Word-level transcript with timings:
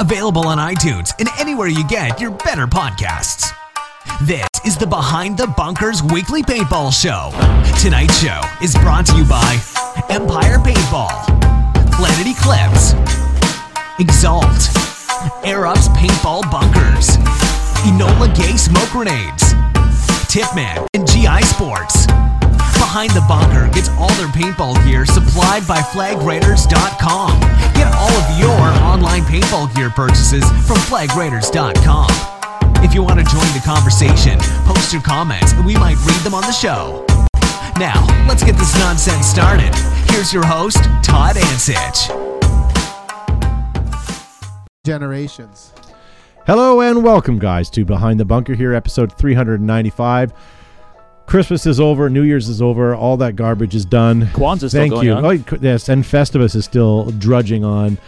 Available 0.00 0.46
on 0.46 0.56
iTunes 0.56 1.12
and 1.18 1.28
anywhere 1.38 1.68
you 1.68 1.86
get 1.86 2.18
your 2.18 2.30
better 2.30 2.66
podcasts. 2.66 3.52
This 4.22 4.48
is 4.64 4.78
the 4.78 4.86
Behind 4.86 5.36
the 5.36 5.46
Bunkers 5.46 6.02
Weekly 6.02 6.42
Paintball 6.42 6.90
Show. 6.90 7.28
Tonight's 7.78 8.18
show 8.18 8.40
is 8.62 8.74
brought 8.76 9.04
to 9.06 9.16
you 9.18 9.24
by 9.26 9.60
Empire 10.08 10.56
Paintball, 10.56 11.26
Planet 11.92 12.26
Eclipse, 12.26 12.94
Exalt, 14.00 14.72
Air 15.44 15.66
Ups 15.66 15.88
Paintball 15.88 16.50
Bunkers, 16.50 17.18
Enola 17.84 18.34
Gay 18.34 18.56
Smoke 18.56 18.88
Grenades, 18.88 19.52
Tippmann, 20.32 20.86
and 20.94 21.06
GI 21.06 21.42
Sports. 21.42 22.06
Behind 22.90 23.12
the 23.12 23.24
Bunker 23.28 23.72
gets 23.72 23.88
all 23.90 24.12
their 24.14 24.26
paintball 24.26 24.74
gear 24.84 25.06
supplied 25.06 25.64
by 25.64 25.78
FlagRaiders.com. 25.78 27.38
Get 27.78 27.86
all 27.94 28.10
of 28.10 28.36
your 28.36 28.82
online 28.82 29.22
paintball 29.22 29.72
gear 29.76 29.90
purchases 29.90 30.42
from 30.66 30.76
FlagRaiders.com. 30.90 32.08
If 32.82 32.92
you 32.92 33.04
want 33.04 33.20
to 33.20 33.24
join 33.26 33.46
the 33.54 33.62
conversation, 33.64 34.40
post 34.66 34.92
your 34.92 35.02
comments 35.02 35.52
and 35.52 35.64
we 35.64 35.74
might 35.74 36.04
read 36.04 36.18
them 36.24 36.34
on 36.34 36.42
the 36.42 36.50
show. 36.50 37.06
Now, 37.78 38.04
let's 38.26 38.42
get 38.42 38.56
this 38.56 38.76
nonsense 38.80 39.24
started. 39.24 39.72
Here's 40.10 40.32
your 40.32 40.44
host, 40.44 40.82
Todd 41.04 41.36
Ansich. 41.36 42.10
generations. 44.84 45.72
Hello 46.44 46.80
and 46.80 47.04
welcome, 47.04 47.38
guys, 47.38 47.70
to 47.70 47.84
Behind 47.84 48.18
the 48.18 48.24
Bunker 48.24 48.54
here, 48.54 48.74
episode 48.74 49.16
395. 49.16 50.32
Christmas 51.30 51.64
is 51.64 51.78
over, 51.78 52.10
New 52.10 52.22
Year's 52.22 52.48
is 52.48 52.60
over, 52.60 52.92
all 52.92 53.16
that 53.18 53.36
garbage 53.36 53.76
is 53.76 53.84
done. 53.84 54.22
Kwanzaa's 54.32 54.72
still 54.72 54.80
Thank 54.80 54.92
going 54.94 55.06
you. 55.06 55.12
on. 55.12 55.24
Oh, 55.24 55.30
yes, 55.60 55.88
and 55.88 56.02
Festivus 56.02 56.56
is 56.56 56.64
still 56.64 57.12
drudging 57.12 57.64
on. 57.64 57.98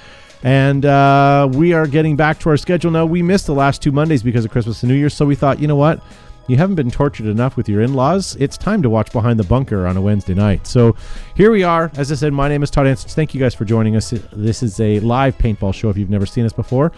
And 0.43 0.85
uh, 0.85 1.49
we 1.53 1.73
are 1.73 1.87
getting 1.87 2.17
back 2.17 2.41
to 2.41 2.49
our 2.49 2.57
schedule 2.57 2.91
now. 2.91 3.07
We 3.07 3.23
missed 3.23 3.47
the 3.47 3.55
last 3.55 3.81
two 3.81 3.93
Mondays 3.93 4.25
because 4.25 4.45
of 4.45 4.51
Christmas 4.51 4.83
and 4.83 4.91
New 4.91 4.99
Year's, 4.99 5.15
so 5.15 5.25
we 5.25 5.37
thought, 5.37 5.61
you 5.61 5.69
know 5.69 5.77
what? 5.77 6.03
You 6.49 6.57
haven't 6.57 6.75
been 6.75 6.91
tortured 6.91 7.27
enough 7.27 7.57
with 7.57 7.69
your 7.69 7.83
in 7.83 7.95
laws. 7.95 8.35
It's 8.41 8.59
time 8.59 8.83
to 8.83 8.91
watch 8.91 9.13
Behind 9.13 9.39
the 9.39 9.45
Bunker 9.45 9.87
on 9.87 9.97
a 9.97 10.01
Wednesday 10.01 10.35
night. 10.35 10.67
So 10.67 10.97
here 11.37 11.53
we 11.53 11.63
are. 11.63 11.93
As 11.95 12.11
I 12.11 12.17
said, 12.17 12.33
my 12.33 12.49
name 12.49 12.65
is 12.65 12.71
Todd 12.71 12.87
Ansich. 12.87 13.15
Thank 13.15 13.35
you 13.35 13.41
guys 13.41 13.55
for 13.55 13.65
joining 13.65 13.95
us. 13.95 14.11
This 14.33 14.65
is 14.65 14.81
a 14.81 14.99
live 14.99 15.39
paintball 15.39 15.75
show 15.75 15.91
if 15.91 15.97
you've 15.97 16.11
never 16.11 16.27
seen 16.27 16.45
us 16.45 16.53
before. 16.53 16.91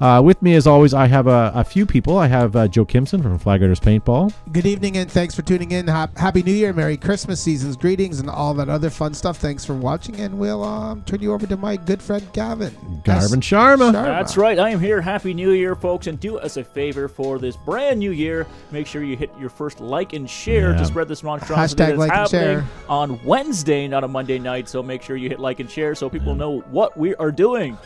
Uh, 0.00 0.22
with 0.24 0.40
me, 0.42 0.54
as 0.54 0.64
always, 0.66 0.94
I 0.94 1.06
have 1.08 1.26
a, 1.26 1.50
a 1.56 1.64
few 1.64 1.84
people. 1.84 2.18
I 2.18 2.28
have 2.28 2.54
uh, 2.54 2.68
Joe 2.68 2.84
Kimson 2.86 3.20
from 3.20 3.36
Flag 3.36 3.60
Raiders 3.62 3.80
Paintball. 3.80 4.32
Good 4.52 4.64
evening 4.64 4.96
and 4.96 5.10
thanks 5.10 5.34
for 5.34 5.42
tuning 5.42 5.72
in. 5.72 5.88
Hap- 5.88 6.16
Happy 6.16 6.42
New 6.44 6.52
Year, 6.52 6.72
Merry 6.72 6.96
Christmas, 6.96 7.40
seasons, 7.40 7.76
greetings, 7.76 8.20
and 8.20 8.30
all 8.30 8.54
that 8.54 8.68
other 8.68 8.90
fun 8.90 9.12
stuff. 9.12 9.38
Thanks 9.38 9.64
for 9.64 9.74
watching, 9.74 10.14
and 10.20 10.38
we'll 10.38 10.62
um, 10.62 11.02
turn 11.02 11.20
you 11.20 11.32
over 11.32 11.48
to 11.48 11.56
my 11.56 11.76
good 11.76 12.00
friend 12.00 12.24
Gavin. 12.32 12.72
Garvin 13.04 13.40
Sharma. 13.40 13.90
Sharma. 13.90 13.92
That's 13.92 14.36
right. 14.36 14.58
I 14.58 14.70
am 14.70 14.78
here. 14.78 15.00
Happy 15.00 15.34
New 15.34 15.50
Year, 15.50 15.74
folks. 15.74 16.06
And 16.06 16.20
do 16.20 16.38
us 16.38 16.56
a 16.56 16.62
favor 16.62 17.08
for 17.08 17.40
this 17.40 17.56
brand 17.56 17.98
new 17.98 18.12
year. 18.12 18.46
Make 18.70 18.86
sure 18.86 19.02
you 19.02 19.16
hit 19.16 19.32
your 19.40 19.50
first 19.50 19.80
like 19.80 20.12
and 20.12 20.30
share 20.30 20.70
Yeah. 20.72 20.78
to 20.78 20.84
spread 20.86 21.08
this 21.08 21.24
monstrosity 21.24 21.82
Hashtag 21.82 21.86
that's 21.88 21.98
like 21.98 22.10
and 22.12 22.18
happening 22.20 22.40
share. 22.60 22.64
on 22.88 23.24
Wednesday, 23.24 23.88
not 23.88 24.04
a 24.04 24.08
Monday 24.08 24.38
night. 24.38 24.68
So 24.68 24.80
make 24.80 25.02
sure 25.02 25.16
you 25.16 25.28
hit 25.28 25.40
like 25.40 25.58
and 25.58 25.68
share 25.68 25.96
so 25.96 26.08
people 26.08 26.36
know 26.36 26.60
what 26.70 26.96
we 26.96 27.16
are 27.16 27.32
doing. 27.32 27.76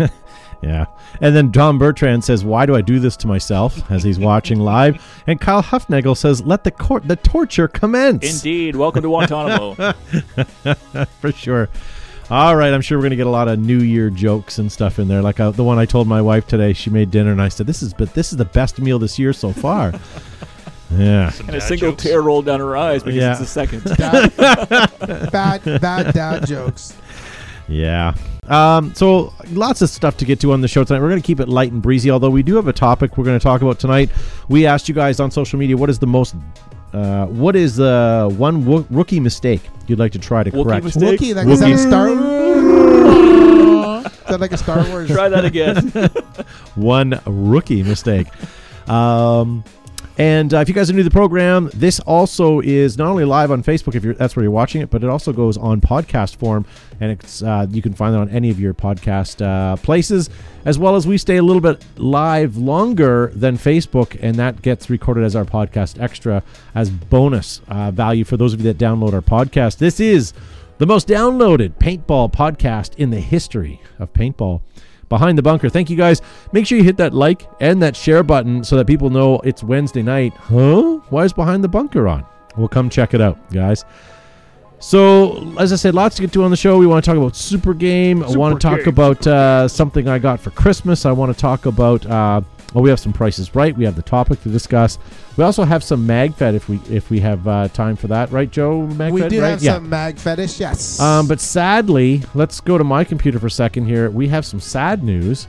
Yeah. 0.62 0.86
And 1.22 1.36
then 1.36 1.52
Tom 1.52 1.80
Bertrand 1.80 2.24
says, 2.24 2.44
Why 2.44 2.66
do 2.66 2.76
I 2.76 2.82
do 2.82 3.00
this 3.00 3.16
to 3.18 3.28
myself? 3.28 3.90
as 3.90 4.04
he's 4.04 4.20
watching 4.20 4.60
live. 4.60 5.02
And 5.26 5.40
Kyle 5.40 5.64
Huffnagel 5.64 6.18
says, 6.18 6.42
Let 6.42 6.64
the 6.66 6.72
court 6.72 7.08
the 7.08 7.16
torture 7.16 7.68
commence. 7.68 8.44
Indeed. 8.44 8.76
Welcome 8.76 9.04
to 9.04 9.08
Guantanamo. 9.08 9.76
For 11.22 11.32
sure. 11.32 11.70
All 12.30 12.56
right, 12.56 12.72
I'm 12.74 12.82
sure 12.82 12.98
we're 13.00 13.04
gonna 13.06 13.16
get 13.16 13.26
a 13.26 13.30
lot 13.32 13.48
of 13.48 13.58
New 13.58 13.80
Year 13.80 14.10
jokes 14.12 14.60
and 14.60 14.72
stuff 14.72 15.00
in 15.00 15.08
there. 15.08 15.22
Like 15.22 15.40
uh, 15.40 15.50
the 15.50 15.64
one 15.64 15.80
I 15.80 15.86
told 15.86 16.08
my 16.08 16.22
wife 16.22 16.46
today. 16.46 16.74
She 16.74 16.92
made 16.92 17.10
dinner, 17.10 17.32
and 17.32 17.42
I 17.42 17.48
said, 17.50 17.66
"This 17.66 17.82
is, 17.82 17.92
but 17.92 18.14
this 18.14 18.32
is 18.32 18.38
the 18.38 18.46
best 18.46 18.80
meal 18.80 19.00
this 19.00 19.18
year 19.18 19.34
so 19.34 19.52
far." 19.52 19.94
yeah, 20.92 21.32
and 21.48 21.56
a 21.56 21.62
single 21.62 21.96
tear 21.96 22.22
rolled 22.22 22.46
down 22.46 22.60
her 22.60 22.78
eyes 22.78 23.02
because 23.02 23.16
Yeah. 23.18 23.32
it's 23.32 23.40
the 23.40 23.46
second. 23.48 23.84
Dad- 23.98 25.32
bad, 25.32 25.82
bad 25.82 26.14
dad 26.14 26.46
jokes. 26.46 26.96
Yeah. 27.68 28.14
Um, 28.50 28.94
so 28.96 29.32
lots 29.52 29.82
of 29.82 29.90
stuff 29.90 30.18
to 30.18 30.26
get 30.26 30.40
to 30.42 30.52
on 30.54 30.62
the 30.62 30.68
show 30.68 30.84
tonight. 30.84 31.02
We're 31.02 31.10
going 31.10 31.22
to 31.22 31.26
keep 31.26 31.40
it 31.40 31.48
light 31.48 31.72
and 31.72 31.82
breezy, 31.82 32.10
although 32.10 32.32
we 32.32 32.44
do 32.44 32.56
have 32.56 32.68
a 32.68 32.74
topic 32.74 33.18
we're 33.18 33.24
going 33.26 33.38
to 33.40 33.44
talk 33.44 33.62
about 33.62 33.80
tonight. 33.80 34.10
We 34.48 34.66
asked 34.66 34.90
you 34.90 34.96
guys 34.96 35.20
on 35.20 35.30
social 35.32 35.60
media 35.60 35.78
what 35.78 35.90
is 35.90 36.00
the 36.00 36.08
most, 36.08 36.36
uh, 36.94 37.28
what 37.28 37.56
is 37.56 37.76
the 37.76 38.34
one 38.38 38.66
wo- 38.66 38.86
rookie 38.90 39.20
mistake 39.20 39.62
you'd 39.88 40.00
like 40.00 40.12
to 40.14 40.20
try 40.20 40.44
to 40.44 40.52
Wookiee 40.52 40.64
correct? 40.64 40.86
mistake? 40.86 41.20
Wookie, 41.20 41.36
like, 41.36 41.48
is 41.48 41.60
that 41.60 41.72
a 41.72 41.78
Star? 41.78 42.10
is 44.06 44.14
that 44.30 44.40
like 44.40 44.52
a 44.52 44.58
Star 44.58 44.88
Wars? 44.90 45.10
Try 45.10 45.30
that 45.30 45.46
again. 45.46 45.90
one 46.76 47.20
rookie 47.26 47.84
mistake. 47.84 48.28
Um, 48.90 49.64
and 50.20 50.54
uh, 50.54 50.58
if 50.58 50.68
you 50.68 50.76
guys 50.76 50.90
are 50.90 50.94
new 50.94 51.00
to 51.00 51.06
the 51.06 51.10
program, 51.10 51.70
this 51.74 52.02
also 52.02 52.60
is 52.60 52.98
not 52.98 53.08
only 53.08 53.24
live 53.24 53.52
on 53.52 53.64
Facebook 53.64 53.96
if 53.96 54.18
that's 54.18 54.36
where 54.36 54.44
you're 54.44 54.52
watching 54.52 54.82
it, 54.82 54.90
but 54.90 55.02
it 55.02 55.10
also 55.10 55.32
goes 55.32 55.56
on 55.58 55.80
podcast 55.80 56.36
form, 56.36 56.66
and 57.00 57.10
it's 57.10 57.42
uh, 57.42 57.66
you 57.70 57.82
can 57.82 57.94
find 57.94 58.14
it 58.14 58.18
on 58.18 58.28
any 58.28 58.50
of 58.50 58.60
your 58.60 58.74
podcast 58.74 59.42
uh, 59.42 59.78
places, 59.78 60.30
as 60.66 60.78
well 60.78 60.98
as 60.98 61.08
we 61.08 61.18
stay 61.18 61.38
a 61.38 61.42
little 61.42 61.62
bit 61.62 61.86
live 61.96 62.58
longer 62.58 63.32
than 63.34 63.58
Facebook, 63.58 64.20
and 64.22 64.36
that 64.36 64.62
gets 64.62 64.90
recorded 64.90 65.24
as 65.24 65.38
our 65.38 65.46
podcast 65.46 66.02
extra 66.02 66.44
as 66.76 66.90
bonus 66.90 67.62
uh, 67.70 67.90
value 67.90 68.26
for 68.26 68.36
those 68.36 68.54
of 68.54 68.60
you 68.60 68.74
that 68.74 68.78
download 68.78 69.14
our 69.14 69.22
podcast. 69.22 69.78
This 69.78 70.02
is 70.02 70.34
the 70.80 70.86
most 70.86 71.08
downloaded 71.08 71.76
paintball 71.76 72.34
podcast 72.34 72.94
in 72.96 73.10
the 73.10 73.22
history 73.22 73.82
of 73.98 74.12
paintball. 74.12 74.60
Behind 75.10 75.38
the 75.38 75.42
Bunker. 75.42 75.70
Thank 75.70 75.90
you 75.90 75.98
guys. 75.98 76.22
Make 76.52 76.66
sure 76.66 76.78
you 76.78 76.84
hit 76.84 76.98
that 76.98 77.14
like 77.14 77.50
and 77.60 77.82
that 77.82 77.96
share 77.96 78.24
button 78.24 78.64
so 78.64 78.78
that 78.78 78.86
people 78.86 79.10
know 79.10 79.40
it's 79.40 79.64
Wednesday 79.64 80.04
night. 80.04 80.34
Huh? 80.36 81.00
Why 81.10 81.26
is 81.26 81.34
Behind 81.34 81.64
the 81.64 81.68
Bunker 81.68 82.08
on? 82.08 82.26
We'll 82.56 82.68
come 82.68 82.90
check 82.90 83.14
it 83.14 83.22
out, 83.22 83.38
guys. 83.52 83.86
So, 84.80 85.54
as 85.60 85.74
I 85.74 85.76
said, 85.76 85.94
lots 85.94 86.16
to 86.16 86.22
get 86.22 86.32
to 86.34 86.44
on 86.44 86.52
the 86.52 86.58
show. 86.58 86.78
We 86.78 86.88
want 86.88 87.04
to 87.04 87.10
talk 87.10 87.18
about 87.18 87.36
Super 87.36 87.74
Game. 87.74 88.24
I 88.24 88.30
want 88.30 88.62
to 88.62 88.66
talk 88.66 88.88
about 88.88 89.28
uh, 89.28 89.68
something 89.68 90.08
I 90.08 90.20
got 90.20 90.40
for 90.40 90.52
Christmas. 90.52 91.06
I 91.06 91.12
want 91.12 91.36
to 91.36 91.40
talk 91.40 91.66
about. 91.66 92.06
Uh, 92.06 92.42
well, 92.74 92.84
we 92.84 92.90
have 92.90 93.00
some 93.00 93.14
prices 93.14 93.56
right. 93.56 93.76
We 93.76 93.86
have 93.86 93.96
the 93.96 94.02
topic 94.02 94.42
to 94.44 94.50
discuss. 94.50 95.00
We 95.38 95.44
also 95.44 95.64
have 95.64 95.84
some 95.84 96.06
mag 96.06 96.36
MagFed 96.36 96.54
if 96.56 96.70
we 96.70 96.80
if 96.90 97.10
we 97.10 97.20
have 97.22 97.48
uh, 97.48 97.68
time 97.70 97.96
for 97.96 98.08
that, 98.08 98.32
right, 98.32 98.50
Joe? 98.50 98.82
MagFed, 98.92 99.12
We 99.12 99.28
do 99.28 99.42
right? 99.42 99.50
have 99.52 99.62
some 99.62 99.90
mag 99.90 100.18
fetish, 100.18 100.60
yes. 100.60 101.00
Um, 101.00 101.28
but 101.28 101.40
sadly, 101.40 102.24
let's 102.34 102.60
go 102.62 102.78
to 102.78 102.84
my 102.84 103.04
computer 103.04 103.40
for 103.40 103.48
a 103.48 103.52
second 103.52 103.86
here. 103.86 104.10
We 104.10 104.28
have 104.28 104.46
some 104.46 104.60
sad 104.60 105.04
news. 105.04 105.48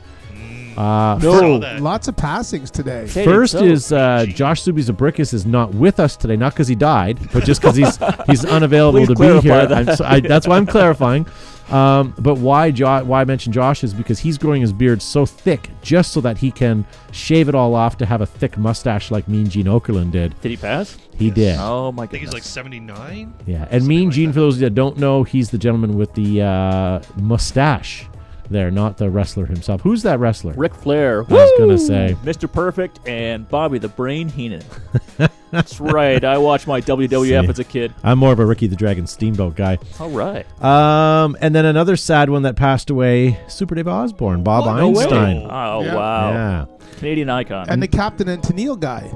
Uh, 0.76 1.18
No. 1.20 1.56
lots 1.80 2.08
of 2.08 2.16
passings 2.16 2.70
today. 2.70 3.02
Okay, 3.02 3.24
First 3.24 3.52
so- 3.52 3.64
is 3.64 3.92
uh, 3.92 4.24
Josh 4.28 4.62
Subizabrickus 4.62 5.34
is 5.34 5.44
not 5.44 5.74
with 5.74 6.00
us 6.00 6.16
today, 6.16 6.36
not 6.36 6.54
because 6.54 6.68
he 6.68 6.74
died, 6.76 7.18
but 7.32 7.44
just 7.44 7.60
because 7.60 7.76
he's 7.76 7.98
he's 8.26 8.44
unavailable 8.44 9.06
to 9.06 9.14
be 9.14 9.40
here. 9.40 9.66
that. 9.66 9.72
I'm 9.88 9.96
so, 9.96 10.04
I, 10.04 10.20
that's 10.20 10.46
why 10.46 10.56
I'm 10.56 10.66
clarifying. 10.66 11.26
Um, 11.70 12.14
but 12.18 12.34
why 12.38 12.70
jo- 12.70 13.04
why 13.04 13.20
I 13.20 13.24
mention 13.24 13.52
Josh 13.52 13.84
is 13.84 13.94
because 13.94 14.18
he's 14.18 14.38
growing 14.38 14.60
his 14.60 14.72
beard 14.72 15.00
so 15.00 15.24
thick 15.24 15.70
just 15.82 16.12
so 16.12 16.20
that 16.22 16.38
he 16.38 16.50
can 16.50 16.84
shave 17.12 17.48
it 17.48 17.54
all 17.54 17.74
off 17.74 17.96
to 17.98 18.06
have 18.06 18.20
a 18.20 18.26
thick 18.26 18.58
mustache 18.58 19.10
like 19.10 19.28
Mean 19.28 19.48
Gene 19.48 19.66
Okerlund 19.66 20.10
did. 20.10 20.38
Did 20.40 20.50
he 20.50 20.56
pass? 20.56 20.98
He 21.16 21.30
did. 21.30 21.56
Oh 21.60 21.92
my 21.92 22.04
god! 22.06 22.08
I 22.08 22.10
think 22.12 22.24
he's 22.24 22.32
like 22.32 22.42
79. 22.42 23.34
Yeah, 23.46 23.62
and 23.62 23.70
Something 23.70 23.88
Mean 23.88 24.04
like 24.06 24.14
Gene, 24.14 24.26
that. 24.28 24.32
for 24.34 24.40
those 24.40 24.58
that 24.58 24.74
don't 24.74 24.96
know, 24.98 25.22
he's 25.22 25.50
the 25.50 25.58
gentleman 25.58 25.96
with 25.96 26.12
the 26.14 26.42
uh, 26.42 27.00
mustache 27.16 28.06
there, 28.50 28.70
not 28.70 28.96
the 28.98 29.08
wrestler 29.10 29.46
himself. 29.46 29.80
Who's 29.80 30.02
that 30.02 30.18
wrestler? 30.18 30.52
Ric 30.54 30.74
Flair. 30.74 31.20
I 31.28 31.32
was 31.32 31.52
gonna 31.58 31.78
say. 31.78 32.16
Mr. 32.24 32.50
Perfect 32.50 33.00
and 33.08 33.48
Bobby 33.48 33.78
the 33.78 33.88
Brain 33.88 34.28
Heenan. 34.28 34.62
That's 35.50 35.80
right. 35.80 36.22
I 36.22 36.38
watched 36.38 36.66
my 36.66 36.80
WWF 36.80 37.44
See. 37.44 37.48
as 37.50 37.58
a 37.58 37.64
kid. 37.64 37.92
I'm 38.04 38.18
more 38.18 38.32
of 38.32 38.38
a 38.38 38.46
Ricky 38.46 38.66
the 38.66 38.76
Dragon 38.76 39.06
Steamboat 39.06 39.56
guy. 39.56 39.78
All 39.98 40.10
right. 40.10 40.46
Um, 40.62 41.36
and 41.40 41.54
then 41.54 41.64
another 41.64 41.96
sad 41.96 42.30
one 42.30 42.42
that 42.42 42.56
passed 42.56 42.90
away: 42.90 43.38
Super 43.48 43.74
Dave 43.74 43.88
Osborne, 43.88 44.42
Bob 44.42 44.66
What? 44.66 44.76
No 44.76 44.90
way. 44.90 45.02
Einstein. 45.04 45.46
Oh 45.50 45.82
Yeah. 45.82 45.94
wow. 45.94 46.30
Yeah. 46.32 46.66
Canadian 46.98 47.30
icon. 47.30 47.66
And 47.68 47.82
the 47.82 47.88
Captain 47.88 48.28
and 48.28 48.42
Tennille 48.42 48.78
guy. 48.78 49.10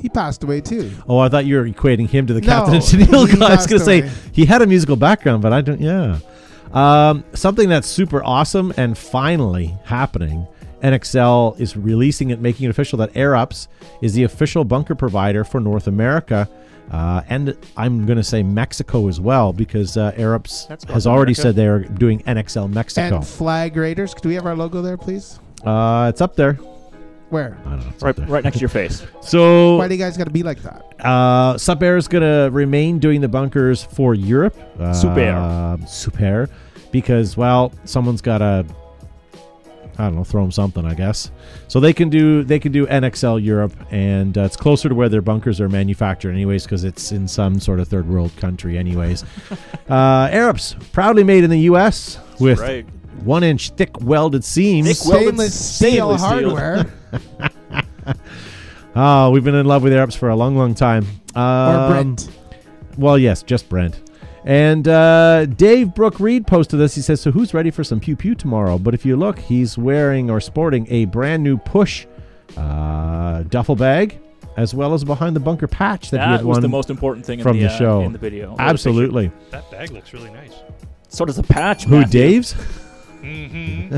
He 0.00 0.08
passed 0.08 0.42
away 0.42 0.60
too. 0.62 0.90
Oh, 1.08 1.18
I 1.18 1.28
thought 1.28 1.44
you 1.44 1.56
were 1.56 1.68
equating 1.68 2.08
him 2.08 2.26
to 2.26 2.32
the 2.32 2.40
No, 2.40 2.46
Captain 2.46 2.74
and 2.76 2.82
Tennille 2.82 3.38
guy. 3.38 3.48
I 3.52 3.56
was 3.56 3.66
gonna 3.66 3.84
say 3.84 4.08
he 4.32 4.46
had 4.46 4.62
a 4.62 4.66
musical 4.66 4.96
background, 4.96 5.42
but 5.42 5.52
I 5.52 5.60
don't. 5.60 5.80
Yeah. 5.80 6.18
Um, 6.72 7.24
something 7.34 7.68
that's 7.68 7.88
super 7.88 8.22
awesome 8.24 8.72
and 8.76 8.96
finally 8.96 9.76
happening. 9.84 10.46
NXL 10.82 11.60
is 11.60 11.76
releasing 11.76 12.30
it, 12.30 12.40
making 12.40 12.66
it 12.66 12.70
official 12.70 12.96
that 12.98 13.12
AirUps 13.12 13.68
is 14.00 14.14
the 14.14 14.22
official 14.24 14.64
bunker 14.64 14.94
provider 14.94 15.44
for 15.44 15.60
North 15.60 15.86
America. 15.86 16.48
Uh, 16.90 17.22
and 17.28 17.56
I'm 17.76 18.04
going 18.06 18.16
to 18.16 18.24
say 18.24 18.42
Mexico 18.42 19.06
as 19.08 19.20
well 19.20 19.52
because 19.52 19.96
uh, 19.96 20.12
AirUps 20.12 20.68
That's 20.68 20.84
has 20.84 21.06
already 21.06 21.32
America. 21.32 21.42
said 21.42 21.56
they 21.56 21.66
are 21.68 21.80
doing 21.80 22.20
NXL 22.20 22.72
Mexico. 22.72 23.16
And 23.16 23.26
Flag 23.26 23.76
Raiders. 23.76 24.14
Do 24.14 24.28
we 24.28 24.34
have 24.34 24.46
our 24.46 24.56
logo 24.56 24.82
there, 24.82 24.96
please? 24.96 25.38
uh, 25.64 26.06
it's 26.08 26.20
up 26.20 26.34
there. 26.34 26.58
Where? 27.30 27.56
I 27.64 27.70
don't 27.70 27.80
know. 27.80 27.88
It's 27.94 28.02
right, 28.02 28.16
there. 28.16 28.26
right 28.26 28.44
next 28.44 28.56
to 28.56 28.60
your 28.60 28.68
face. 28.68 29.06
So 29.22 29.76
Why 29.76 29.86
do 29.86 29.94
you 29.94 30.00
guys 30.00 30.16
got 30.16 30.24
to 30.24 30.30
be 30.30 30.42
like 30.42 30.62
that? 30.62 30.84
Uh, 30.98 31.54
Supair 31.54 31.96
is 31.96 32.08
going 32.08 32.22
to 32.22 32.50
remain 32.52 32.98
doing 32.98 33.20
the 33.20 33.28
bunkers 33.28 33.84
for 33.84 34.14
Europe. 34.14 34.56
Uh, 34.78 34.92
Supair. 34.92 35.88
Super. 35.88 36.48
Because, 36.90 37.36
well, 37.36 37.72
someone's 37.84 38.20
got 38.20 38.38
to 38.38 38.66
I 40.00 40.04
don't 40.04 40.16
know, 40.16 40.24
throw 40.24 40.40
them 40.40 40.50
something, 40.50 40.86
I 40.86 40.94
guess. 40.94 41.30
So 41.68 41.78
they 41.78 41.92
can 41.92 42.08
do 42.08 42.42
they 42.42 42.58
can 42.58 42.72
do 42.72 42.86
NXL 42.86 43.44
Europe, 43.44 43.74
and 43.90 44.36
uh, 44.38 44.42
it's 44.42 44.56
closer 44.56 44.88
to 44.88 44.94
where 44.94 45.10
their 45.10 45.20
bunkers 45.20 45.60
are 45.60 45.68
manufactured, 45.68 46.30
anyways, 46.30 46.64
because 46.64 46.84
it's 46.84 47.12
in 47.12 47.28
some 47.28 47.60
sort 47.60 47.80
of 47.80 47.88
third 47.88 48.08
world 48.08 48.34
country, 48.36 48.78
anyways. 48.78 49.22
uh, 49.90 50.28
AirUps 50.28 50.92
proudly 50.92 51.22
made 51.22 51.44
in 51.44 51.50
the 51.50 51.60
U.S. 51.60 52.18
with 52.38 52.60
right. 52.60 52.86
One 53.24 53.42
inch 53.44 53.70
thick 53.70 54.00
welded 54.00 54.44
seams. 54.44 54.86
Thick 54.88 55.08
welded 55.12 55.28
Stainless 55.34 55.76
steel 55.76 56.16
stainless 56.18 56.22
steel. 56.22 56.56
hardware. 56.56 56.92
Oh, 58.96 59.30
we've 59.32 59.44
been 59.44 59.54
in 59.54 59.66
love 59.66 59.82
with 59.82 59.92
AirUps 59.92 60.16
for 60.16 60.28
a 60.30 60.36
long, 60.36 60.56
long 60.56 60.74
time. 60.74 61.06
or 61.36 61.40
Um, 61.42 61.92
Brent. 61.92 62.28
Well, 62.98 63.18
yes, 63.18 63.42
just 63.42 63.68
Brent. 63.68 64.00
And 64.44 64.88
uh, 64.88 65.44
Dave 65.46 65.94
Brook 65.94 66.18
Reed 66.18 66.46
posted 66.46 66.80
this. 66.80 66.94
He 66.94 67.02
says, 67.02 67.20
"So 67.20 67.30
who's 67.30 67.52
ready 67.52 67.70
for 67.70 67.84
some 67.84 68.00
pew 68.00 68.16
pew 68.16 68.34
tomorrow?" 68.34 68.78
But 68.78 68.94
if 68.94 69.04
you 69.04 69.16
look, 69.16 69.38
he's 69.38 69.76
wearing 69.76 70.30
or 70.30 70.40
sporting 70.40 70.86
a 70.90 71.04
brand 71.04 71.42
new 71.44 71.58
push 71.58 72.06
uh, 72.56 73.42
duffel 73.44 73.76
bag, 73.76 74.18
as 74.56 74.74
well 74.74 74.94
as 74.94 75.04
behind 75.04 75.36
the 75.36 75.40
bunker 75.40 75.68
patch 75.68 76.10
that, 76.10 76.16
he 76.20 76.24
That 76.24 76.28
had 76.38 76.44
was 76.46 76.56
won 76.56 76.62
the 76.62 76.68
most 76.68 76.88
important 76.88 77.26
thing 77.26 77.38
in 77.40 77.42
from 77.42 77.58
the, 77.58 77.66
the 77.66 77.70
uh, 77.72 77.78
show. 77.78 78.00
in 78.02 78.12
the 78.12 78.18
video. 78.18 78.52
or 78.52 78.56
the 78.56 78.62
Absolutely. 78.62 79.30
That 79.50 79.70
bag 79.70 79.90
looks 79.90 80.14
really 80.14 80.30
nice. 80.30 80.54
So 81.08 81.26
does 81.26 81.36
the 81.36 81.42
patch. 81.42 81.84
Who, 81.84 81.98
Matthew. 82.00 82.20
Dave's? 82.20 82.54
Mm-hmm. 83.22 83.94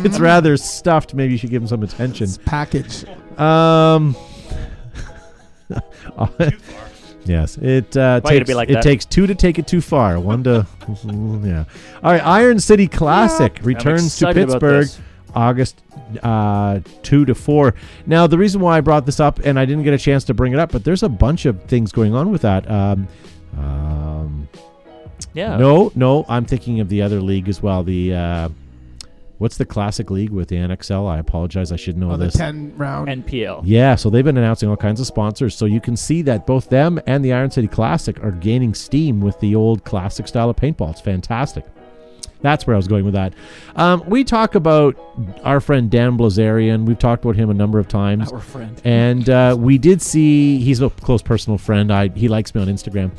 it's 0.06 0.18
rather 0.18 0.56
stuffed. 0.56 1.14
Maybe 1.14 1.32
you 1.32 1.38
should 1.38 1.50
give 1.50 1.62
him 1.62 1.68
some 1.68 1.82
attention. 1.82 2.24
It's 2.24 2.38
package. 2.38 3.04
Um. 3.38 4.16
Yes, 7.26 7.56
it 7.56 7.96
uh, 7.96 8.20
Why 8.20 8.32
you 8.32 8.40
gotta 8.40 8.44
takes 8.44 8.54
like 8.54 8.68
it 8.68 8.74
that? 8.74 8.82
takes 8.82 9.04
two 9.06 9.26
to 9.26 9.34
take 9.34 9.58
it 9.58 9.66
too 9.66 9.80
far. 9.80 10.20
One 10.20 10.44
to 10.44 10.66
yeah. 11.42 11.64
All 12.02 12.12
right, 12.12 12.24
Iron 12.24 12.60
City 12.60 12.86
Classic 12.86 13.58
I'm 13.60 13.64
returns 13.64 14.16
to 14.18 14.32
Pittsburgh. 14.32 14.88
August 15.34 15.82
uh, 16.22 16.80
two 17.02 17.24
to 17.24 17.34
four. 17.34 17.74
Now 18.06 18.26
the 18.26 18.38
reason 18.38 18.60
why 18.60 18.76
I 18.78 18.80
brought 18.82 19.06
this 19.06 19.20
up 19.20 19.40
and 19.40 19.58
I 19.58 19.64
didn't 19.64 19.84
get 19.84 19.94
a 19.94 19.98
chance 19.98 20.24
to 20.24 20.34
bring 20.34 20.52
it 20.52 20.58
up, 20.58 20.70
but 20.70 20.84
there's 20.84 21.02
a 21.02 21.08
bunch 21.08 21.46
of 21.46 21.62
things 21.64 21.92
going 21.92 22.14
on 22.14 22.30
with 22.30 22.42
that. 22.42 22.70
Um, 22.70 23.08
um, 23.56 24.48
Yeah. 25.34 25.56
no, 25.56 25.92
no, 25.94 26.24
I'm 26.28 26.44
thinking 26.44 26.80
of 26.80 26.88
the 26.88 27.02
other 27.02 27.20
league 27.20 27.48
as 27.48 27.62
well. 27.62 27.82
The 27.82 28.14
uh, 28.14 28.48
what's 29.38 29.56
the 29.56 29.64
Classic 29.66 30.10
League 30.10 30.30
with 30.30 30.48
the 30.48 30.56
NXL? 30.56 31.08
I 31.10 31.18
apologize, 31.18 31.72
I 31.72 31.76
should 31.76 31.96
know 31.98 32.12
Oh, 32.12 32.16
the 32.16 32.26
this. 32.26 32.34
10 32.34 32.76
round. 32.76 33.08
NPL. 33.08 33.62
Yeah, 33.64 33.94
so 33.96 34.10
they've 34.10 34.24
been 34.24 34.38
announcing 34.38 34.68
all 34.68 34.76
kinds 34.76 35.00
of 35.00 35.06
sponsors. 35.06 35.56
So 35.56 35.66
you 35.66 35.80
can 35.80 35.96
see 35.96 36.22
that 36.22 36.46
both 36.46 36.68
them 36.70 37.00
and 37.06 37.24
the 37.24 37.32
Iron 37.32 37.50
City 37.50 37.68
Classic 37.68 38.22
are 38.22 38.30
gaining 38.30 38.74
steam 38.74 39.20
with 39.20 39.38
the 39.40 39.54
old 39.54 39.84
classic 39.84 40.28
style 40.28 40.50
of 40.50 40.56
paintball. 40.56 40.90
It's 40.92 41.00
fantastic. 41.00 41.64
That's 42.42 42.66
where 42.66 42.74
I 42.74 42.76
was 42.76 42.86
going 42.88 43.06
with 43.06 43.14
that. 43.14 43.32
Um, 43.74 44.04
we 44.06 44.22
talk 44.22 44.54
about 44.54 44.96
our 45.44 45.60
friend 45.60 45.90
Dan 45.90 46.18
Blazarian. 46.18 46.84
We've 46.84 46.98
talked 46.98 47.24
about 47.24 47.36
him 47.36 47.48
a 47.48 47.54
number 47.54 47.78
of 47.78 47.88
times. 47.88 48.30
Our 48.30 48.38
friend. 48.40 48.80
And 48.84 49.30
uh, 49.30 49.56
we 49.58 49.78
did 49.78 50.02
see, 50.02 50.58
he's 50.60 50.82
a 50.82 50.90
close 50.90 51.22
personal 51.22 51.56
friend. 51.58 51.90
I 51.90 52.08
He 52.08 52.28
likes 52.28 52.54
me 52.54 52.60
on 52.60 52.68
Instagram. 52.68 53.12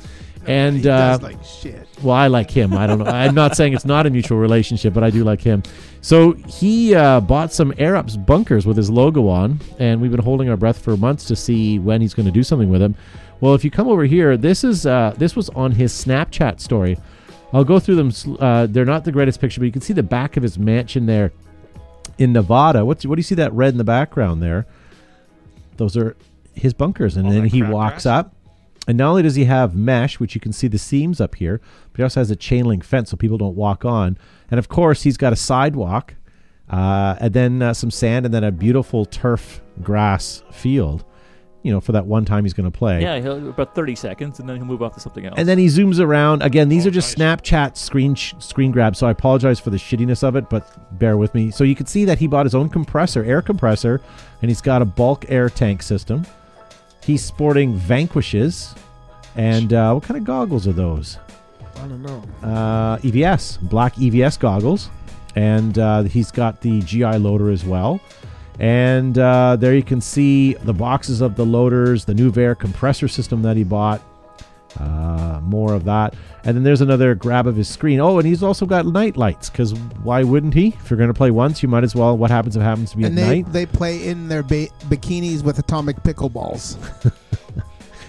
And 0.45 0.77
he 0.77 0.88
uh, 0.89 1.18
does 1.18 1.24
like 1.24 1.44
shit. 1.44 1.85
Well, 2.03 2.15
I 2.15 2.27
like 2.27 2.51
him. 2.51 2.74
I 2.74 2.88
don't 2.88 3.00
know. 3.00 3.06
I'm 3.06 3.33
not 3.36 3.56
saying 3.56 3.74
it's 3.74 3.86
not 3.86 4.06
a 4.06 4.09
mutual 4.09 4.38
relationship, 4.38 4.94
but 4.94 5.03
I 5.03 5.09
do 5.09 5.24
like 5.24 5.42
him. 5.42 5.63
So 6.01 6.33
he 6.33 6.94
uh, 6.94 7.21
bought 7.21 7.51
some 7.53 7.74
Air 7.77 7.95
Ups 7.95 8.15
bunkers 8.18 8.65
with 8.65 8.77
his 8.77 8.89
logo 8.89 9.27
on, 9.27 9.59
and 9.80 10.01
we've 10.01 10.12
been 10.12 10.24
holding 10.24 10.50
our 10.50 10.57
breath 10.57 10.80
for 10.80 10.95
months 10.97 11.25
to 11.25 11.36
see 11.36 11.80
when 11.80 12.01
he's 12.01 12.13
going 12.13 12.25
to 12.25 12.31
do 12.31 12.44
something 12.44 12.69
with 12.69 12.81
them. 12.81 12.95
Well, 13.42 13.53
if 13.53 13.63
you 13.63 13.71
come 13.71 13.88
over 13.88 14.03
here, 14.06 14.38
this 14.38 14.63
is 14.63 14.86
uh, 14.86 15.13
this 15.18 15.36
was 15.36 15.50
on 15.50 15.71
his 15.71 15.92
Snapchat 15.94 16.59
story. 16.59 16.97
I'll 17.53 17.63
go 17.63 17.80
through 17.80 17.95
them. 17.95 18.12
Uh, 18.39 18.68
they're 18.68 18.86
not 18.86 19.06
the 19.06 19.12
greatest 19.12 19.39
picture, 19.39 19.62
but 19.62 19.65
you 19.65 19.71
can 19.71 19.81
see 19.81 19.94
the 19.94 20.03
back 20.03 20.38
of 20.38 20.44
his 20.44 20.57
mansion 20.59 21.06
there 21.06 21.31
in 22.18 22.33
Nevada. 22.33 22.83
What's 22.86 23.06
what 23.06 23.15
do 23.15 23.19
you 23.19 23.24
see 23.24 23.36
that 23.36 23.53
red 23.53 23.74
in 23.74 23.77
the 23.77 23.83
background 23.83 24.42
there? 24.42 24.65
Those 25.77 25.97
are 25.97 26.15
his 26.53 26.74
bunkers, 26.74 27.18
and 27.18 27.27
All 27.27 27.33
then 27.33 27.45
he 27.45 27.62
walks 27.62 28.03
grass? 28.03 28.06
up. 28.06 28.36
And 28.88 28.98
not 28.98 29.10
only 29.10 29.24
does 29.24 29.36
he 29.36 29.46
have 29.46 29.76
mesh, 29.76 30.20
which 30.20 30.36
you 30.36 30.42
can 30.42 30.54
see 30.54 30.68
the 30.68 30.78
seams 30.78 31.20
up 31.20 31.36
here, 31.36 31.60
but 31.92 31.98
he 31.98 32.04
also 32.04 32.20
has 32.20 32.30
a 32.30 32.36
chain 32.36 32.66
link 32.66 32.84
fence 32.84 33.10
so 33.10 33.18
people 33.18 33.38
don't 33.38 33.56
walk 33.56 33.84
on. 33.86 34.18
And 34.52 34.60
of 34.60 34.68
course, 34.70 35.02
he's 35.04 35.18
got 35.18 35.34
a 35.34 35.36
sidewalk, 35.36 36.14
uh, 36.70 37.16
and 37.20 37.34
then 37.34 37.62
uh, 37.62 37.74
some 37.74 37.90
sand, 37.92 38.26
and 38.26 38.34
then 38.34 38.44
a 38.44 38.52
beautiful 38.52 39.06
turf 39.06 39.62
grass 39.82 40.44
field. 40.52 41.04
You 41.64 41.72
know, 41.72 41.82
for 41.82 41.94
that 41.94 42.06
one 42.06 42.26
time 42.26 42.46
he's 42.46 42.54
going 42.54 42.72
to 42.72 42.78
play. 42.78 43.02
Yeah, 43.02 43.20
he'll, 43.20 43.50
about 43.50 43.74
30 43.74 43.96
seconds, 43.96 44.40
and 44.40 44.48
then 44.48 44.58
he'll 44.58 44.66
move 44.68 44.84
on 44.84 44.92
to 44.92 45.00
something 45.00 45.26
else. 45.26 45.34
And 45.36 45.48
then 45.50 45.58
he 45.58 45.66
zooms 45.66 46.00
around. 46.00 46.44
Again, 46.44 46.70
these 46.70 46.86
Oh, 46.86 46.90
are 46.90 46.92
just 46.92 47.18
nice. 47.18 47.38
Snapchat 47.42 47.76
screen 47.76 48.14
sh- 48.14 48.36
screen 48.38 48.70
grabs, 48.72 49.00
so 49.00 49.08
I 49.08 49.10
apologize 49.10 49.60
for 49.60 49.72
the 49.72 49.78
shittiness 49.78 50.22
of 50.22 50.36
it, 50.36 50.48
but 50.48 51.00
bear 51.00 51.18
with 51.18 51.34
me. 51.34 51.50
So 51.50 51.64
you 51.64 51.74
can 51.74 51.88
see 51.88 52.06
that 52.06 52.20
he 52.20 52.28
bought 52.28 52.46
his 52.46 52.54
own 52.54 52.70
compressor, 52.70 53.24
air 53.24 53.42
compressor, 53.42 54.00
and 54.44 54.52
he's 54.52 54.62
got 54.62 54.84
a 54.84 54.86
bulk 54.86 55.26
air 55.28 55.50
tank 55.50 55.81
system. 55.81 56.28
He's 57.06 57.24
sporting 57.24 57.75
Vanquishes, 57.75 58.74
and 59.36 59.72
uh, 59.74 59.94
what 59.94 60.04
kind 60.04 60.18
of 60.18 60.24
goggles 60.24 60.68
are 60.68 60.74
those? 60.74 61.19
I 61.75 61.88
don't 61.88 62.02
know. 62.02 62.24
Uh, 62.42 62.98
EVS, 62.98 63.62
black 63.62 63.94
EVS 63.96 64.40
goggles, 64.40 64.90
and 65.36 65.78
uh, 65.78 66.04
he's 66.04 66.31
got 66.31 66.62
the 66.62 66.81
GI 66.81 67.18
loader 67.19 67.52
as 67.52 67.63
well. 67.63 68.02
And 68.60 69.19
uh, 69.19 69.56
there 69.57 69.75
you 69.75 69.84
can 69.84 70.02
see 70.02 70.54
the 70.54 70.74
boxes 70.74 71.22
of 71.22 71.36
the 71.36 71.46
loaders, 71.46 72.06
the 72.06 72.13
new 72.16 72.31
Vair 72.31 72.56
compressor 72.56 73.07
system 73.07 73.44
that 73.44 73.56
he 73.56 73.63
bought. 73.63 74.02
Uh, 74.80 75.39
more 75.42 75.74
of 75.74 75.86
that. 75.86 76.13
And 76.44 76.56
then 76.56 76.63
there's 76.63 76.81
another 76.81 77.16
grab 77.16 77.48
of 77.48 77.56
his 77.56 77.68
screen. 77.68 78.00
Oh, 78.00 78.18
and 78.19 78.27
he's 78.27 78.44
also 78.44 78.66
got 78.66 78.86
night 78.86 79.16
lights 79.18 79.50
because 79.50 79.74
why 80.04 80.24
wouldn't 80.24 80.54
he? 80.54 80.68
If 80.69 80.89
you're 80.89 80.98
going 80.98 81.10
to 81.10 81.13
play 81.13 81.31
once, 81.31 81.63
you 81.63 81.69
might 81.69 81.83
as 81.83 81.95
well. 81.95 82.18
What 82.18 82.30
happens 82.30 82.56
if 82.56 82.62
it 82.62 82.66
happens 82.66 82.92
to 82.92 82.98
be 82.98 83.06
And 83.06 83.18
at 83.18 83.22
they, 83.27 83.42
night? 83.42 83.54
they 83.54 83.66
play 83.66 84.07
in 84.07 84.27
their 84.27 84.44
ba- 84.44 84.68
bikinis 84.89 85.44
with 85.44 85.60
atomic 85.60 85.98
pickleballs. 86.04 86.77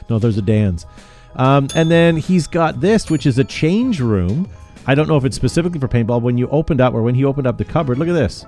No, 0.09 0.21
those 0.21 0.39
are 0.39 0.43
Dan's. 0.43 0.87
Um, 1.35 1.67
and 1.75 1.91
then 1.91 2.17
he's 2.17 2.47
got 2.47 2.81
this, 2.81 3.11
which 3.11 3.27
is 3.27 3.39
a 3.39 3.45
change 3.45 4.01
room. 4.01 4.49
I 4.87 4.95
don't 4.95 5.09
know 5.09 5.17
if 5.17 5.25
it's 5.25 5.35
specifically 5.35 5.81
for 5.81 5.89
paintball. 5.89 6.23
When 6.23 6.39
you 6.39 6.49
opened 6.51 6.81
up, 6.81 6.95
or 6.95 7.03
when 7.03 7.17
he 7.17 7.25
opened 7.25 7.49
up 7.49 7.59
the 7.59 7.65
cupboard, 7.65 7.99
look 7.99 8.07
at 8.07 8.13
this. 8.13 8.47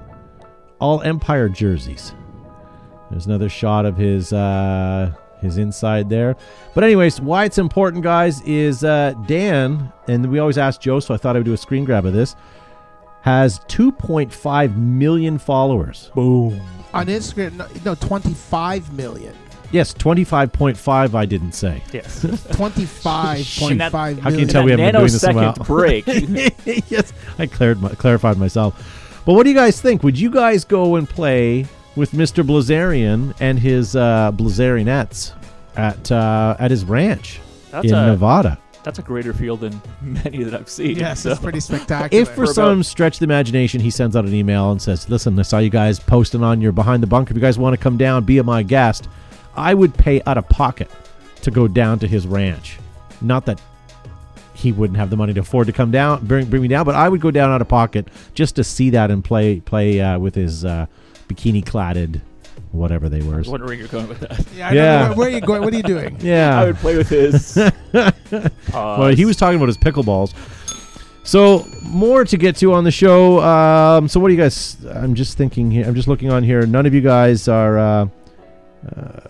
All 0.80 1.02
Empire 1.02 1.48
jerseys. 1.48 2.12
There's 3.10 3.26
another 3.26 3.48
shot 3.48 3.86
of 3.86 3.96
his 3.96 4.32
uh, 4.32 5.12
his 5.40 5.58
inside 5.58 6.08
there. 6.10 6.36
But 6.74 6.84
anyways, 6.84 7.20
why 7.20 7.44
it's 7.44 7.58
important, 7.58 8.02
guys, 8.02 8.40
is 8.42 8.84
uh, 8.84 9.14
Dan, 9.26 9.92
and 10.08 10.30
we 10.30 10.38
always 10.38 10.58
ask 10.58 10.80
Joe, 10.80 11.00
so 11.00 11.14
I 11.14 11.16
thought 11.16 11.36
I 11.36 11.38
would 11.40 11.44
do 11.46 11.52
a 11.52 11.56
screen 11.58 11.84
grab 11.84 12.06
of 12.06 12.12
this. 12.12 12.34
Has 13.22 13.58
2.5 13.60 14.76
million 14.76 15.38
followers. 15.38 16.10
boom. 16.14 16.60
On 16.94 17.06
Instagram, 17.06 17.52
no, 17.54 17.66
no 17.84 17.94
25 17.94 18.92
million. 18.94 19.34
Yes, 19.70 19.92
25.5. 19.92 21.14
I 21.14 21.26
didn't 21.26 21.52
say. 21.52 21.82
Yes. 21.92 22.24
25.5 22.24 23.70
In 23.70 23.78
that- 23.78 23.92
million. 23.92 24.18
How 24.18 24.30
can 24.30 24.38
you 24.38 24.46
tell 24.46 24.64
we 24.64 24.70
haven't 24.70 24.86
been 24.86 24.94
doing 24.94 25.04
this 25.12 25.22
a 25.24 25.32
while? 25.32 25.52
break. 25.54 26.06
yes, 26.88 27.12
I 27.38 27.46
clarified, 27.46 27.98
clarified 27.98 28.38
myself. 28.38 29.22
But 29.26 29.34
what 29.34 29.42
do 29.42 29.50
you 29.50 29.56
guys 29.56 29.78
think? 29.80 30.02
Would 30.02 30.18
you 30.18 30.30
guys 30.30 30.64
go 30.64 30.96
and 30.96 31.06
play 31.06 31.66
with 31.98 32.12
Mr. 32.12 32.46
Blazarian 32.46 33.34
and 33.40 33.58
his 33.58 33.96
uh, 33.96 34.30
Blazarianettes 34.32 35.32
at 35.76 36.10
uh, 36.10 36.56
at 36.58 36.70
his 36.70 36.84
ranch 36.84 37.40
That's 37.70 37.86
in 37.88 37.94
a 37.94 38.06
Nevada? 38.06 38.58
that's 38.84 39.00
a 39.00 39.02
greater 39.02 39.34
field 39.34 39.60
than 39.60 39.82
many 40.00 40.44
that 40.44 40.54
I've 40.58 40.68
seen. 40.70 40.96
Yes, 40.96 41.20
so. 41.20 41.32
it's 41.32 41.40
pretty 41.40 41.60
spectacular. 41.60 42.22
If 42.22 42.28
for 42.28 42.46
For 42.46 42.54
some 42.54 42.72
about- 42.74 42.86
stretch 42.86 43.16
of 43.16 43.18
the 43.18 43.24
imagination 43.24 43.80
he 43.80 43.90
sends 43.90 44.16
out 44.16 44.24
an 44.24 44.32
email 44.32 44.70
and 44.70 44.80
says, 44.80 45.10
"Listen, 45.10 45.38
I 45.38 45.42
saw 45.42 45.58
you 45.58 45.68
guys 45.68 45.98
posting 46.00 46.42
on 46.42 46.60
your 46.62 46.72
behind 46.72 47.02
the 47.02 47.06
bunker. 47.06 47.32
If 47.32 47.36
you 47.36 47.42
guys 47.42 47.58
want 47.58 47.74
to 47.74 47.82
come 47.82 47.96
down, 47.98 48.24
be 48.24 48.40
my 48.40 48.62
guest," 48.62 49.08
I 49.56 49.74
would 49.74 49.92
pay 49.94 50.22
out 50.26 50.38
of 50.38 50.48
pocket 50.48 50.90
to 51.42 51.50
go 51.50 51.68
down 51.68 51.98
to 51.98 52.06
his 52.08 52.26
ranch. 52.26 52.78
Not 53.20 53.44
that 53.46 53.60
he 54.54 54.72
wouldn't 54.72 54.96
have 54.96 55.10
the 55.10 55.16
money 55.16 55.34
to 55.34 55.40
afford 55.40 55.66
to 55.68 55.72
come 55.72 55.90
down, 55.90 56.24
bring, 56.26 56.46
bring 56.46 56.62
me 56.62 56.68
down, 56.68 56.84
but 56.84 56.94
I 56.96 57.08
would 57.08 57.20
go 57.20 57.30
down 57.30 57.50
out 57.52 57.60
of 57.60 57.68
pocket 57.68 58.08
just 58.34 58.56
to 58.56 58.64
see 58.64 58.90
that 58.90 59.10
and 59.10 59.22
play 59.24 59.60
play 59.60 60.00
uh, 60.00 60.18
with 60.18 60.34
his 60.34 60.64
uh, 60.64 60.86
bikini 61.28 61.64
cladded, 61.64 62.20
whatever 62.72 63.08
they 63.08 63.20
I 63.20 63.24
were. 63.24 63.36
was 63.38 63.48
wondering 63.48 63.68
where 63.68 63.78
you're 63.78 63.88
going 63.88 64.08
with 64.08 64.20
that. 64.20 64.44
yeah, 64.56 64.72
Yeah. 64.72 64.98
know, 65.02 65.08
where, 65.10 65.16
where 65.18 65.28
are 65.28 65.30
you 65.32 65.40
going? 65.40 65.62
What 65.62 65.72
are 65.72 65.76
you 65.76 65.82
doing? 65.82 66.16
Yeah, 66.22 66.58
I 66.60 66.64
would 66.64 66.76
play 66.76 66.96
with 66.96 67.08
his. 67.08 67.56
well, 68.72 69.08
he 69.14 69.24
was 69.24 69.36
talking 69.36 69.56
about 69.56 69.68
his 69.68 69.78
pickleballs. 69.78 70.34
So 71.24 71.66
more 71.82 72.24
to 72.24 72.36
get 72.38 72.56
to 72.56 72.72
on 72.72 72.84
the 72.84 72.90
show. 72.90 73.40
Um, 73.40 74.08
so 74.08 74.18
what 74.18 74.28
do 74.28 74.34
you 74.34 74.40
guys? 74.40 74.78
I'm 74.94 75.14
just 75.14 75.36
thinking 75.36 75.70
here. 75.70 75.86
I'm 75.86 75.94
just 75.94 76.08
looking 76.08 76.30
on 76.30 76.42
here. 76.42 76.64
None 76.66 76.86
of 76.86 76.94
you 76.94 77.02
guys 77.02 77.48
are. 77.48 77.78
Uh, 77.78 78.08
uh. 78.96 79.20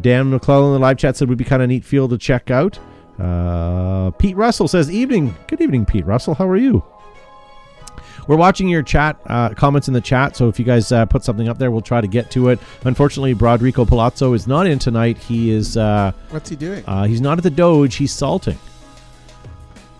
Dan 0.00 0.30
McClellan 0.30 0.68
in 0.68 0.72
the 0.74 0.78
live 0.78 0.96
chat 0.96 1.16
said 1.16 1.28
would 1.28 1.36
be 1.38 1.44
kind 1.44 1.62
of 1.62 1.68
neat 1.68 1.84
field 1.84 2.10
to 2.10 2.18
check 2.18 2.50
out. 2.50 2.78
Uh, 3.20 4.10
Pete 4.12 4.36
Russell 4.36 4.66
says 4.66 4.90
evening. 4.90 5.34
Good 5.46 5.60
evening, 5.60 5.84
Pete 5.84 6.06
Russell. 6.06 6.34
How 6.34 6.48
are 6.48 6.56
you? 6.56 6.82
We're 8.28 8.36
watching 8.36 8.68
your 8.68 8.82
chat 8.82 9.16
uh, 9.26 9.50
comments 9.50 9.88
in 9.88 9.94
the 9.94 10.00
chat, 10.00 10.36
so 10.36 10.48
if 10.48 10.58
you 10.58 10.64
guys 10.64 10.92
uh, 10.92 11.06
put 11.06 11.24
something 11.24 11.48
up 11.48 11.58
there, 11.58 11.70
we'll 11.70 11.80
try 11.80 12.00
to 12.00 12.06
get 12.06 12.30
to 12.32 12.48
it. 12.50 12.58
Unfortunately, 12.84 13.32
Broderico 13.34 13.84
Palazzo 13.84 14.32
is 14.32 14.46
not 14.46 14.66
in 14.66 14.78
tonight. 14.78 15.18
He 15.18 15.50
is 15.50 15.76
uh, 15.76 16.12
What's 16.30 16.48
he 16.48 16.56
doing? 16.56 16.84
uh, 16.86 17.04
he's 17.04 17.20
not 17.20 17.38
at 17.38 17.44
the 17.44 17.50
Doge. 17.50 17.96
He's 17.96 18.12
salting. 18.12 18.58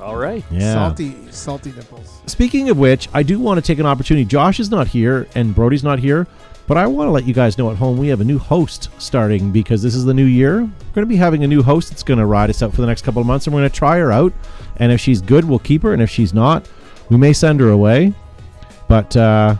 All 0.00 0.16
right. 0.16 0.44
Yeah. 0.50 0.74
Salty, 0.74 1.30
salty 1.30 1.72
nipples. 1.72 2.20
Speaking 2.26 2.70
of 2.70 2.78
which, 2.78 3.08
I 3.14 3.22
do 3.22 3.38
want 3.38 3.58
to 3.58 3.62
take 3.62 3.78
an 3.78 3.86
opportunity. 3.86 4.24
Josh 4.24 4.58
is 4.58 4.70
not 4.70 4.88
here 4.88 5.28
and 5.36 5.54
Brody's 5.54 5.84
not 5.84 6.00
here, 6.00 6.26
but 6.66 6.76
I 6.76 6.88
want 6.88 7.06
to 7.06 7.12
let 7.12 7.24
you 7.24 7.32
guys 7.34 7.56
know 7.56 7.70
at 7.70 7.76
home 7.76 7.98
we 7.98 8.08
have 8.08 8.20
a 8.20 8.24
new 8.24 8.38
host 8.38 8.88
starting 8.98 9.52
because 9.52 9.80
this 9.80 9.94
is 9.94 10.04
the 10.04 10.14
new 10.14 10.24
year. 10.24 10.60
We're 10.62 10.94
going 10.94 11.06
to 11.06 11.06
be 11.06 11.16
having 11.16 11.44
a 11.44 11.46
new 11.46 11.62
host 11.62 11.90
that's 11.90 12.02
going 12.02 12.18
to 12.18 12.26
ride 12.26 12.50
us 12.50 12.62
out 12.62 12.72
for 12.74 12.80
the 12.80 12.86
next 12.88 13.02
couple 13.02 13.20
of 13.20 13.26
months, 13.28 13.46
and 13.46 13.54
we're 13.54 13.60
going 13.60 13.70
to 13.70 13.76
try 13.76 13.98
her 13.98 14.10
out. 14.10 14.32
And 14.76 14.90
if 14.90 15.00
she's 15.00 15.20
good, 15.20 15.44
we'll 15.44 15.60
keep 15.60 15.82
her, 15.82 15.92
and 15.92 16.02
if 16.02 16.10
she's 16.10 16.34
not, 16.34 16.68
we 17.12 17.18
may 17.18 17.32
send 17.32 17.60
her 17.60 17.68
away. 17.70 18.14
But 18.88 19.16
uh, 19.16 19.56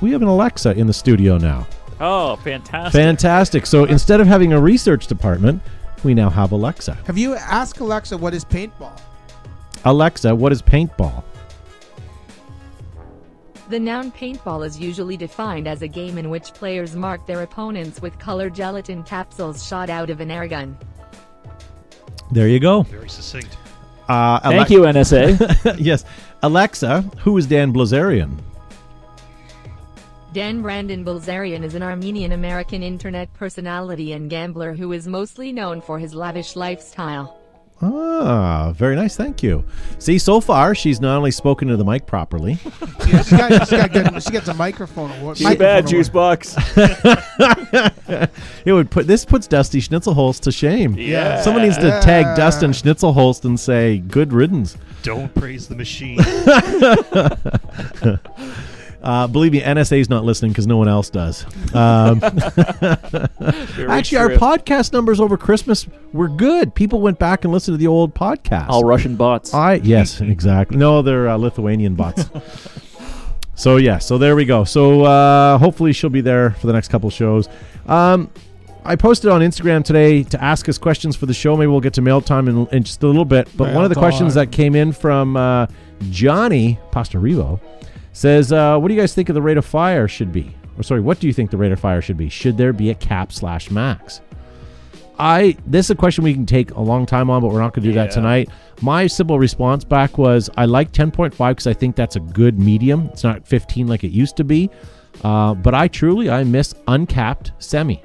we 0.00 0.10
have 0.12 0.22
an 0.22 0.28
Alexa 0.28 0.72
in 0.72 0.86
the 0.86 0.92
studio 0.92 1.38
now. 1.38 1.66
Oh, 2.00 2.36
fantastic. 2.36 2.92
Fantastic. 2.92 3.66
So 3.66 3.84
instead 3.96 4.20
of 4.20 4.26
having 4.26 4.52
a 4.52 4.60
research 4.60 5.06
department, 5.06 5.62
we 6.02 6.14
now 6.14 6.28
have 6.28 6.52
Alexa. 6.52 6.94
Have 7.06 7.16
you 7.16 7.34
asked 7.34 7.78
Alexa 7.78 8.16
what 8.16 8.34
is 8.34 8.44
paintball? 8.44 8.98
Alexa, 9.84 10.34
what 10.34 10.52
is 10.52 10.60
paintball? 10.60 11.22
The 13.68 13.78
noun 13.78 14.12
paintball 14.12 14.66
is 14.66 14.78
usually 14.78 15.16
defined 15.16 15.66
as 15.66 15.82
a 15.82 15.88
game 15.88 16.18
in 16.18 16.28
which 16.28 16.52
players 16.52 16.94
mark 16.94 17.26
their 17.26 17.42
opponents 17.42 18.02
with 18.02 18.18
colored 18.18 18.54
gelatin 18.54 19.02
capsules 19.04 19.66
shot 19.66 19.88
out 19.88 20.10
of 20.10 20.20
an 20.20 20.30
air 20.30 20.46
gun. 20.46 20.76
There 22.32 22.48
you 22.48 22.58
go. 22.58 22.82
Very 22.82 23.08
succinct. 23.08 23.56
Uh, 24.08 24.40
Thank 24.40 24.70
you, 24.70 24.80
NSA. 24.82 25.76
yes. 25.78 26.04
Alexa, 26.42 27.02
who 27.18 27.36
is 27.38 27.46
Dan 27.46 27.72
Blazarian? 27.72 28.38
Dan 30.32 30.62
Brandon 30.62 31.04
Bilzerian 31.04 31.62
is 31.62 31.74
an 31.74 31.82
Armenian 31.82 32.32
American 32.32 32.82
internet 32.82 33.32
personality 33.34 34.14
and 34.14 34.30
gambler 34.30 34.72
who 34.72 34.92
is 34.92 35.06
mostly 35.06 35.52
known 35.52 35.82
for 35.82 35.98
his 35.98 36.14
lavish 36.14 36.56
lifestyle. 36.56 37.41
Ah, 37.82 38.72
very 38.76 38.94
nice. 38.94 39.16
Thank 39.16 39.42
you. 39.42 39.64
See, 39.98 40.18
so 40.18 40.40
far 40.40 40.74
she's 40.74 41.00
not 41.00 41.16
only 41.16 41.32
spoken 41.32 41.68
to 41.68 41.76
the 41.76 41.84
mic 41.84 42.06
properly. 42.06 42.58
Yeah, 43.12 43.22
she, 43.24 43.36
got, 43.36 43.68
she, 43.68 43.76
got 43.76 43.92
good, 43.92 44.22
she 44.22 44.30
gets 44.30 44.48
a 44.48 44.54
microphone 44.54 45.10
award. 45.18 45.36
Too 45.36 45.54
bad, 45.56 45.86
Juice 45.86 46.08
Box. 46.08 46.56
It 48.64 48.72
would 48.72 48.90
put 48.90 49.06
this 49.06 49.24
puts 49.24 49.46
Dusty 49.46 49.80
Schnitzelholst 49.80 50.40
to 50.42 50.52
shame. 50.52 50.94
Yeah. 50.96 51.42
Someone 51.42 51.64
needs 51.64 51.78
to 51.78 52.00
tag 52.02 52.36
Dustin 52.36 52.70
Schnitzelholst 52.70 53.44
and 53.44 53.58
say 53.58 53.98
good 53.98 54.32
riddance. 54.32 54.76
Don't 55.02 55.34
praise 55.34 55.66
the 55.66 55.74
machine. 55.74 56.18
Uh, 59.02 59.26
believe 59.26 59.52
me, 59.52 59.60
NSA's 59.60 60.08
not 60.08 60.24
listening 60.24 60.52
because 60.52 60.66
no 60.68 60.76
one 60.76 60.86
else 60.86 61.10
does. 61.10 61.44
Um, 61.74 62.20
Very 62.20 63.90
actually, 63.90 64.18
our 64.18 64.28
true. 64.28 64.38
podcast 64.38 64.92
numbers 64.92 65.18
over 65.20 65.36
Christmas 65.36 65.88
were 66.12 66.28
good. 66.28 66.72
People 66.74 67.00
went 67.00 67.18
back 67.18 67.44
and 67.44 67.52
listened 67.52 67.74
to 67.74 67.78
the 67.78 67.88
old 67.88 68.14
podcast. 68.14 68.68
All 68.68 68.84
Russian 68.84 69.16
bots. 69.16 69.52
I 69.52 69.74
yes, 69.74 70.20
exactly. 70.22 70.76
No, 70.76 71.02
they're 71.02 71.28
uh, 71.28 71.36
Lithuanian 71.36 71.96
bots. 71.96 72.30
so 73.56 73.76
yeah, 73.76 73.98
so 73.98 74.18
there 74.18 74.36
we 74.36 74.44
go. 74.44 74.62
So 74.62 75.02
uh, 75.02 75.58
hopefully 75.58 75.92
she'll 75.92 76.10
be 76.10 76.20
there 76.20 76.52
for 76.52 76.68
the 76.68 76.72
next 76.72 76.88
couple 76.88 77.10
shows. 77.10 77.48
Um, 77.86 78.30
I 78.84 78.94
posted 78.96 79.30
on 79.30 79.40
Instagram 79.40 79.84
today 79.84 80.22
to 80.24 80.42
ask 80.42 80.68
us 80.68 80.78
questions 80.78 81.16
for 81.16 81.26
the 81.26 81.34
show. 81.34 81.56
Maybe 81.56 81.68
we'll 81.68 81.80
get 81.80 81.94
to 81.94 82.02
mail 82.02 82.20
time 82.20 82.46
in, 82.48 82.66
in 82.68 82.84
just 82.84 83.02
a 83.02 83.06
little 83.06 83.24
bit. 83.24 83.48
But 83.56 83.66
Mail 83.66 83.74
one 83.76 83.84
of 83.84 83.90
the 83.90 83.96
questions 83.96 84.34
that 84.34 84.52
came 84.52 84.76
in 84.76 84.92
from 84.92 85.36
uh, 85.36 85.66
Johnny 86.10 86.78
Pastorivo 86.92 87.60
says, 88.12 88.52
uh, 88.52 88.78
"What 88.78 88.88
do 88.88 88.94
you 88.94 89.00
guys 89.00 89.14
think 89.14 89.28
of 89.28 89.34
the 89.34 89.42
rate 89.42 89.56
of 89.56 89.64
fire 89.64 90.08
should 90.08 90.32
be?" 90.32 90.54
Or 90.78 90.82
sorry, 90.82 91.00
what 91.00 91.20
do 91.20 91.26
you 91.26 91.32
think 91.32 91.50
the 91.50 91.56
rate 91.56 91.72
of 91.72 91.80
fire 91.80 92.00
should 92.00 92.16
be? 92.16 92.28
Should 92.28 92.56
there 92.56 92.72
be 92.72 92.90
a 92.90 92.94
cap 92.94 93.32
slash 93.32 93.70
max? 93.70 94.20
I 95.18 95.56
this 95.66 95.86
is 95.86 95.90
a 95.90 95.94
question 95.94 96.24
we 96.24 96.34
can 96.34 96.46
take 96.46 96.72
a 96.72 96.80
long 96.80 97.06
time 97.06 97.30
on, 97.30 97.42
but 97.42 97.48
we're 97.52 97.60
not 97.60 97.74
going 97.74 97.84
to 97.84 97.90
do 97.90 97.94
that 97.94 98.10
tonight. 98.10 98.48
My 98.80 99.06
simple 99.06 99.38
response 99.38 99.84
back 99.84 100.18
was 100.18 100.50
I 100.56 100.64
like 100.64 100.92
10.5 100.92 101.36
because 101.36 101.66
I 101.66 101.74
think 101.74 101.94
that's 101.96 102.16
a 102.16 102.20
good 102.20 102.58
medium. 102.58 103.08
It's 103.12 103.22
not 103.22 103.46
15 103.46 103.86
like 103.86 104.04
it 104.04 104.10
used 104.10 104.36
to 104.38 104.44
be, 104.44 104.70
uh, 105.22 105.54
but 105.54 105.74
I 105.74 105.86
truly 105.88 106.30
I 106.30 106.44
miss 106.44 106.74
uncapped 106.88 107.52
semi 107.58 108.02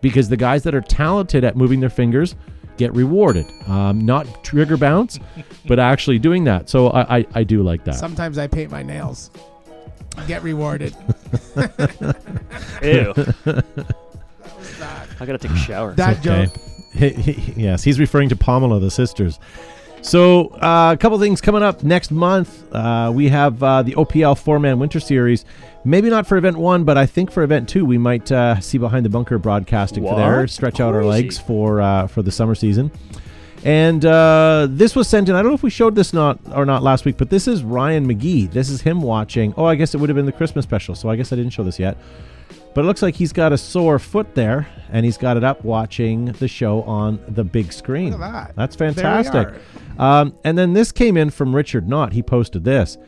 because 0.00 0.28
the 0.28 0.36
guys 0.36 0.62
that 0.62 0.74
are 0.74 0.80
talented 0.80 1.44
at 1.44 1.56
moving 1.56 1.80
their 1.80 1.90
fingers 1.90 2.36
get 2.76 2.92
rewarded, 2.94 3.46
um, 3.68 4.00
not 4.04 4.42
trigger 4.44 4.76
bounce, 4.76 5.18
but 5.66 5.78
actually 5.78 6.18
doing 6.18 6.44
that. 6.44 6.68
So 6.68 6.88
I 6.88 7.18
I, 7.18 7.26
I 7.34 7.44
do 7.44 7.62
like 7.62 7.84
that. 7.84 7.94
Sometimes 7.94 8.38
I 8.38 8.46
paint 8.46 8.70
my 8.70 8.82
nails. 8.82 9.30
Get 10.28 10.42
rewarded. 10.42 10.94
Ew. 12.82 13.14
I 15.20 15.26
gotta 15.26 15.38
take 15.38 15.50
a 15.52 15.56
shower. 15.56 15.92
that 15.94 16.18
Okay. 16.26 16.46
joke. 16.46 17.56
yes, 17.56 17.82
he's 17.82 17.98
referring 17.98 18.28
to 18.28 18.36
Pamela, 18.36 18.78
the 18.80 18.90
sisters. 18.90 19.38
So, 20.04 20.48
uh, 20.48 20.92
a 20.92 20.98
couple 20.98 21.18
things 21.18 21.40
coming 21.40 21.62
up 21.62 21.82
next 21.82 22.10
month. 22.10 22.70
Uh, 22.74 23.10
we 23.12 23.30
have 23.30 23.62
uh, 23.62 23.82
the 23.82 23.92
OPL 23.94 24.38
four 24.38 24.58
man 24.58 24.78
winter 24.78 25.00
series. 25.00 25.46
Maybe 25.82 26.10
not 26.10 26.26
for 26.26 26.36
event 26.36 26.58
one, 26.58 26.84
but 26.84 26.98
I 26.98 27.06
think 27.06 27.32
for 27.32 27.42
event 27.42 27.70
two, 27.70 27.86
we 27.86 27.96
might 27.96 28.30
uh, 28.30 28.60
see 28.60 28.76
behind 28.76 29.06
the 29.06 29.08
bunker 29.08 29.38
broadcasting 29.38 30.04
for 30.06 30.14
there. 30.14 30.40
What? 30.40 30.50
Stretch 30.50 30.78
out 30.78 30.94
our 30.94 31.06
legs 31.06 31.38
for 31.38 31.80
uh, 31.80 32.06
for 32.06 32.20
the 32.20 32.30
summer 32.30 32.54
season. 32.54 32.90
And 33.64 34.04
uh, 34.04 34.66
this 34.68 34.94
was 34.94 35.08
sent 35.08 35.30
in. 35.30 35.36
I 35.36 35.40
don't 35.40 35.50
know 35.50 35.54
if 35.54 35.62
we 35.62 35.70
showed 35.70 35.94
this 35.94 36.12
not 36.12 36.38
or 36.52 36.66
not 36.66 36.82
last 36.82 37.06
week, 37.06 37.16
but 37.16 37.30
this 37.30 37.48
is 37.48 37.64
Ryan 37.64 38.06
McGee. 38.06 38.52
This 38.52 38.68
is 38.68 38.82
him 38.82 39.00
watching. 39.00 39.54
Oh, 39.56 39.64
I 39.64 39.74
guess 39.74 39.94
it 39.94 40.00
would 40.00 40.10
have 40.10 40.16
been 40.16 40.26
the 40.26 40.32
Christmas 40.32 40.64
special. 40.64 40.94
So 40.94 41.08
I 41.08 41.16
guess 41.16 41.32
I 41.32 41.36
didn't 41.36 41.52
show 41.54 41.64
this 41.64 41.78
yet. 41.78 41.96
But 42.74 42.80
it 42.82 42.84
looks 42.88 43.02
like 43.02 43.14
he's 43.14 43.32
got 43.32 43.52
a 43.52 43.58
sore 43.58 43.98
foot 43.98 44.34
there, 44.34 44.66
and 44.90 45.04
he's 45.04 45.16
got 45.16 45.36
it 45.36 45.44
up 45.44 45.64
watching 45.64 46.26
the 46.32 46.48
show 46.48 46.82
on 46.82 47.20
the 47.28 47.44
big 47.44 47.72
screen. 47.72 48.10
Look 48.12 48.20
at 48.20 48.32
that. 48.48 48.56
That's 48.56 48.74
fantastic. 48.76 49.48
Um, 49.98 50.34
and 50.44 50.58
then 50.58 50.72
this 50.72 50.90
came 50.90 51.16
in 51.16 51.30
from 51.30 51.54
Richard 51.54 51.88
Knott. 51.88 52.12
He 52.12 52.22
posted 52.22 52.64
this. 52.64 52.98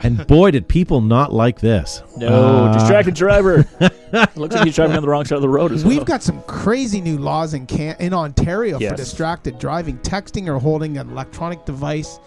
And 0.00 0.24
boy, 0.28 0.50
did 0.52 0.68
people 0.68 1.00
not 1.00 1.32
like 1.32 1.58
this. 1.60 2.02
No, 2.18 2.28
Uh, 2.66 2.72
distracted 2.78 3.14
driver. 3.14 3.66
Looks 4.36 4.54
like 4.54 4.64
he's 4.66 4.76
driving 4.76 4.94
on 4.96 5.02
the 5.02 5.08
wrong 5.08 5.24
side 5.24 5.36
of 5.36 5.42
the 5.42 5.48
road 5.48 5.72
as 5.72 5.84
well. 5.84 5.96
We've 5.96 6.04
got 6.04 6.22
some 6.22 6.42
crazy 6.42 7.00
new 7.00 7.18
laws 7.18 7.54
in 7.54 7.66
can- 7.66 7.96
in 7.98 8.12
Ontario 8.14 8.78
Yes. 8.78 8.92
for 8.92 8.96
distracted 8.96 9.58
driving. 9.58 9.98
Texting 9.98 10.46
or 10.48 10.58
holding 10.60 10.98
an 10.98 11.10
electronic 11.10 11.64
device 11.64 12.20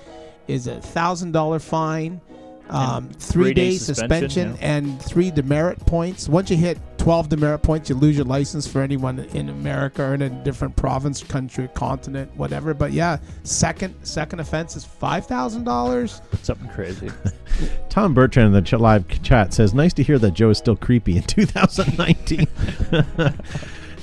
is 0.48 0.68
a 0.68 0.82
thousand 0.82 1.32
dollar 1.32 1.60
fine, 1.60 2.20
um, 2.70 3.10
three 3.10 3.46
three-day 3.46 3.70
day 3.72 3.78
suspension, 3.78 4.30
suspension, 4.30 4.62
yeah. 4.62 4.78
and 4.78 5.02
three 5.02 5.32
demerit 5.32 5.80
points. 5.86 6.30
Once 6.30 6.50
you 6.50 6.58
hit 6.58 6.78
twelve 6.98 7.30
demerit 7.30 7.62
points, 7.62 7.90
you 7.90 7.96
lose 7.96 8.16
your 8.16 8.26
license 8.26 8.68
for 8.68 8.82
anyone 8.82 9.20
in 9.20 9.50
America 9.50 10.04
or 10.04 10.14
in 10.14 10.22
a 10.22 10.30
different 10.44 10.76
province, 10.76 11.24
country, 11.24 11.70
continent, 11.74 12.36
whatever. 12.36 12.74
But 12.74 12.92
yeah, 12.92 13.18
second 13.44 13.96
second 14.04 14.40
offense 14.40 14.76
is 14.76 14.86
five 14.86 15.26
thousand 15.26 15.64
dollars. 15.64 16.22
Something 16.44 16.70
crazy. 16.70 17.10
Tom 17.90 18.14
Bertrand 18.14 18.48
in 18.48 18.54
the 18.54 18.62
ch- 18.62 18.74
live 18.74 19.22
chat 19.24 19.54
says, 19.54 19.74
"Nice 19.74 19.94
to 19.94 20.04
hear 20.04 20.20
that 20.20 20.32
Joe 20.32 20.50
is 20.52 20.58
still 20.58 20.76
creepy 20.76 21.18
in 21.18 21.24
2019." 21.28 22.48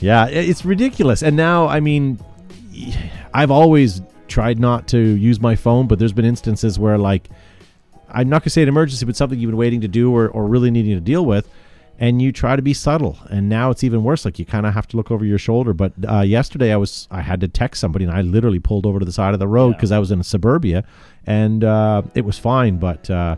yeah, 0.00 0.26
it's 0.26 0.64
ridiculous. 0.64 1.22
And 1.22 1.36
now, 1.36 1.66
I 1.66 1.80
mean, 1.80 2.18
I've 3.32 3.50
always 3.50 4.02
tried 4.28 4.58
not 4.58 4.88
to 4.88 4.98
use 4.98 5.40
my 5.40 5.56
phone, 5.56 5.86
but 5.86 5.98
there's 5.98 6.12
been 6.12 6.24
instances 6.24 6.78
where, 6.78 6.98
like, 6.98 7.28
I'm 8.08 8.28
not 8.28 8.42
gonna 8.42 8.50
say 8.50 8.62
an 8.62 8.68
emergency, 8.68 9.04
but 9.06 9.16
something 9.16 9.38
you've 9.38 9.50
been 9.50 9.56
waiting 9.58 9.80
to 9.82 9.88
do 9.88 10.14
or, 10.14 10.28
or 10.28 10.46
really 10.46 10.70
needing 10.70 10.94
to 10.94 11.00
deal 11.00 11.24
with, 11.26 11.48
and 11.98 12.20
you 12.22 12.30
try 12.32 12.56
to 12.56 12.62
be 12.62 12.74
subtle. 12.74 13.18
And 13.30 13.48
now 13.48 13.70
it's 13.70 13.82
even 13.84 14.04
worse. 14.04 14.24
Like 14.24 14.38
you 14.38 14.44
kind 14.44 14.66
of 14.66 14.74
have 14.74 14.86
to 14.88 14.96
look 14.96 15.10
over 15.10 15.24
your 15.24 15.38
shoulder. 15.38 15.72
But 15.72 15.92
uh, 16.08 16.20
yesterday, 16.20 16.72
I 16.72 16.76
was 16.76 17.08
I 17.10 17.22
had 17.22 17.40
to 17.40 17.48
text 17.48 17.80
somebody, 17.80 18.04
and 18.04 18.14
I 18.14 18.22
literally 18.22 18.60
pulled 18.60 18.86
over 18.86 18.98
to 18.98 19.04
the 19.04 19.12
side 19.12 19.34
of 19.34 19.40
the 19.40 19.48
road 19.48 19.70
Yeah. 19.70 19.76
because 19.76 19.92
I 19.92 19.98
was 19.98 20.10
in 20.10 20.20
a 20.20 20.24
suburbia, 20.24 20.84
and 21.26 21.64
uh, 21.64 22.02
it 22.14 22.24
was 22.24 22.38
fine. 22.38 22.76
But 22.78 23.08
uh, 23.10 23.36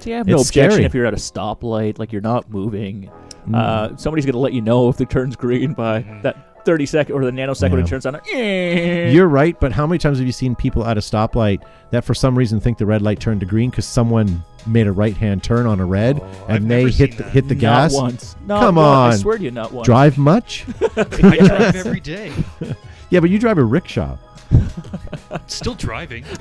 See, 0.00 0.12
I 0.14 0.18
have 0.18 0.26
no 0.26 0.36
objection 0.36 0.70
scary. 0.72 0.84
if 0.84 0.94
you're 0.94 1.06
at 1.06 1.14
a 1.14 1.18
stoplight, 1.18 1.98
like 1.98 2.12
you're 2.12 2.22
not 2.22 2.50
moving. 2.50 3.10
Mm. 3.48 3.54
Uh, 3.54 3.96
somebody's 3.96 4.26
gonna 4.26 4.38
let 4.38 4.52
you 4.52 4.60
know 4.60 4.88
if 4.90 5.00
it 5.00 5.08
turns 5.08 5.34
green 5.36 5.72
by 5.72 6.00
that 6.22 6.49
30 6.64 6.86
second 6.86 7.14
or 7.14 7.24
the 7.24 7.30
nanosecond 7.30 7.70
when 7.70 7.80
Yeah. 7.80 7.84
it 7.84 7.88
turns 7.88 8.06
on. 8.06 8.16
Eh. 8.32 9.10
You're 9.10 9.28
right, 9.28 9.58
but 9.60 9.72
how 9.72 9.86
many 9.86 9.98
times 9.98 10.18
have 10.18 10.26
you 10.26 10.32
seen 10.32 10.54
people 10.54 10.84
at 10.86 10.96
a 10.96 11.00
stoplight 11.00 11.62
that 11.90 12.04
for 12.04 12.14
some 12.14 12.36
reason 12.36 12.60
think 12.60 12.78
the 12.78 12.86
red 12.86 13.02
light 13.02 13.20
turned 13.20 13.40
to 13.40 13.46
green 13.46 13.70
because 13.70 13.86
someone 13.86 14.42
made 14.66 14.86
a 14.86 14.92
right 14.92 15.16
hand 15.16 15.42
turn 15.42 15.66
on 15.66 15.80
a 15.80 15.84
red 15.86 16.18
Oh, 16.20 16.44
and 16.48 16.64
I've 16.64 16.68
they 16.68 16.90
hit 16.90 17.16
the, 17.16 17.24
hit 17.24 17.48
the 17.48 17.54
Not 17.54 17.60
gas? 17.60 17.94
once. 17.94 18.36
Not 18.46 18.60
Come 18.60 18.78
on! 18.78 19.12
I 19.12 19.16
swear 19.16 19.38
to 19.38 19.44
you, 19.44 19.50
not 19.50 19.72
once. 19.72 19.86
Drive 19.86 20.18
much? 20.18 20.66
I 20.96 21.04
drive 21.04 21.76
every 21.76 22.00
day. 22.00 22.30
yeah, 23.10 23.20
but 23.20 23.30
you 23.30 23.38
drive 23.38 23.58
a 23.58 23.64
rickshaw. 23.64 24.16
Still 25.46 25.74
driving. 25.74 26.24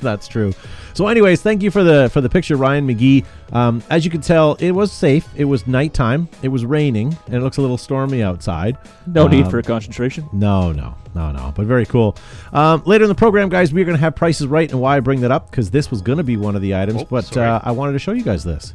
That's 0.00 0.28
true. 0.28 0.52
So, 0.94 1.06
anyways, 1.08 1.42
thank 1.42 1.62
you 1.62 1.70
for 1.70 1.82
the 1.84 2.10
for 2.10 2.20
the 2.20 2.28
picture, 2.28 2.56
Ryan 2.56 2.86
McGee. 2.86 3.24
Um, 3.52 3.82
as 3.90 4.04
you 4.04 4.10
can 4.10 4.20
tell, 4.20 4.54
it 4.54 4.72
was 4.72 4.92
safe. 4.92 5.28
It 5.36 5.44
was 5.44 5.66
nighttime. 5.66 6.28
It 6.42 6.48
was 6.48 6.64
raining, 6.64 7.16
and 7.26 7.34
it 7.34 7.40
looks 7.40 7.56
a 7.58 7.60
little 7.60 7.78
stormy 7.78 8.22
outside. 8.22 8.76
No 9.06 9.26
need 9.28 9.44
Um, 9.44 9.50
for 9.50 9.62
concentration. 9.62 10.28
No, 10.32 10.72
no, 10.72 10.94
no, 11.14 11.30
no. 11.32 11.52
But 11.54 11.66
very 11.66 11.86
cool. 11.86 12.16
Um, 12.52 12.82
later 12.86 13.04
in 13.04 13.08
the 13.08 13.14
program, 13.14 13.48
guys, 13.48 13.72
we're 13.72 13.84
going 13.84 13.96
to 13.96 14.00
have 14.00 14.14
prices 14.14 14.46
right, 14.46 14.70
and 14.70 14.80
why 14.80 14.96
I 14.96 15.00
bring 15.00 15.20
that 15.20 15.30
up 15.30 15.50
because 15.50 15.70
this 15.70 15.90
was 15.90 16.02
going 16.02 16.18
to 16.18 16.24
be 16.24 16.36
one 16.36 16.56
of 16.56 16.62
the 16.62 16.74
items, 16.74 17.02
Oh, 17.02 17.06
but 17.08 17.36
uh, 17.36 17.60
I 17.62 17.72
wanted 17.72 17.92
to 17.92 17.98
show 17.98 18.12
you 18.12 18.22
guys 18.24 18.44
this. 18.44 18.74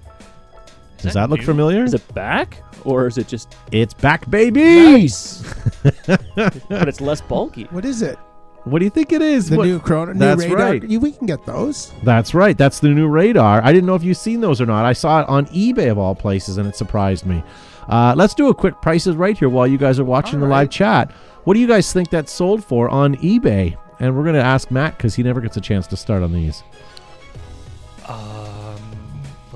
Is 0.98 1.04
Does 1.04 1.14
that 1.14 1.30
look 1.30 1.40
new? 1.40 1.46
familiar? 1.46 1.84
Is 1.84 1.94
it 1.94 2.14
back 2.14 2.64
or 2.84 3.08
is 3.08 3.18
it 3.18 3.28
just 3.28 3.56
It's 3.72 3.94
back, 3.94 4.30
baby. 4.30 4.64
nice? 4.64 5.44
but 6.06 6.88
it's 6.88 7.02
less 7.02 7.22
bulky. 7.22 7.64
What 7.72 7.86
is 7.86 8.02
it? 8.02 8.18
What 8.64 8.80
do 8.80 8.86
you 8.86 8.92
think 8.92 9.14
it 9.14 9.22
is? 9.22 9.50
The 9.50 9.58
What- 9.58 9.68
new 9.68 9.80
Corona, 9.80 10.14
new 10.14 10.20
That's 10.20 10.44
radar. 10.44 10.58
right. 10.58 10.84
You, 10.84 11.00
we 11.00 11.12
can 11.12 11.26
get 11.26 11.46
those. 11.46 11.94
That's 12.04 12.34
right. 12.34 12.58
That's 12.58 12.80
the 12.80 12.90
new 12.90 13.08
radar. 13.08 13.64
I 13.64 13.72
didn't 13.72 13.86
know 13.86 13.96
if 13.96 14.04
you've 14.04 14.18
seen 14.18 14.42
those 14.42 14.60
or 14.60 14.66
not. 14.66 14.84
I 14.86 14.92
saw 14.94 15.22
it 15.22 15.30
on 15.30 15.46
eBay 15.48 15.90
of 15.90 15.98
all 15.98 16.16
places, 16.16 16.58
and 16.58 16.68
it 16.68 16.76
surprised 16.76 17.26
me. 17.26 17.44
Uh, 17.88 18.14
let's 18.18 18.34
do 18.34 18.50
a 18.50 18.54
quick 18.54 18.82
prices 18.82 19.16
right 19.16 19.38
here 19.38 19.48
while 19.48 19.66
you 19.68 19.78
guys 19.78 20.00
are 20.00 20.04
watching 20.06 20.40
All 20.42 20.46
the 20.46 20.52
live 20.52 20.70
chat. 20.70 21.12
What 21.46 21.54
do 21.54 21.62
you 21.62 21.68
guys 21.68 21.94
think 21.94 22.10
that 22.10 22.28
sold 22.28 22.62
for 22.62 22.90
on 22.90 23.16
eBay? 23.18 23.78
And 24.02 24.16
we're 24.18 24.24
going 24.24 24.36
to 24.36 24.44
ask 24.44 24.70
Matt 24.70 24.98
because 24.98 25.16
he 25.16 25.24
never 25.24 25.40
gets 25.40 25.56
a 25.56 25.62
chance 25.62 25.88
to 25.88 25.96
start 25.96 26.22
on 26.22 26.34
these. 26.34 26.62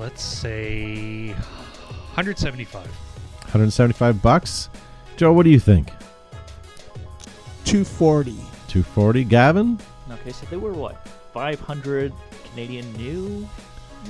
Let's 0.02 0.24
say 0.24 1.28
175. 1.28 2.84
175 2.84 4.20
bucks. 4.20 4.68
Joe, 5.16 5.32
what 5.32 5.44
do 5.44 5.50
you 5.50 5.60
think? 5.60 5.90
Two 7.64 7.84
forty. 7.84 8.32
240. 8.66 9.22
Gavin? 9.22 9.78
Okay, 10.10 10.32
so 10.32 10.44
they 10.50 10.56
were 10.56 10.72
what? 10.72 11.06
500 11.32 12.12
Canadian 12.50 12.92
new 12.94 13.48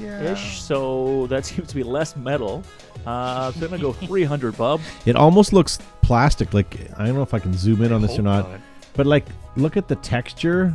Yeah. 0.01 0.33
ish. 0.33 0.63
So 0.63 1.27
that 1.27 1.45
seems 1.51 1.69
to 1.69 1.75
be 1.75 1.83
less 1.83 2.17
metal. 2.17 2.65
Uh, 3.05 3.53
so 3.53 3.67
I'm 3.67 3.71
gonna 3.73 3.83
go 3.83 3.93
300, 4.07 4.57
Bub. 4.57 4.81
It 5.05 5.15
almost 5.15 5.53
looks 5.53 5.79
plastic. 6.01 6.55
Like 6.55 6.75
I 6.97 7.05
don't 7.05 7.15
know 7.17 7.23
if 7.23 7.35
I 7.35 7.39
can 7.39 7.53
zoom 7.53 7.83
in 7.83 7.93
on 7.93 8.01
this 8.01 8.13
or 8.13 8.23
Hope 8.23 8.25
not, 8.25 8.49
but 8.95 9.05
like 9.05 9.27
look 9.57 9.77
at 9.77 9.89
the 9.89 9.97
texture. 9.97 10.73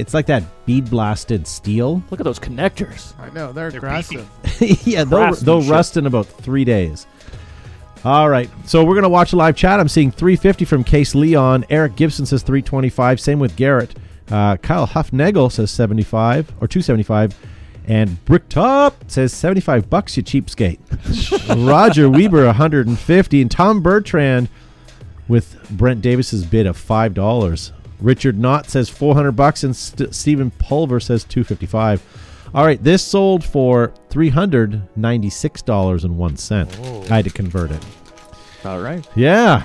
It's 0.00 0.14
like 0.14 0.26
that 0.26 0.42
bead 0.66 0.90
blasted 0.90 1.46
steel. 1.46 2.02
Look 2.10 2.20
at 2.20 2.24
those 2.24 2.38
connectors. 2.38 3.12
I 3.20 3.30
know 3.30 3.52
they're, 3.52 3.70
They're 3.70 3.78
aggressive. 3.78 4.28
yeah, 4.86 5.04
they'll, 5.04 5.34
they'll 5.34 5.60
Craftsmanship. 5.60 5.70
rust 5.70 5.96
in 5.96 6.06
about 6.06 6.26
three 6.26 6.64
days. 6.64 7.06
All 8.04 8.30
right, 8.30 8.48
so 8.64 8.82
we're 8.82 8.94
gonna 8.94 9.10
watch 9.10 9.34
a 9.34 9.36
live 9.36 9.56
chat. 9.56 9.78
I'm 9.78 9.88
seeing 9.88 10.10
350 10.10 10.64
from 10.64 10.84
Case 10.84 11.14
Leon. 11.14 11.66
Eric 11.68 11.96
Gibson 11.96 12.24
says 12.24 12.42
325. 12.42 13.20
Same 13.20 13.38
with 13.38 13.54
Garrett. 13.56 13.94
Uh, 14.30 14.56
Kyle 14.56 14.86
Huffnagel 14.86 15.52
says 15.52 15.70
75 15.70 16.48
or 16.62 16.66
275, 16.68 17.34
and 17.86 18.24
Bricktop 18.24 18.94
says 19.10 19.34
75 19.34 19.90
bucks. 19.90 20.16
You 20.16 20.22
cheapskate. 20.22 20.78
Roger 21.68 22.08
Weber 22.08 22.46
150, 22.46 23.42
and 23.42 23.50
Tom 23.50 23.82
Bertrand 23.82 24.48
with 25.28 25.68
Brent 25.70 26.00
Davis's 26.00 26.46
bid 26.46 26.66
of 26.66 26.76
five 26.78 27.12
dollars. 27.12 27.72
Richard 28.00 28.38
Knott 28.38 28.68
says 28.70 28.88
400 28.88 29.32
bucks, 29.32 29.62
and 29.64 29.74
St- 29.74 30.14
Stephen 30.14 30.50
Pulver 30.52 31.00
says 31.00 31.24
255. 31.24 32.02
All 32.52 32.64
right, 32.64 32.82
this 32.82 33.02
sold 33.02 33.44
for 33.44 33.92
three 34.08 34.28
hundred 34.28 34.82
ninety-six 34.96 35.62
dollars 35.62 36.02
and 36.02 36.18
one 36.18 36.36
cent. 36.36 36.76
Oh. 36.82 37.04
I 37.04 37.16
had 37.16 37.24
to 37.26 37.30
convert 37.30 37.70
it. 37.70 37.84
All 38.64 38.80
right. 38.80 39.06
Yeah. 39.14 39.64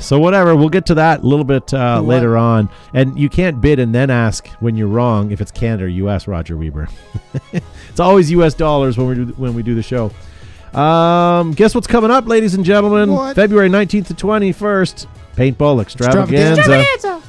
So 0.00 0.18
whatever, 0.18 0.56
we'll 0.56 0.68
get 0.68 0.86
to 0.86 0.94
that 0.96 1.22
a 1.22 1.26
little 1.26 1.44
bit 1.44 1.72
uh, 1.72 2.00
later 2.00 2.36
on. 2.36 2.68
And 2.92 3.16
you 3.16 3.28
can't 3.28 3.60
bid 3.60 3.78
and 3.78 3.94
then 3.94 4.10
ask 4.10 4.48
when 4.60 4.76
you're 4.76 4.88
wrong 4.88 5.30
if 5.30 5.40
it's 5.40 5.52
Canada 5.52 5.84
or 5.84 5.88
U.S. 5.88 6.26
Roger 6.26 6.56
Weber. 6.56 6.88
it's 7.52 8.00
always 8.00 8.30
U.S. 8.32 8.54
dollars 8.54 8.98
when 8.98 9.06
we 9.06 9.14
do 9.14 9.26
when 9.36 9.54
we 9.54 9.62
do 9.62 9.76
the 9.76 9.82
show. 9.82 10.10
Um, 10.78 11.52
guess 11.52 11.72
what's 11.72 11.86
coming 11.86 12.10
up, 12.10 12.26
ladies 12.26 12.54
and 12.54 12.64
gentlemen? 12.64 13.12
What? 13.12 13.36
February 13.36 13.68
19th 13.68 14.08
to 14.08 14.14
21st, 14.14 15.06
paintball 15.36 15.80
extravaganza. 15.80 16.60
Extravaganza. 16.60 17.22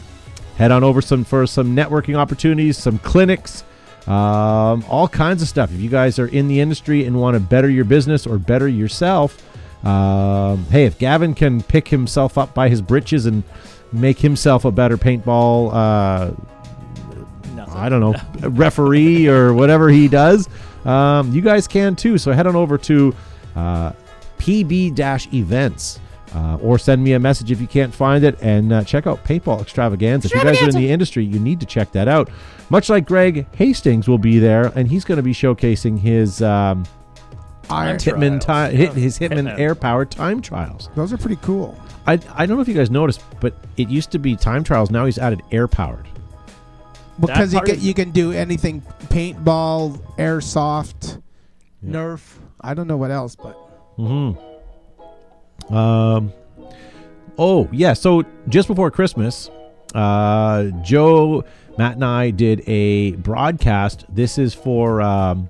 Head 0.57 0.71
on 0.71 0.83
over 0.83 1.01
some 1.01 1.23
for 1.23 1.45
some 1.45 1.75
networking 1.75 2.15
opportunities, 2.15 2.77
some 2.77 2.97
clinics, 2.99 3.63
um, 4.07 4.85
all 4.89 5.07
kinds 5.07 5.41
of 5.41 5.47
stuff. 5.47 5.71
If 5.73 5.79
you 5.79 5.89
guys 5.89 6.17
are 6.19 6.27
in 6.27 6.47
the 6.47 6.59
industry 6.59 7.05
and 7.05 7.19
want 7.19 7.35
to 7.35 7.39
better 7.39 7.69
your 7.69 7.85
business 7.85 8.25
or 8.25 8.37
better 8.37 8.67
yourself, 8.67 9.41
um, 9.85 10.65
hey, 10.65 10.85
if 10.85 10.97
Gavin 10.97 11.33
can 11.33 11.61
pick 11.61 11.87
himself 11.87 12.37
up 12.37 12.53
by 12.53 12.69
his 12.69 12.81
britches 12.81 13.25
and 13.25 13.43
make 13.91 14.19
himself 14.19 14.65
a 14.65 14.71
better 14.71 14.97
paintball, 14.97 15.71
uh, 15.73 16.31
I 17.73 17.89
don't 17.89 17.99
know, 17.99 18.15
referee 18.49 19.27
or 19.27 19.53
whatever 19.55 19.89
he 19.89 20.07
does, 20.07 20.47
um, 20.85 21.33
you 21.33 21.41
guys 21.41 21.67
can 21.67 21.95
too. 21.95 22.17
So 22.17 22.31
head 22.31 22.47
on 22.47 22.55
over 22.55 22.77
to 22.79 23.15
uh, 23.55 23.91
PB 24.37 25.33
events. 25.33 25.99
Uh, 26.35 26.57
or 26.57 26.77
send 26.77 27.01
me 27.01 27.13
a 27.13 27.19
message 27.19 27.49
if 27.49 27.61
you 27.61 27.67
can't 27.67 27.93
find 27.93 28.25
it 28.25 28.37
and 28.41 28.73
uh, 28.73 28.83
check 28.83 29.07
out 29.07 29.23
Paintball 29.23 29.61
Extravaganza. 29.61 30.27
If 30.27 30.33
you 30.35 30.43
guys 30.43 30.61
are 30.61 30.65
in 30.69 30.75
the 30.75 30.91
industry, 30.91 31.23
you 31.23 31.39
need 31.39 31.61
to 31.61 31.65
check 31.65 31.93
that 31.93 32.09
out. 32.09 32.29
Much 32.69 32.89
like 32.89 33.05
Greg 33.07 33.45
Hastings 33.55 34.07
will 34.09 34.17
be 34.17 34.37
there, 34.39 34.65
and 34.75 34.85
he's 34.89 35.05
going 35.05 35.15
to 35.15 35.23
be 35.23 35.31
showcasing 35.31 35.97
his 35.97 36.41
um, 36.41 36.83
Iron. 37.69 37.95
Hitman 37.95 38.43
trials. 38.43 38.71
ti- 38.71 38.77
hit, 38.77 38.91
his 38.93 39.17
Hitman 39.17 39.47
Hitman. 39.47 39.59
air 39.59 39.75
powered 39.75 40.11
time 40.11 40.41
trials. 40.41 40.89
Those 40.95 41.13
are 41.13 41.17
pretty 41.17 41.37
cool. 41.37 41.79
I, 42.05 42.19
I 42.33 42.45
don't 42.45 42.57
know 42.57 42.61
if 42.61 42.67
you 42.67 42.73
guys 42.73 42.91
noticed, 42.91 43.23
but 43.39 43.55
it 43.77 43.87
used 43.87 44.11
to 44.11 44.19
be 44.19 44.35
time 44.35 44.63
trials. 44.65 44.91
Now 44.91 45.05
he's 45.05 45.17
added 45.17 45.41
air 45.53 45.69
powered. 45.69 46.05
Because 47.17 47.53
you 47.53 47.61
can 47.61 47.79
you 47.79 47.93
can 47.93 48.11
do 48.11 48.33
anything 48.33 48.81
paintball, 49.05 49.99
airsoft, 50.17 51.21
Yeah. 51.81 51.91
Nerf. 51.91 52.21
I 52.59 52.73
don't 52.73 52.87
know 52.87 52.97
what 52.97 53.11
else, 53.11 53.35
but 53.37 53.57
Mm-hmm. 53.97 54.54
Um. 55.69 56.33
Oh 57.37 57.67
yeah. 57.71 57.93
So 57.93 58.23
just 58.47 58.67
before 58.67 58.89
Christmas, 58.91 59.49
uh, 59.93 60.65
Joe, 60.81 61.43
Matt, 61.77 61.95
and 61.95 62.05
I 62.05 62.29
did 62.31 62.67
a 62.67 63.11
broadcast. 63.13 64.05
This 64.09 64.37
is 64.37 64.53
for 64.53 65.01
um, 65.01 65.47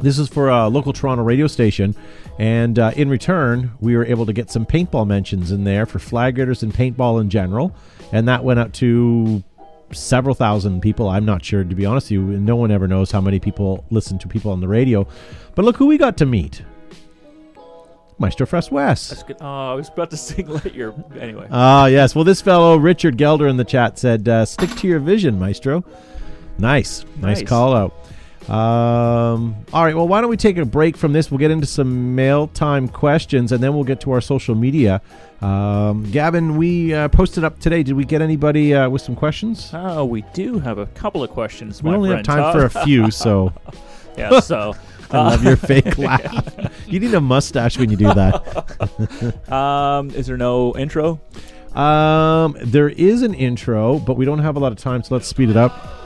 this 0.00 0.18
is 0.18 0.28
for 0.28 0.48
a 0.48 0.68
local 0.68 0.92
Toronto 0.92 1.22
radio 1.22 1.46
station, 1.46 1.94
and 2.38 2.78
uh, 2.78 2.92
in 2.96 3.08
return, 3.08 3.72
we 3.80 3.96
were 3.96 4.04
able 4.04 4.26
to 4.26 4.32
get 4.32 4.50
some 4.50 4.64
paintball 4.64 5.06
mentions 5.06 5.52
in 5.52 5.64
there 5.64 5.86
for 5.86 5.98
flag 5.98 6.38
raiders 6.38 6.62
and 6.62 6.72
paintball 6.72 7.20
in 7.20 7.28
general, 7.28 7.74
and 8.12 8.26
that 8.28 8.42
went 8.42 8.58
out 8.58 8.72
to 8.74 9.44
several 9.92 10.34
thousand 10.34 10.80
people. 10.80 11.08
I'm 11.08 11.24
not 11.24 11.44
sure 11.44 11.64
to 11.64 11.74
be 11.74 11.84
honest 11.84 12.06
with 12.06 12.12
you. 12.12 12.22
No 12.22 12.56
one 12.56 12.70
ever 12.70 12.88
knows 12.88 13.10
how 13.10 13.20
many 13.20 13.40
people 13.40 13.84
listen 13.90 14.18
to 14.20 14.28
people 14.28 14.52
on 14.52 14.60
the 14.60 14.68
radio, 14.68 15.06
but 15.54 15.64
look 15.64 15.76
who 15.76 15.86
we 15.86 15.98
got 15.98 16.16
to 16.18 16.26
meet. 16.26 16.62
Maestro 18.20 18.46
Fresh 18.46 18.70
Wes. 18.70 19.08
That's 19.08 19.22
good. 19.24 19.38
Oh, 19.40 19.72
I 19.72 19.74
was 19.74 19.88
about 19.88 20.10
to 20.10 20.16
sing 20.28 20.46
"Let 20.46 20.74
Your." 20.74 20.94
Anyway. 21.18 21.48
Ah, 21.50 21.86
yes. 21.86 22.14
Well, 22.14 22.22
this 22.24 22.40
fellow, 22.40 22.76
Richard 22.76 23.16
Gelder, 23.16 23.48
in 23.48 23.56
the 23.56 23.64
chat 23.64 23.98
said, 23.98 24.28
uh, 24.28 24.44
stick 24.44 24.70
to 24.76 24.86
your 24.86 25.00
vision, 25.00 25.38
Maestro. 25.38 25.82
Nice. 26.58 27.04
Nice, 27.16 27.38
Nice. 27.40 27.48
call 27.48 27.74
out. 27.74 27.94
Um, 28.48 29.54
all 29.72 29.84
right. 29.84 29.94
Well, 29.96 30.06
why 30.08 30.20
don't 30.20 30.28
we 30.28 30.36
take 30.36 30.58
a 30.58 30.64
break 30.64 30.96
from 30.96 31.12
this? 31.12 31.30
We'll 31.30 31.38
get 31.38 31.50
into 31.50 31.66
some 31.66 32.14
mail 32.14 32.48
time 32.48 32.88
questions 32.88 33.52
and 33.52 33.62
then 33.62 33.74
we'll 33.74 33.84
get 33.84 34.00
to 34.02 34.12
our 34.12 34.20
social 34.20 34.54
media. 34.54 35.00
Um, 35.40 36.04
Gavin, 36.10 36.56
we 36.56 36.92
uh, 36.92 37.08
posted 37.08 37.44
up 37.44 37.58
today. 37.60 37.82
Did 37.82 37.94
we 37.94 38.04
get 38.04 38.20
anybody 38.22 38.74
uh, 38.74 38.88
with 38.90 39.02
some 39.02 39.14
questions? 39.16 39.70
Oh, 39.72 40.04
we 40.04 40.22
do 40.34 40.58
have 40.58 40.78
a 40.78 40.86
couple 40.86 41.22
of 41.22 41.30
questions. 41.30 41.82
We 41.82 41.90
only 41.90 42.10
have 42.10 42.24
time 42.24 42.52
for 42.52 42.64
a 42.64 42.84
few, 42.84 43.10
so 43.10 43.52
yeah. 44.18 44.40
So. 44.40 44.74
I 45.12 45.30
love 45.30 45.44
your 45.44 45.56
fake 45.56 45.98
laugh. 45.98 46.70
You 46.86 47.00
need 47.00 47.14
a 47.14 47.20
mustache 47.20 47.78
when 47.78 47.90
you 47.90 47.96
do 47.96 48.12
that. 48.14 49.50
Um, 49.52 50.10
is 50.10 50.26
there 50.26 50.36
no 50.36 50.74
intro? 50.76 51.20
Um, 51.74 52.56
there 52.62 52.88
is 52.88 53.22
an 53.22 53.34
intro, 53.34 53.98
but 53.98 54.16
we 54.16 54.24
don't 54.24 54.38
have 54.40 54.56
a 54.56 54.58
lot 54.60 54.72
of 54.72 54.78
time, 54.78 55.02
so 55.02 55.14
let's 55.14 55.26
speed 55.26 55.50
it 55.50 55.56
up. 55.56 55.99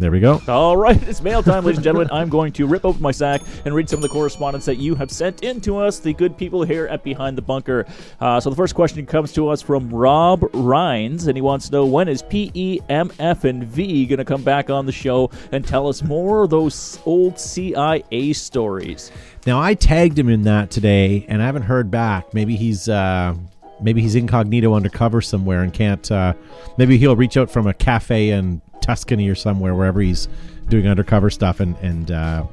There 0.00 0.12
we 0.12 0.20
go. 0.20 0.40
All 0.46 0.76
right, 0.76 1.02
it's 1.08 1.20
mail 1.20 1.42
time, 1.42 1.64
ladies 1.64 1.78
and 1.78 1.84
gentlemen. 1.84 2.08
I'm 2.12 2.28
going 2.28 2.52
to 2.52 2.68
rip 2.68 2.84
open 2.84 3.02
my 3.02 3.10
sack 3.10 3.42
and 3.64 3.74
read 3.74 3.88
some 3.88 3.98
of 3.98 4.02
the 4.02 4.08
correspondence 4.08 4.64
that 4.66 4.76
you 4.76 4.94
have 4.94 5.10
sent 5.10 5.42
in 5.42 5.60
to 5.62 5.76
us, 5.78 5.98
the 5.98 6.14
good 6.14 6.36
people 6.36 6.62
here 6.62 6.86
at 6.86 7.02
Behind 7.02 7.36
the 7.36 7.42
Bunker. 7.42 7.84
Uh, 8.20 8.38
so 8.38 8.48
the 8.48 8.54
first 8.54 8.76
question 8.76 9.04
comes 9.06 9.32
to 9.32 9.48
us 9.48 9.60
from 9.60 9.90
Rob 9.90 10.48
Rhines, 10.54 11.26
and 11.26 11.36
he 11.36 11.40
wants 11.40 11.66
to 11.66 11.72
know 11.72 11.84
when 11.84 12.06
is 12.06 12.22
PEMF 12.22 13.42
and 13.42 13.64
V 13.64 14.06
going 14.06 14.18
to 14.18 14.24
come 14.24 14.44
back 14.44 14.70
on 14.70 14.86
the 14.86 14.92
show 14.92 15.32
and 15.50 15.66
tell 15.66 15.88
us 15.88 16.00
more 16.04 16.44
of 16.44 16.50
those 16.50 17.00
old 17.04 17.36
CIA 17.36 18.32
stories. 18.34 19.10
Now 19.46 19.60
I 19.60 19.74
tagged 19.74 20.16
him 20.16 20.28
in 20.28 20.42
that 20.42 20.70
today, 20.70 21.26
and 21.28 21.42
I 21.42 21.46
haven't 21.46 21.62
heard 21.62 21.90
back. 21.90 22.32
Maybe 22.32 22.54
he's 22.54 22.88
uh, 22.88 23.34
maybe 23.80 24.00
he's 24.00 24.14
incognito 24.14 24.74
undercover 24.74 25.20
somewhere 25.20 25.62
and 25.62 25.72
can't. 25.74 26.08
Uh, 26.08 26.34
maybe 26.76 26.98
he'll 26.98 27.16
reach 27.16 27.36
out 27.36 27.50
from 27.50 27.66
a 27.66 27.74
cafe 27.74 28.30
in 28.30 28.62
Tuscany 28.80 29.28
or 29.28 29.34
somewhere, 29.34 29.74
wherever 29.74 30.00
he's 30.00 30.28
doing 30.68 30.86
undercover 30.88 31.30
stuff. 31.30 31.60
And 31.60 31.76
and 31.78 32.10
uh, 32.10 32.44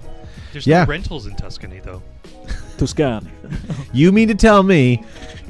There's 0.52 0.68
Yeah. 0.68 0.84
no 0.84 0.90
rentals 0.90 1.26
in 1.28 1.36
Tuscany, 1.36 1.80
though. 1.80 2.02
Tuscany. 2.78 3.28
you 3.94 4.12
mean 4.12 4.28
to 4.28 4.36
tell 4.36 4.64
me, 4.64 5.04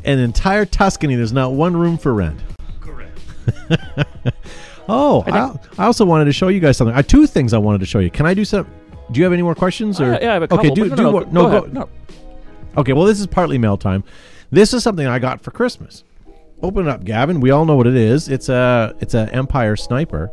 an 0.04 0.20
entire 0.20 0.66
Tuscany, 0.66 1.16
there's 1.16 1.34
not 1.34 1.54
one 1.54 1.76
room 1.76 1.98
for 1.98 2.14
rent? 2.14 2.40
Correct. 2.82 3.20
Oh, 4.88 5.24
I, 5.26 5.82
I 5.82 5.86
also 5.88 6.06
wanted 6.06 6.26
to 6.26 6.32
show 6.32 6.48
you 6.50 6.60
guys 6.60 6.78
something. 6.78 6.96
Uh, 6.96 7.02
two 7.02 7.26
things 7.26 7.54
I 7.54 7.58
wanted 7.58 7.80
to 7.80 7.88
show 7.88 7.98
you. 7.98 8.12
Can 8.12 8.28
I 8.28 8.36
do 8.36 8.46
some? 8.46 8.68
Do 9.12 9.18
you 9.20 9.24
have 9.24 9.34
any 9.34 9.42
more 9.42 9.56
questions? 9.56 10.00
Or 10.00 10.14
Uh, 10.14 10.20
yeah, 10.22 10.30
I 10.30 10.34
have 10.36 10.44
a 10.44 10.48
couple. 10.48 10.66
okay, 10.66 10.76
do 10.76 10.90
but 10.90 10.96
do 10.96 11.04
no, 11.04 11.10
no, 11.10 11.16
what- 11.16 11.34
go, 11.34 11.42
no, 11.42 11.50
go 11.50 11.62
go- 11.62 11.68
No. 11.74 11.90
Okay, 12.78 12.94
well, 12.94 13.06
this 13.06 13.20
is 13.20 13.26
partly 13.26 13.58
mail 13.58 13.78
time. 13.78 14.04
This 14.52 14.76
is 14.76 14.84
something 14.84 15.08
I 15.08 15.18
got 15.18 15.42
for 15.42 15.50
Christmas. 15.50 16.04
Open 16.62 16.88
it 16.88 16.90
up, 16.92 17.04
Gavin. 17.04 17.40
We 17.40 17.50
all 17.50 17.66
know 17.66 17.76
what 17.76 17.88
it 17.88 17.96
is. 17.96 18.30
It's 18.30 18.48
a 18.48 18.94
it's 19.00 19.16
a 19.16 19.28
Empire 19.34 19.76
sniper, 19.76 20.30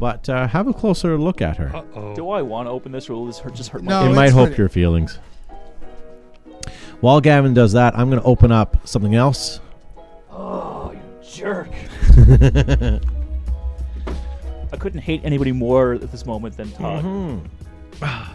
but 0.00 0.28
uh, 0.28 0.46
have 0.48 0.66
a 0.68 0.72
closer 0.72 1.16
look 1.18 1.40
at 1.42 1.56
her. 1.56 1.74
Uh 1.74 1.82
oh. 1.94 2.14
Do 2.14 2.30
I 2.30 2.42
want 2.42 2.66
to 2.66 2.70
open 2.70 2.92
this, 2.92 3.08
or 3.08 3.14
will 3.14 3.26
this 3.26 3.38
hurt, 3.38 3.54
just 3.54 3.70
hurt 3.70 3.82
No, 3.82 4.00
my 4.00 4.06
it 4.06 4.08
it's 4.08 4.16
might 4.16 4.30
hope 4.32 4.48
pretty- 4.48 4.62
your 4.62 4.68
feelings. 4.68 5.18
While 7.00 7.20
Gavin 7.20 7.54
does 7.54 7.72
that, 7.74 7.96
I'm 7.96 8.10
going 8.10 8.20
to 8.20 8.26
open 8.26 8.50
up 8.50 8.76
something 8.86 9.14
else. 9.14 9.60
Oh, 10.32 10.92
you 10.92 11.00
jerk. 11.30 11.70
I 14.72 14.76
couldn't 14.76 15.00
hate 15.00 15.20
anybody 15.24 15.52
more 15.52 15.92
at 15.94 16.10
this 16.10 16.26
moment 16.26 16.56
than 16.56 16.72
Todd. 16.72 17.04
Mm-hmm. 17.04 18.34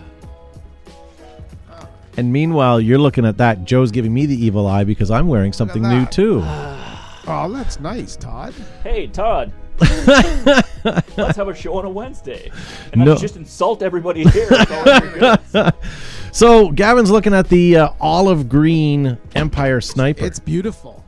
And 2.16 2.32
meanwhile, 2.32 2.80
you're 2.80 3.00
looking 3.00 3.26
at 3.26 3.38
that. 3.38 3.66
Joe's 3.66 3.92
giving 3.92 4.14
me 4.14 4.26
the 4.28 4.46
evil 4.46 4.66
eye 4.68 4.84
because 4.86 5.12
I'm 5.12 5.28
wearing 5.28 5.52
something 5.52 5.82
new 5.82 6.02
that. 6.06 6.12
too. 6.12 6.42
Oh, 7.26 7.50
that's 7.50 7.80
nice, 7.80 8.18
Todd. 8.18 8.54
Hey, 8.84 9.08
Todd. 9.08 9.54
Let's 10.84 11.38
have 11.38 11.48
a 11.48 11.56
show 11.56 11.78
on 11.78 11.86
a 11.86 11.90
Wednesday. 11.90 12.52
And 12.92 13.04
No. 13.06 13.14
I 13.14 13.18
just 13.18 13.36
insult 13.36 13.82
everybody 13.84 14.24
here. 14.24 14.48
with 14.50 14.72
all 14.72 14.90
of 14.90 15.04
your 15.04 15.38
goods. 15.38 15.72
So 16.34 16.72
Gavin's 16.72 17.12
looking 17.12 17.36
at 17.36 17.48
the 17.48 17.78
uh, 17.78 17.90
olive 18.02 18.50
green 18.50 19.20
Empire 19.36 19.80
Sniper. 19.80 20.26
It's 20.26 20.40
beautiful. 20.40 21.06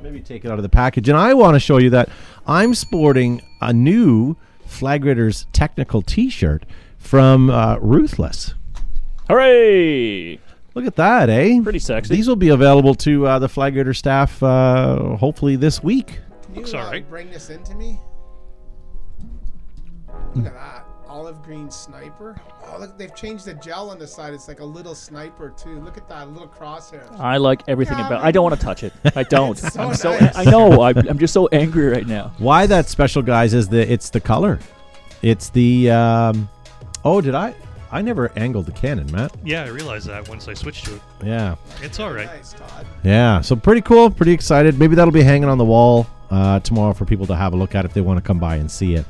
maybe 0.00 0.20
take 0.20 0.44
it 0.44 0.50
out 0.52 0.60
of 0.60 0.62
the 0.62 0.68
package. 0.68 1.08
And 1.08 1.18
I 1.18 1.34
want 1.34 1.56
to 1.56 1.58
show 1.58 1.78
you 1.78 1.90
that 1.90 2.08
I'm 2.46 2.72
sporting 2.74 3.42
a 3.60 3.72
new 3.72 4.36
Flag 4.64 5.04
Raiders 5.04 5.46
technical 5.52 6.02
T-shirt 6.02 6.64
from 6.98 7.50
uh, 7.50 7.78
Ruthless. 7.78 8.54
Hooray! 9.28 10.38
Look 10.74 10.86
at 10.86 10.94
that, 10.96 11.28
eh? 11.30 11.60
Pretty 11.60 11.80
sexy. 11.80 12.14
These 12.14 12.28
will 12.28 12.36
be 12.36 12.50
available 12.50 12.94
to 12.96 13.26
uh, 13.26 13.38
the 13.40 13.48
Flag 13.48 13.74
Raider 13.74 13.92
staff 13.92 14.40
uh, 14.40 15.16
hopefully 15.16 15.56
this 15.56 15.82
week. 15.82 16.20
Can 16.44 16.54
you 16.54 16.60
Looks 16.60 16.74
uh, 16.74 16.78
alright. 16.78 17.08
bring 17.10 17.28
this 17.30 17.50
into 17.50 17.74
me? 17.74 17.98
Look 20.34 20.46
at 20.46 20.54
that. 20.54 20.84
Olive 21.06 21.42
green 21.42 21.70
sniper. 21.70 22.34
Oh, 22.66 22.78
look, 22.80 22.98
they've 22.98 23.14
changed 23.14 23.44
the 23.44 23.54
gel 23.54 23.90
on 23.90 23.98
the 23.98 24.06
side. 24.06 24.34
It's 24.34 24.48
like 24.48 24.60
a 24.60 24.64
little 24.64 24.94
sniper, 24.94 25.50
too. 25.56 25.78
Look 25.80 25.96
at 25.96 26.08
that 26.08 26.28
little 26.30 26.48
crosshair. 26.48 27.06
I 27.20 27.36
like 27.36 27.62
everything 27.68 27.98
Yeah, 27.98 28.06
about. 28.06 28.18
man. 28.20 28.26
I 28.26 28.32
don't 28.32 28.42
want 28.42 28.58
to 28.58 28.60
touch 28.64 28.82
it. 28.82 28.92
I 29.14 29.22
don't. 29.30 29.50
It's 29.62 29.74
so 29.74 29.82
I'm 29.82 29.94
so. 29.94 30.10
nice. 30.18 30.36
I 30.36 30.44
know. 30.44 30.82
I'm, 30.82 30.96
I'm 31.08 31.18
just 31.18 31.32
so 31.34 31.46
angry 31.48 31.86
right 31.86 32.06
now. 32.06 32.32
Why 32.38 32.66
that 32.66 32.88
special, 32.88 33.22
guys, 33.22 33.54
is 33.54 33.68
that 33.68 33.92
it's 33.92 34.10
the 34.10 34.20
color. 34.20 34.58
It's 35.22 35.50
the. 35.50 35.90
Um, 35.90 36.48
oh, 37.04 37.20
did 37.20 37.34
I? 37.34 37.54
I 37.92 38.02
never 38.02 38.32
angled 38.36 38.66
the 38.66 38.72
cannon, 38.72 39.12
Matt. 39.12 39.32
Yeah, 39.44 39.62
I 39.62 39.68
realized 39.68 40.08
that 40.08 40.28
once 40.28 40.48
I 40.48 40.54
switched 40.54 40.86
to 40.86 40.96
it. 40.96 41.00
Yeah. 41.22 41.54
It's 41.80 42.00
all 42.00 42.12
right. 42.12 42.26
Nice, 42.26 42.54
Todd. 42.54 42.86
Yeah, 43.04 43.40
so 43.40 43.54
pretty 43.54 43.82
cool, 43.82 44.10
pretty 44.10 44.32
excited. 44.32 44.80
Maybe 44.80 44.96
that'll 44.96 45.12
be 45.12 45.22
hanging 45.22 45.48
on 45.48 45.58
the 45.58 45.64
wall 45.64 46.08
uh, 46.30 46.58
tomorrow 46.60 46.92
for 46.92 47.04
people 47.04 47.26
to 47.26 47.36
have 47.36 47.52
a 47.52 47.56
look 47.56 47.76
at 47.76 47.84
if 47.84 47.94
they 47.94 48.00
want 48.00 48.16
to 48.18 48.22
come 48.26 48.40
by 48.40 48.56
and 48.56 48.68
see 48.68 48.94
it. 48.96 49.06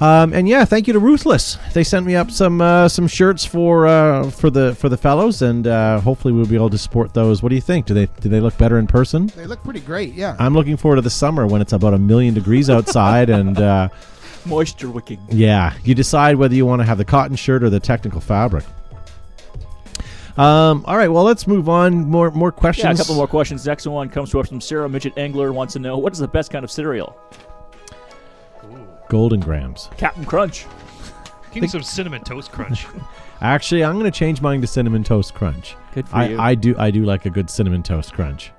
Um, 0.00 0.32
and 0.32 0.48
yeah, 0.48 0.64
thank 0.64 0.86
you 0.88 0.92
to 0.92 0.98
Ruthless. 0.98 1.56
They 1.72 1.84
sent 1.84 2.04
me 2.04 2.16
up 2.16 2.30
some 2.30 2.60
uh, 2.60 2.88
some 2.88 3.06
shirts 3.06 3.44
for 3.44 3.86
uh, 3.86 4.28
for 4.30 4.50
the 4.50 4.74
for 4.74 4.88
the 4.88 4.96
fellows, 4.96 5.40
and 5.42 5.66
uh, 5.66 6.00
hopefully 6.00 6.34
we'll 6.34 6.46
be 6.46 6.56
able 6.56 6.70
to 6.70 6.78
support 6.78 7.14
those. 7.14 7.42
What 7.42 7.50
do 7.50 7.54
you 7.54 7.60
think? 7.60 7.86
Do 7.86 7.94
they 7.94 8.06
do 8.20 8.28
they 8.28 8.40
look 8.40 8.58
better 8.58 8.78
in 8.78 8.86
person? 8.88 9.28
They 9.36 9.46
look 9.46 9.62
pretty 9.62 9.80
great, 9.80 10.14
yeah. 10.14 10.34
I'm 10.40 10.52
looking 10.52 10.76
forward 10.76 10.96
to 10.96 11.02
the 11.02 11.10
summer 11.10 11.46
when 11.46 11.60
it's 11.60 11.72
about 11.72 11.94
a 11.94 11.98
million 11.98 12.34
degrees 12.34 12.68
outside, 12.68 13.30
and 13.30 13.56
uh, 13.58 13.88
Moisture 14.46 14.90
wicking. 14.90 15.20
yeah, 15.30 15.74
you 15.84 15.94
decide 15.94 16.36
whether 16.36 16.54
you 16.56 16.66
want 16.66 16.80
to 16.80 16.86
have 16.86 16.98
the 16.98 17.04
cotton 17.04 17.36
shirt 17.36 17.62
or 17.62 17.70
the 17.70 17.80
technical 17.80 18.20
fabric. 18.20 18.64
Um, 20.36 20.84
all 20.86 20.96
right, 20.96 21.08
well, 21.08 21.22
let's 21.22 21.46
move 21.46 21.68
on. 21.68 22.10
More 22.10 22.32
more 22.32 22.50
questions. 22.50 22.84
Yeah, 22.84 22.92
a 22.92 22.96
couple 22.96 23.14
more 23.14 23.28
questions. 23.28 23.64
Next 23.64 23.86
one 23.86 24.08
comes 24.08 24.30
to 24.32 24.40
us 24.40 24.48
from 24.48 24.60
Sarah 24.60 24.88
Midget 24.88 25.16
Angler. 25.16 25.52
Wants 25.52 25.74
to 25.74 25.78
know 25.78 25.96
what 25.98 26.12
is 26.12 26.18
the 26.18 26.26
best 26.26 26.50
kind 26.50 26.64
of 26.64 26.70
cereal? 26.72 27.16
Golden 29.14 29.38
Grahams. 29.38 29.90
Captain 29.96 30.24
Crunch. 30.24 30.66
Give 31.52 31.62
me 31.62 31.68
some 31.68 31.84
cinnamon 31.84 32.24
toast 32.24 32.50
crunch. 32.50 32.84
Actually, 33.40 33.84
I'm 33.84 33.92
going 33.96 34.10
to 34.10 34.18
change 34.18 34.40
mine 34.40 34.60
to 34.60 34.66
cinnamon 34.66 35.04
toast 35.04 35.34
crunch. 35.34 35.76
Good 35.94 36.08
for 36.08 36.16
I, 36.16 36.26
you. 36.26 36.36
I 36.40 36.54
do 36.56 36.74
I 36.76 36.90
do 36.90 37.04
like 37.04 37.24
a 37.24 37.30
good 37.30 37.48
cinnamon 37.48 37.84
toast 37.84 38.12
crunch. 38.12 38.50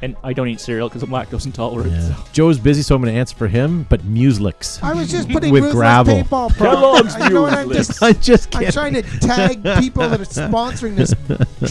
and 0.00 0.16
I 0.24 0.32
don't 0.32 0.48
eat 0.48 0.60
cereal 0.60 0.88
because 0.88 1.02
I'm 1.02 1.10
lactose 1.10 1.44
intolerant. 1.44 1.92
Yeah. 1.92 2.14
So. 2.14 2.24
Joe's 2.32 2.58
busy, 2.58 2.80
so 2.80 2.94
I'm 2.94 3.02
going 3.02 3.12
to 3.12 3.20
answer 3.20 3.36
for 3.36 3.48
him. 3.48 3.84
But 3.90 4.00
Mueslix. 4.00 4.82
I 4.82 4.94
was 4.94 5.10
just 5.10 5.28
putting 5.28 5.52
With 5.52 5.64
ruthless 5.64 5.76
gravel. 5.78 6.14
paintball 6.22 6.56
pro. 6.56 6.70
Kellogg's 6.70 7.14
I 7.16 7.28
know, 7.28 7.44
and 7.44 7.54
I'm 7.54 7.68
Mueslix. 7.68 7.74
just 7.74 8.02
I'm 8.02 8.20
just 8.22 8.56
I'm 8.56 8.60
kidding. 8.60 8.72
trying 8.72 8.94
to 8.94 9.02
tag 9.20 9.62
people 9.82 10.08
that 10.08 10.22
are 10.22 10.24
sponsoring 10.24 10.96
this 10.96 11.12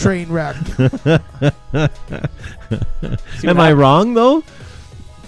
train 0.00 0.28
wreck. 0.28 0.54
Am 3.42 3.56
what 3.56 3.58
I 3.58 3.72
wrong 3.72 4.14
though? 4.14 4.44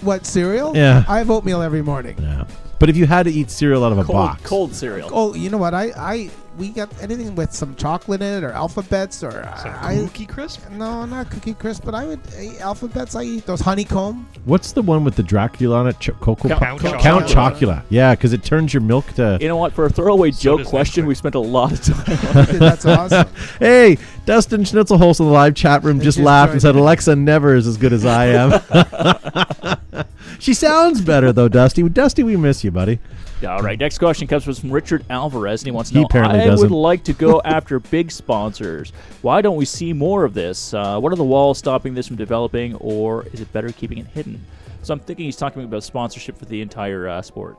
What 0.03 0.25
cereal? 0.25 0.75
Yeah. 0.75 1.03
I 1.07 1.17
have 1.17 1.29
oatmeal 1.31 1.61
every 1.61 1.81
morning. 1.81 2.17
Yeah. 2.19 2.45
But 2.79 2.89
if 2.89 2.97
you 2.97 3.05
had 3.05 3.23
to 3.23 3.31
eat 3.31 3.49
cereal 3.49 3.83
out 3.85 3.93
of 3.93 3.97
a 3.97 4.03
Cold, 4.03 4.15
box, 4.15 4.41
cold 4.43 4.75
cereal. 4.75 5.09
Oh, 5.13 5.33
you 5.33 5.49
know 5.49 5.57
what? 5.57 5.73
I, 5.73 5.91
I 5.95 6.29
we 6.57 6.69
got 6.69 6.89
anything 7.01 7.35
with 7.35 7.51
some 7.51 7.75
chocolate 7.75 8.21
in 8.21 8.43
it 8.43 8.43
or 8.43 8.51
alphabets 8.51 9.23
or 9.23 9.31
Some 9.57 9.73
uh, 9.73 9.77
I, 9.81 9.95
cookie 10.05 10.25
crisp? 10.25 10.69
no, 10.71 11.05
not 11.05 11.29
cookie 11.29 11.53
crisp, 11.53 11.83
but 11.83 11.93
I 11.93 12.05
would 12.05 12.21
eat 12.39 12.61
alphabets. 12.61 13.15
I 13.15 13.23
eat 13.23 13.45
those 13.45 13.59
honeycomb. 13.59 14.27
what's 14.45 14.71
the 14.71 14.81
one 14.81 15.03
with 15.03 15.15
the 15.15 15.23
Dracula 15.23 15.77
on 15.79 15.87
it? 15.87 15.99
Ch- 15.99 16.11
Cocoa 16.21 16.47
Count- 16.47 16.61
Pop- 16.61 16.79
Count 16.79 17.01
Count 17.01 17.25
Chocula. 17.25 17.59
Chocula. 17.59 17.83
Yeah, 17.89 18.15
because 18.15 18.31
it 18.31 18.43
turns 18.43 18.73
your 18.73 18.81
milk 18.81 19.07
to. 19.13 19.37
You 19.41 19.49
know 19.49 19.57
what? 19.57 19.73
For 19.73 19.85
a 19.85 19.89
throwaway 19.89 20.31
joke 20.31 20.65
question, 20.65 21.05
we 21.05 21.15
spent 21.15 21.35
a 21.35 21.39
lot 21.39 21.73
of 21.73 21.81
time. 21.81 22.37
on. 22.47 22.59
That's 22.59 22.85
awesome. 22.85 23.27
Hey, 23.59 23.97
Dustin 24.25 24.61
Schnitzelholz 24.61 25.19
in 25.19 25.25
the 25.25 25.31
live 25.31 25.55
chat 25.55 25.83
room 25.83 25.99
just 25.99 26.13
just 26.13 26.23
laughed 26.23 26.51
and 26.53 26.61
said 26.61 26.75
Alexa 26.75 27.15
never 27.15 27.55
is 27.55 27.67
as 27.67 27.77
good 27.77 27.93
as 27.93 28.05
I 28.05 28.27
am. 28.27 30.05
she 30.39 30.53
sounds 30.53 31.01
better 31.01 31.33
though, 31.33 31.47
Dusty. 31.47 31.87
Dusty, 31.89 32.23
we 32.23 32.35
miss 32.35 32.63
you, 32.63 32.71
buddy. 32.71 32.99
All 33.43 33.61
right. 33.61 33.79
Next 33.79 33.97
question 33.97 34.27
comes 34.27 34.43
from 34.43 34.71
Richard 34.71 35.05
Alvarez, 35.09 35.61
and 35.61 35.67
he 35.67 35.71
wants 35.71 35.89
to 35.89 35.95
He 35.95 36.01
know. 36.01 36.05
apparently 36.05 36.39
I 36.39 36.45
doesn't. 36.45 36.69
would 36.69 36.75
like 36.75 37.03
to 37.05 37.13
go 37.13 37.41
after 37.45 37.79
big 37.79 38.11
sponsors. 38.11 38.91
Why 39.21 39.41
don't 39.41 39.55
we 39.57 39.65
see 39.65 39.93
more 39.93 40.23
of 40.23 40.33
this? 40.33 40.73
Uh, 40.73 40.99
what 40.99 41.11
are 41.11 41.15
the 41.15 41.23
walls 41.23 41.57
stopping 41.57 41.93
this 41.93 42.07
from 42.07 42.15
developing, 42.17 42.75
or 42.75 43.25
is 43.33 43.41
it 43.41 43.51
better 43.53 43.71
keeping 43.71 43.97
it 43.97 44.07
hidden? 44.07 44.43
So 44.81 44.93
I'm 44.93 44.99
thinking 44.99 45.25
he's 45.25 45.35
talking 45.37 45.63
about 45.63 45.83
sponsorship 45.83 46.37
for 46.37 46.45
the 46.45 46.61
entire 46.61 47.07
uh, 47.07 47.21
sport. 47.21 47.57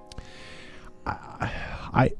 I 1.07 2.12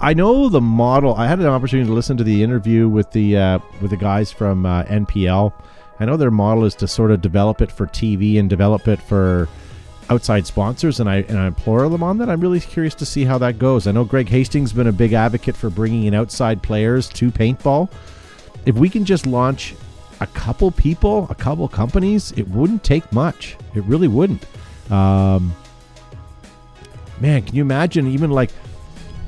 I 0.00 0.14
know 0.14 0.48
the 0.48 0.60
model. 0.60 1.14
I 1.14 1.26
had 1.26 1.40
an 1.40 1.46
opportunity 1.46 1.88
to 1.88 1.94
listen 1.94 2.16
to 2.18 2.24
the 2.24 2.42
interview 2.42 2.88
with 2.88 3.10
the 3.12 3.36
uh, 3.36 3.58
with 3.80 3.90
the 3.90 3.96
guys 3.96 4.30
from 4.32 4.64
uh, 4.66 4.84
NPL. 4.84 5.52
I 6.00 6.04
know 6.04 6.16
their 6.16 6.30
model 6.30 6.64
is 6.64 6.74
to 6.76 6.86
sort 6.88 7.10
of 7.10 7.20
develop 7.20 7.60
it 7.60 7.72
for 7.72 7.86
TV 7.86 8.38
and 8.38 8.48
develop 8.48 8.86
it 8.86 9.02
for 9.02 9.48
outside 10.10 10.46
sponsors, 10.46 11.00
and 11.00 11.08
I 11.08 11.16
and 11.28 11.38
I 11.38 11.46
implore 11.46 11.88
them 11.88 12.02
on 12.02 12.18
that. 12.18 12.28
I'm 12.28 12.40
really 12.40 12.60
curious 12.60 12.94
to 12.96 13.06
see 13.06 13.24
how 13.24 13.38
that 13.38 13.58
goes. 13.58 13.86
I 13.86 13.92
know 13.92 14.04
Greg 14.04 14.28
Hastings 14.28 14.70
has 14.70 14.76
been 14.76 14.86
a 14.86 14.92
big 14.92 15.12
advocate 15.12 15.56
for 15.56 15.70
bringing 15.70 16.04
in 16.04 16.14
outside 16.14 16.62
players 16.62 17.08
to 17.10 17.30
paintball. 17.30 17.90
If 18.66 18.76
we 18.76 18.88
can 18.88 19.04
just 19.04 19.26
launch 19.26 19.74
a 20.20 20.26
couple 20.26 20.70
people, 20.70 21.26
a 21.30 21.34
couple 21.34 21.68
companies, 21.68 22.32
it 22.32 22.48
wouldn't 22.48 22.82
take 22.82 23.10
much. 23.12 23.56
It 23.74 23.84
really 23.84 24.08
wouldn't. 24.08 24.44
Um, 24.90 25.54
man, 27.20 27.42
can 27.42 27.54
you 27.54 27.62
imagine 27.62 28.06
even 28.08 28.30
like 28.30 28.50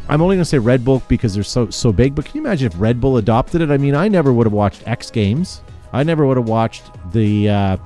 I'm 0.08 0.20
only 0.22 0.34
going 0.36 0.42
to 0.42 0.50
say 0.50 0.58
Red 0.58 0.84
Bull 0.84 1.02
because 1.06 1.34
they're 1.34 1.44
so 1.44 1.70
so 1.70 1.92
big, 1.92 2.14
but 2.14 2.24
can 2.24 2.34
you 2.36 2.40
imagine 2.40 2.66
if 2.66 2.80
Red 2.80 3.00
Bull 3.00 3.18
adopted 3.18 3.60
it? 3.60 3.70
I 3.70 3.76
mean, 3.76 3.94
I 3.94 4.08
never 4.08 4.32
would 4.32 4.46
have 4.46 4.52
watched 4.52 4.86
X 4.86 5.10
Games. 5.10 5.62
I 5.92 6.02
never 6.02 6.26
would 6.26 6.36
have 6.36 6.48
watched 6.48 6.84
the 7.12 7.48
uh, 7.48 7.76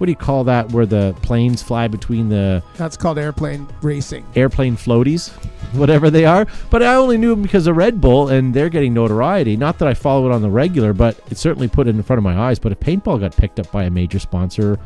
what 0.00 0.06
do 0.06 0.12
you 0.12 0.16
call 0.16 0.44
that 0.44 0.72
where 0.72 0.86
the 0.86 1.14
planes 1.20 1.62
fly 1.62 1.86
between 1.86 2.30
the 2.30 2.62
That's 2.78 2.96
called 2.96 3.18
airplane 3.18 3.68
racing. 3.82 4.24
airplane 4.34 4.74
floaties, 4.74 5.28
whatever 5.74 6.08
they 6.08 6.24
are. 6.24 6.46
But 6.70 6.82
I 6.82 6.94
only 6.94 7.18
knew 7.18 7.28
them 7.28 7.42
because 7.42 7.66
of 7.66 7.76
Red 7.76 8.00
Bull, 8.00 8.28
and 8.30 8.54
they're 8.54 8.70
getting 8.70 8.94
notoriety. 8.94 9.58
Not 9.58 9.78
that 9.78 9.86
I 9.88 9.92
follow 9.92 10.24
it 10.30 10.32
on 10.32 10.40
the 10.40 10.48
regular, 10.48 10.94
but 10.94 11.20
it 11.30 11.36
certainly 11.36 11.68
put 11.68 11.86
it 11.86 11.94
in 11.94 12.02
front 12.02 12.16
of 12.16 12.22
my 12.24 12.38
eyes. 12.38 12.58
But 12.58 12.72
if 12.72 12.80
paintball 12.80 13.20
got 13.20 13.36
picked 13.36 13.60
up 13.60 13.70
by 13.70 13.84
a 13.84 13.90
major 13.90 14.18
sponsor, 14.18 14.78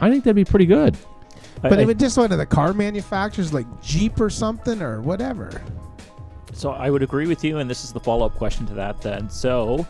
I 0.00 0.08
think 0.10 0.22
that'd 0.22 0.36
be 0.36 0.44
pretty 0.44 0.66
good. 0.66 0.96
But 1.60 1.80
I- 1.80 1.82
if 1.82 1.88
it 1.88 1.98
just 1.98 2.16
went 2.16 2.30
to 2.30 2.36
the 2.36 2.46
car 2.46 2.72
manufacturers 2.72 3.52
like 3.52 3.66
Jeep 3.82 4.20
or 4.20 4.30
something 4.30 4.80
or 4.80 5.00
whatever. 5.02 5.60
So 6.52 6.70
I 6.70 6.88
would 6.88 7.02
agree 7.02 7.26
with 7.26 7.42
you, 7.42 7.58
and 7.58 7.68
this 7.68 7.82
is 7.82 7.92
the 7.92 8.00
follow-up 8.00 8.36
question 8.36 8.64
to 8.66 8.74
that. 8.74 9.00
Then, 9.02 9.28
so 9.28 9.84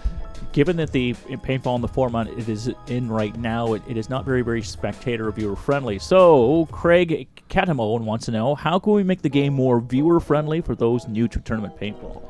given 0.52 0.76
that 0.76 0.92
the 0.92 1.14
paintball 1.14 1.76
in 1.76 1.80
the 1.80 1.88
format 1.88 2.26
it 2.28 2.48
is 2.48 2.70
in 2.86 3.08
right 3.08 3.36
now, 3.36 3.74
it, 3.74 3.82
it 3.88 3.96
is 3.96 4.08
not 4.08 4.24
very, 4.24 4.42
very 4.42 4.62
spectator 4.62 5.30
viewer 5.30 5.56
friendly. 5.56 5.98
So 5.98 6.66
Craig 6.72 7.28
Catamone 7.48 8.02
wants 8.02 8.26
to 8.26 8.32
know 8.32 8.54
how 8.54 8.78
can 8.78 8.92
we 8.92 9.02
make 9.02 9.22
the 9.22 9.28
game 9.28 9.54
more 9.54 9.80
viewer 9.80 10.20
friendly 10.20 10.60
for 10.60 10.74
those 10.74 11.06
new 11.08 11.28
to 11.28 11.40
tournament 11.40 11.78
paintball? 11.78 12.22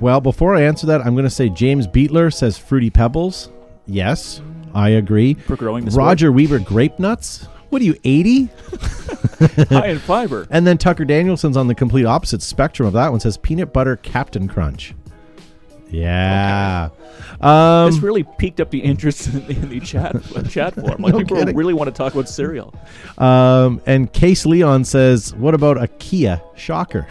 Well, 0.00 0.20
before 0.20 0.54
I 0.54 0.62
answer 0.62 0.86
that, 0.86 1.02
I'm 1.02 1.14
going 1.14 1.24
to 1.24 1.30
say 1.30 1.50
James 1.50 1.86
Beatler 1.86 2.32
says 2.32 2.56
Fruity 2.56 2.88
Pebbles. 2.88 3.50
Yes, 3.86 4.40
I 4.74 4.90
agree. 4.90 5.34
For 5.34 5.56
growing 5.56 5.84
the 5.84 5.90
sport. 5.90 6.06
Roger 6.06 6.32
Weaver 6.32 6.60
Grape 6.60 6.98
Nuts. 6.98 7.46
What 7.68 7.82
are 7.82 7.84
you, 7.84 7.96
80? 8.02 8.46
high 9.68 9.88
in 9.88 9.98
fiber. 9.98 10.46
And 10.50 10.66
then 10.66 10.78
Tucker 10.78 11.04
Danielson's 11.04 11.56
on 11.56 11.66
the 11.66 11.74
complete 11.74 12.06
opposite 12.06 12.42
spectrum 12.42 12.86
of 12.86 12.94
that 12.94 13.10
one 13.10 13.20
says 13.20 13.36
Peanut 13.36 13.72
Butter 13.72 13.96
Captain 13.96 14.48
Crunch. 14.48 14.94
Yeah. 15.90 16.90
Um, 17.40 17.90
this 17.90 18.00
really 18.00 18.22
piqued 18.22 18.60
up 18.60 18.70
the 18.70 18.80
interest 18.80 19.28
in 19.28 19.46
the, 19.46 19.52
in 19.52 19.68
the 19.70 19.80
chat 19.80 20.14
chat 20.50 20.74
form. 20.74 21.02
Like 21.02 21.12
No 21.12 21.18
people 21.18 21.36
kidding. 21.38 21.56
really 21.56 21.74
want 21.74 21.88
to 21.88 21.92
talk 21.96 22.12
about 22.12 22.28
cereal. 22.28 22.74
um, 23.18 23.80
and 23.86 24.12
Case 24.12 24.44
Leon 24.46 24.84
says, 24.84 25.34
"What 25.34 25.54
about 25.54 25.82
a 25.82 25.88
Kia 25.88 26.40
Shocker?" 26.56 27.06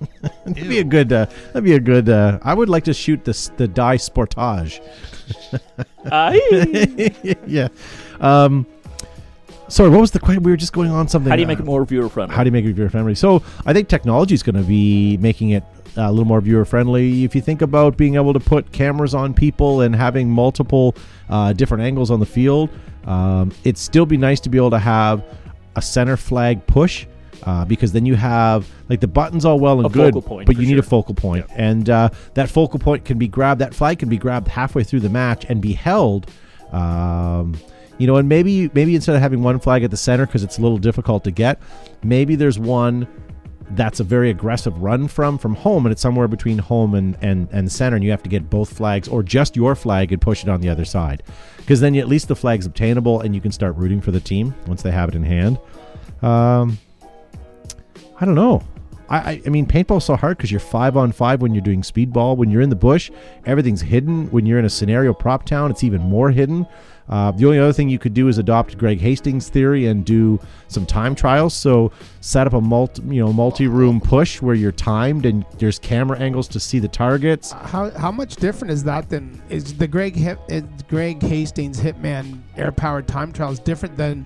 that'd 0.44 0.68
be 0.68 0.78
a 0.78 0.84
good. 0.84 1.12
Uh, 1.12 1.26
that'd 1.48 1.64
be 1.64 1.74
a 1.74 1.80
good. 1.80 2.08
Uh, 2.08 2.38
I 2.42 2.54
would 2.54 2.68
like 2.68 2.84
to 2.84 2.94
shoot 2.94 3.24
this 3.24 3.48
the 3.56 3.66
die 3.68 3.96
Sportage. 3.96 4.80
Aye. 6.10 7.12
yeah. 7.46 7.68
Um, 8.20 8.66
sorry, 9.68 9.90
what 9.90 10.00
was 10.00 10.10
the 10.10 10.20
question? 10.20 10.42
We 10.42 10.50
were 10.50 10.56
just 10.56 10.72
going 10.72 10.90
on 10.90 11.08
something. 11.08 11.30
How 11.30 11.36
do 11.36 11.42
you 11.42 11.48
make 11.48 11.58
uh, 11.58 11.62
it 11.62 11.66
more 11.66 11.84
viewer 11.84 12.08
friendly? 12.08 12.34
How 12.34 12.44
do 12.44 12.48
you 12.48 12.52
make 12.52 12.64
it 12.64 12.72
viewer 12.74 12.88
friendly? 12.90 13.14
So 13.14 13.42
I 13.66 13.72
think 13.72 13.88
technology 13.88 14.34
is 14.34 14.42
going 14.42 14.56
to 14.56 14.62
be 14.62 15.16
making 15.18 15.50
it 15.50 15.64
a 15.96 16.10
little 16.10 16.24
more 16.24 16.40
viewer 16.40 16.64
friendly. 16.64 17.24
If 17.24 17.34
you 17.34 17.40
think 17.40 17.62
about 17.62 17.96
being 17.96 18.14
able 18.14 18.32
to 18.32 18.40
put 18.40 18.72
cameras 18.72 19.14
on 19.14 19.34
people 19.34 19.80
and 19.82 19.94
having 19.94 20.30
multiple 20.30 20.94
uh, 21.28 21.52
different 21.52 21.82
angles 21.84 22.10
on 22.10 22.20
the 22.20 22.26
field, 22.26 22.70
um, 23.04 23.52
it'd 23.64 23.78
still 23.78 24.06
be 24.06 24.16
nice 24.16 24.40
to 24.40 24.48
be 24.50 24.58
able 24.58 24.70
to 24.70 24.78
have 24.78 25.24
a 25.76 25.82
center 25.82 26.16
flag 26.16 26.66
push. 26.66 27.06
Uh, 27.44 27.64
because 27.64 27.90
then 27.92 28.04
you 28.04 28.16
have 28.16 28.68
like 28.90 29.00
the 29.00 29.08
buttons 29.08 29.46
all 29.46 29.58
well 29.58 29.78
and 29.78 29.86
A 29.86 29.88
good, 29.88 30.12
point, 30.22 30.46
but 30.46 30.58
you 30.58 30.66
need 30.66 30.78
a 30.78 30.82
focal 30.82 31.14
point. 31.14 31.46
and 31.56 31.88
uh, 31.88 32.10
that 32.34 32.50
focal 32.50 32.78
point 32.78 33.06
can 33.06 33.16
be 33.16 33.28
grabbed. 33.28 33.62
That 33.62 33.74
flag 33.74 33.98
can 33.98 34.10
be 34.10 34.18
grabbed 34.18 34.46
halfway 34.46 34.84
through 34.84 35.00
the 35.00 35.08
match 35.08 35.46
and 35.48 35.62
be 35.62 35.72
held. 35.72 36.30
Um, 36.70 37.58
you 37.96 38.06
know, 38.06 38.16
and 38.16 38.28
maybe 38.28 38.70
maybe 38.74 38.94
instead 38.94 39.16
of 39.16 39.22
having 39.22 39.42
one 39.42 39.58
flag 39.58 39.82
at 39.84 39.90
the 39.90 39.96
center 39.96 40.26
because 40.26 40.42
it's 40.44 40.58
a 40.58 40.60
little 40.60 40.76
difficult 40.76 41.24
to 41.24 41.30
get, 41.30 41.58
maybe 42.02 42.36
there's 42.36 42.58
one 42.58 43.08
that's 43.72 44.00
a 44.00 44.04
very 44.04 44.30
aggressive 44.30 44.76
run 44.82 45.06
from 45.06 45.38
from 45.38 45.54
home 45.54 45.86
and 45.86 45.92
it's 45.92 46.02
somewhere 46.02 46.28
between 46.28 46.58
home 46.58 46.94
and 46.94 47.16
and 47.22 47.48
and 47.52 47.70
center 47.70 47.96
and 47.96 48.04
you 48.04 48.10
have 48.10 48.22
to 48.22 48.28
get 48.28 48.50
both 48.50 48.76
flags 48.76 49.08
or 49.08 49.22
just 49.22 49.56
your 49.56 49.74
flag 49.74 50.12
and 50.12 50.20
push 50.20 50.42
it 50.42 50.48
on 50.48 50.60
the 50.60 50.68
other 50.68 50.84
side 50.84 51.22
because 51.58 51.80
then 51.80 51.94
you, 51.94 52.00
at 52.00 52.08
least 52.08 52.28
the 52.28 52.36
flag's 52.36 52.66
obtainable 52.66 53.20
and 53.20 53.34
you 53.34 53.40
can 53.40 53.52
start 53.52 53.76
rooting 53.76 54.00
for 54.00 54.10
the 54.10 54.20
team 54.20 54.54
once 54.66 54.82
they 54.82 54.90
have 54.90 55.08
it 55.08 55.14
in 55.14 55.22
hand 55.22 55.58
um 56.22 56.78
i 58.20 58.24
don't 58.24 58.34
know 58.34 58.62
I, 59.10 59.16
I, 59.16 59.42
I 59.44 59.48
mean, 59.48 59.66
paintball's 59.66 60.04
so 60.04 60.16
hard 60.16 60.36
because 60.36 60.50
you're 60.50 60.60
five 60.60 60.96
on 60.96 61.12
five 61.12 61.42
when 61.42 61.52
you're 61.52 61.62
doing 61.62 61.82
speedball. 61.82 62.36
When 62.36 62.48
you're 62.48 62.62
in 62.62 62.70
the 62.70 62.76
bush, 62.76 63.10
everything's 63.44 63.80
hidden. 63.82 64.30
When 64.30 64.46
you're 64.46 64.60
in 64.60 64.64
a 64.64 64.70
scenario 64.70 65.12
prop 65.12 65.44
town, 65.44 65.70
it's 65.70 65.82
even 65.82 66.00
more 66.00 66.30
hidden. 66.30 66.64
Uh, 67.10 67.32
the 67.32 67.44
only 67.44 67.58
other 67.58 67.72
thing 67.72 67.88
you 67.88 67.98
could 67.98 68.14
do 68.14 68.28
is 68.28 68.38
adopt 68.38 68.78
Greg 68.78 69.00
Hastings' 69.00 69.48
theory 69.48 69.86
and 69.86 70.04
do 70.04 70.40
some 70.68 70.86
time 70.86 71.16
trials. 71.16 71.52
So 71.54 71.90
set 72.20 72.46
up 72.46 72.52
a 72.52 72.60
multi, 72.60 73.02
you 73.02 73.24
know, 73.24 73.32
multi-room 73.32 74.00
push 74.00 74.40
where 74.40 74.54
you're 74.54 74.70
timed 74.70 75.26
and 75.26 75.44
there's 75.58 75.78
camera 75.78 76.18
angles 76.18 76.46
to 76.48 76.60
see 76.60 76.78
the 76.78 76.88
targets. 76.88 77.50
How 77.50 77.90
how 77.90 78.12
much 78.12 78.36
different 78.36 78.70
is 78.72 78.84
that 78.84 79.10
than 79.10 79.42
is 79.48 79.74
the 79.74 79.88
Greg 79.88 80.16
is 80.48 80.62
Greg 80.88 81.20
Hastings 81.20 81.80
Hitman 81.80 82.40
air 82.56 82.70
powered 82.70 83.08
time 83.08 83.32
trials 83.32 83.58
different 83.58 83.96
than 83.96 84.24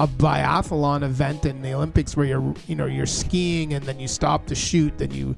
a 0.00 0.08
biathlon 0.08 1.04
event 1.04 1.46
in 1.46 1.62
the 1.62 1.72
Olympics 1.72 2.16
where 2.16 2.26
you're 2.26 2.54
you 2.66 2.74
know 2.74 2.86
you're 2.86 3.06
skiing 3.06 3.74
and 3.74 3.84
then 3.84 4.00
you 4.00 4.08
stop 4.08 4.44
to 4.46 4.54
shoot 4.56 4.98
then 4.98 5.12
you 5.12 5.36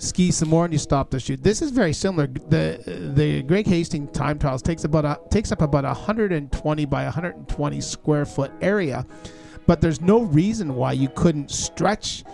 ski 0.00 0.30
some 0.30 0.48
more 0.48 0.64
and 0.64 0.72
you 0.72 0.78
stop 0.78 1.10
to 1.10 1.20
shoot. 1.20 1.42
This 1.42 1.62
is 1.62 1.70
very 1.70 1.92
similar. 1.92 2.26
The 2.26 3.12
the 3.14 3.42
Greg 3.42 3.66
Hastings 3.66 4.10
time 4.12 4.38
trials 4.38 4.62
takes 4.62 4.84
about 4.84 5.04
a, 5.04 5.20
takes 5.30 5.52
up 5.52 5.62
about 5.62 5.84
120 5.84 6.84
by 6.86 7.04
120 7.04 7.80
square 7.80 8.24
foot 8.24 8.50
area, 8.60 9.06
but 9.66 9.80
there's 9.80 10.00
no 10.00 10.22
reason 10.22 10.74
why 10.74 10.92
you 10.92 11.08
couldn't 11.10 11.50
stretch 11.50 12.24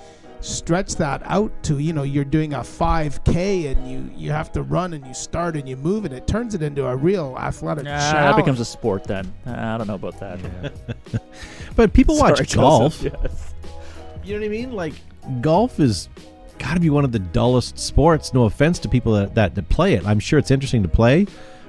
stretch 0.40 0.94
that 0.96 1.22
out 1.24 1.50
to 1.64 1.78
you 1.78 1.92
know 1.92 2.04
you're 2.04 2.24
doing 2.24 2.54
a 2.54 2.58
5k 2.58 3.72
and 3.72 3.90
you 3.90 4.08
you 4.14 4.30
have 4.30 4.52
to 4.52 4.62
run 4.62 4.92
and 4.92 5.04
you 5.04 5.14
start 5.14 5.56
and 5.56 5.68
you 5.68 5.76
move 5.76 6.04
and 6.04 6.14
it 6.14 6.26
turns 6.28 6.54
it 6.54 6.62
into 6.62 6.86
a 6.86 6.94
real 6.94 7.34
athletic 7.38 7.84
Ah, 7.88 8.12
that 8.12 8.36
becomes 8.36 8.60
a 8.60 8.64
sport 8.64 9.04
then. 9.04 9.32
Ah, 9.46 9.74
I 9.74 9.78
don't 9.78 9.88
know 9.88 9.94
about 9.94 10.20
that. 10.20 10.38
But 11.74 11.92
people 11.92 12.16
watch 12.18 12.36
Sorry, 12.36 12.46
golf. 12.62 13.02
Yes. 13.02 13.54
You 14.24 14.34
know 14.34 14.40
what 14.40 14.46
I 14.46 14.48
mean? 14.48 14.72
Like 14.72 14.94
golf 15.40 15.80
is 15.80 16.08
got 16.58 16.74
to 16.74 16.80
be 16.80 16.90
one 16.90 17.04
of 17.04 17.12
the 17.12 17.18
dullest 17.18 17.78
sports. 17.78 18.34
No 18.34 18.44
offense 18.44 18.78
to 18.80 18.88
people 18.88 19.12
that, 19.14 19.34
that 19.34 19.54
that 19.54 19.68
play 19.68 19.94
it. 19.94 20.06
I'm 20.06 20.20
sure 20.20 20.38
it's 20.38 20.50
interesting 20.50 20.82
to 20.82 20.88
play, 20.88 21.26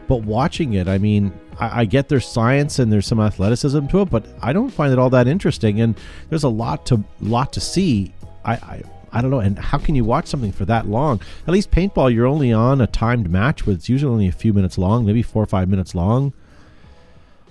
but 0.07 0.23
watching 0.23 0.73
it, 0.73 0.87
I 0.87 0.97
mean, 0.97 1.31
I, 1.59 1.81
I 1.81 1.85
get 1.85 2.09
there's 2.09 2.25
science 2.25 2.79
and 2.79 2.91
there's 2.91 3.05
some 3.05 3.19
athleticism 3.19 3.87
to 3.87 4.01
it, 4.01 4.09
but 4.09 4.25
I 4.41 4.53
don't 4.53 4.69
find 4.69 4.91
it 4.93 4.99
all 4.99 5.09
that 5.11 5.27
interesting. 5.27 5.81
And 5.81 5.97
there's 6.29 6.43
a 6.43 6.49
lot 6.49 6.85
to 6.87 7.03
lot 7.21 7.53
to 7.53 7.59
see. 7.59 8.13
I. 8.43 8.53
I 8.53 8.83
I 9.09 9.21
don't 9.21 9.31
know, 9.31 9.39
and 9.39 9.57
how 9.57 9.77
can 9.77 9.95
you 9.95 10.03
watch 10.03 10.27
something 10.27 10.51
for 10.51 10.65
that 10.65 10.85
long? 10.85 11.21
At 11.47 11.53
least 11.53 11.71
paintball, 11.71 12.13
you're 12.13 12.27
only 12.27 12.51
on 12.51 12.81
a 12.81 12.87
timed 12.87 13.31
match, 13.31 13.65
where 13.65 13.73
it's 13.73 13.87
usually 13.87 14.11
only 14.11 14.27
a 14.27 14.33
few 14.33 14.51
minutes 14.51 14.77
long, 14.77 15.05
maybe 15.05 15.23
four 15.23 15.41
or 15.41 15.45
five 15.45 15.69
minutes 15.69 15.95
long. 15.95 16.33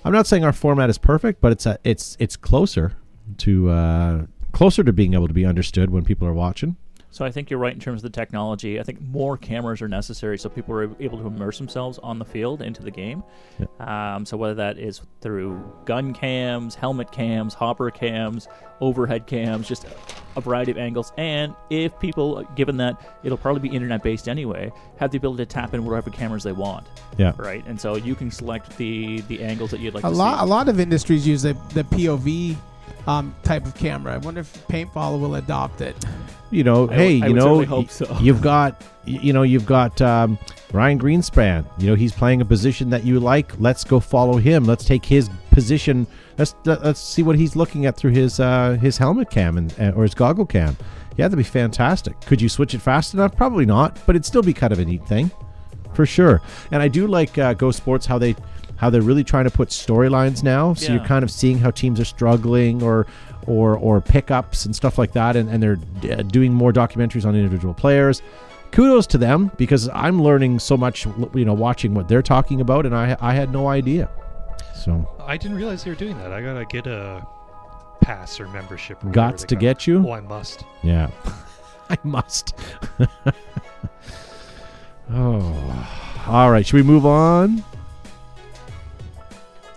I'm 0.04 0.12
not 0.12 0.26
saying 0.26 0.44
our 0.44 0.52
format 0.52 0.90
is 0.90 0.98
perfect, 0.98 1.40
but 1.40 1.52
it's 1.52 1.64
a, 1.64 1.78
it's 1.82 2.14
it's 2.20 2.36
closer 2.36 2.92
to 3.38 3.70
uh, 3.70 4.26
closer 4.52 4.84
to 4.84 4.92
being 4.92 5.14
able 5.14 5.28
to 5.28 5.34
be 5.34 5.46
understood 5.46 5.90
when 5.90 6.04
people 6.04 6.28
are 6.28 6.34
watching. 6.34 6.76
So 7.16 7.24
I 7.24 7.30
think 7.30 7.48
you're 7.48 7.58
right 7.58 7.72
in 7.72 7.80
terms 7.80 8.04
of 8.04 8.12
the 8.12 8.14
technology. 8.14 8.78
I 8.78 8.82
think 8.82 9.00
more 9.00 9.38
cameras 9.38 9.80
are 9.80 9.88
necessary 9.88 10.36
so 10.36 10.50
people 10.50 10.74
are 10.74 10.82
able 11.00 11.16
to 11.18 11.26
immerse 11.26 11.56
themselves 11.56 11.98
on 12.02 12.18
the 12.18 12.26
field 12.26 12.60
into 12.60 12.82
the 12.82 12.90
game. 12.90 13.22
Um, 13.80 14.26
so 14.26 14.36
whether 14.36 14.52
that 14.56 14.76
is 14.78 15.00
through 15.22 15.64
gun 15.86 16.12
cams, 16.12 16.74
helmet 16.74 17.10
cams, 17.10 17.54
hopper 17.54 17.90
cams, 17.90 18.48
overhead 18.82 19.26
cams, 19.26 19.66
just 19.66 19.86
a 20.36 20.42
variety 20.42 20.70
of 20.72 20.76
angles. 20.76 21.14
And 21.16 21.54
if 21.70 21.98
people, 22.00 22.42
given 22.54 22.76
that 22.76 23.00
it'll 23.24 23.38
probably 23.38 23.66
be 23.66 23.74
internet 23.74 24.02
based 24.02 24.28
anyway, 24.28 24.70
have 24.98 25.10
the 25.10 25.16
ability 25.16 25.42
to 25.42 25.46
tap 25.46 25.72
in 25.72 25.86
whatever 25.86 26.10
cameras 26.10 26.42
they 26.42 26.52
want, 26.52 26.86
Yeah. 27.16 27.32
right? 27.38 27.64
And 27.66 27.80
so 27.80 27.96
you 27.96 28.14
can 28.14 28.30
select 28.30 28.76
the 28.76 29.22
the 29.22 29.42
angles 29.42 29.70
that 29.70 29.80
you'd 29.80 29.94
like 29.94 30.04
a 30.04 30.08
to 30.10 30.14
lot 30.14 30.36
see. 30.40 30.42
a 30.44 30.46
lot 30.46 30.68
of 30.68 30.78
industries 30.80 31.26
use 31.26 31.40
the 31.40 31.54
the 31.72 31.84
POV 31.84 32.56
um, 33.06 33.34
type 33.42 33.64
of 33.66 33.74
camera. 33.74 34.14
I 34.14 34.18
wonder 34.18 34.40
if 34.40 34.66
paintball 34.68 35.20
will 35.20 35.36
adopt 35.36 35.80
it. 35.80 35.96
You 36.50 36.64
know, 36.64 36.88
I 36.90 36.94
hey, 36.94 37.14
would- 37.20 37.22
I 37.24 37.26
you 37.28 37.32
would 37.34 37.38
know, 37.38 37.44
certainly 37.44 37.64
hope 37.66 37.90
so. 37.90 38.18
you've 38.20 38.42
got 38.42 38.82
you 39.04 39.32
know 39.32 39.42
you've 39.42 39.66
got 39.66 40.00
um, 40.02 40.38
Ryan 40.72 40.98
Greenspan. 40.98 41.64
You 41.78 41.88
know, 41.90 41.94
he's 41.94 42.12
playing 42.12 42.40
a 42.40 42.44
position 42.44 42.90
that 42.90 43.04
you 43.04 43.20
like. 43.20 43.52
Let's 43.60 43.84
go 43.84 44.00
follow 44.00 44.36
him. 44.36 44.64
Let's 44.64 44.84
take 44.84 45.04
his 45.04 45.28
position. 45.50 46.06
Let's 46.38 46.54
let's 46.64 47.00
see 47.00 47.22
what 47.22 47.36
he's 47.36 47.56
looking 47.56 47.86
at 47.86 47.96
through 47.96 48.12
his 48.12 48.40
uh, 48.40 48.72
his 48.80 48.98
helmet 48.98 49.30
cam 49.30 49.56
and 49.58 49.72
or 49.96 50.02
his 50.02 50.14
goggle 50.14 50.46
cam. 50.46 50.76
Yeah, 51.16 51.28
that'd 51.28 51.38
be 51.38 51.42
fantastic. 51.44 52.20
Could 52.22 52.42
you 52.42 52.48
switch 52.50 52.74
it 52.74 52.80
fast 52.80 53.14
enough? 53.14 53.34
Probably 53.34 53.64
not, 53.64 53.98
but 54.04 54.14
it'd 54.16 54.26
still 54.26 54.42
be 54.42 54.52
kind 54.52 54.70
of 54.72 54.78
a 54.80 54.84
neat 54.84 55.06
thing, 55.08 55.30
for 55.94 56.04
sure. 56.04 56.42
And 56.72 56.82
I 56.82 56.88
do 56.88 57.06
like 57.06 57.38
uh, 57.38 57.54
Go 57.54 57.70
Sports 57.70 58.04
how 58.04 58.18
they 58.18 58.36
how 58.76 58.90
they're 58.90 59.02
really 59.02 59.24
trying 59.24 59.44
to 59.44 59.50
put 59.50 59.68
storylines 59.70 60.42
now. 60.42 60.74
So 60.74 60.92
you're 60.92 61.04
kind 61.04 61.22
of 61.22 61.30
seeing 61.30 61.58
how 61.58 61.70
teams 61.70 61.98
are 62.00 62.04
struggling 62.04 62.82
or 62.82 63.06
or 63.46 63.76
or 63.76 64.00
pickups 64.00 64.64
and 64.66 64.74
stuff 64.74 64.98
like 64.98 65.12
that, 65.12 65.36
and, 65.36 65.48
and 65.48 65.62
they're 65.62 65.78
uh, 66.12 66.22
doing 66.22 66.52
more 66.52 66.72
documentaries 66.72 67.24
on 67.24 67.34
individual 67.34 67.74
players. 67.74 68.22
Kudos 68.72 69.06
to 69.08 69.18
them 69.18 69.50
because 69.56 69.88
I'm 69.90 70.20
learning 70.20 70.58
so 70.58 70.76
much, 70.76 71.06
you 71.34 71.44
know, 71.44 71.54
watching 71.54 71.94
what 71.94 72.08
they're 72.08 72.22
talking 72.22 72.60
about, 72.60 72.84
and 72.84 72.94
I 72.94 73.16
I 73.20 73.32
had 73.34 73.52
no 73.52 73.68
idea. 73.68 74.10
So 74.74 75.08
I 75.20 75.36
didn't 75.36 75.56
realize 75.56 75.84
they 75.84 75.90
were 75.90 75.96
doing 75.96 76.18
that. 76.18 76.32
I 76.32 76.42
gotta 76.42 76.64
get 76.64 76.86
a 76.86 77.26
pass 78.00 78.38
or 78.38 78.48
membership. 78.48 79.02
or 79.04 79.08
Gots 79.10 79.46
to 79.46 79.54
call 79.54 79.60
get 79.60 79.86
you? 79.86 80.06
Oh, 80.06 80.12
I 80.12 80.20
must. 80.20 80.64
yeah, 80.82 81.10
I 81.90 81.96
must. 82.02 82.54
oh, 85.12 85.88
all 86.26 86.50
right. 86.50 86.66
Should 86.66 86.76
we 86.76 86.82
move 86.82 87.06
on? 87.06 87.64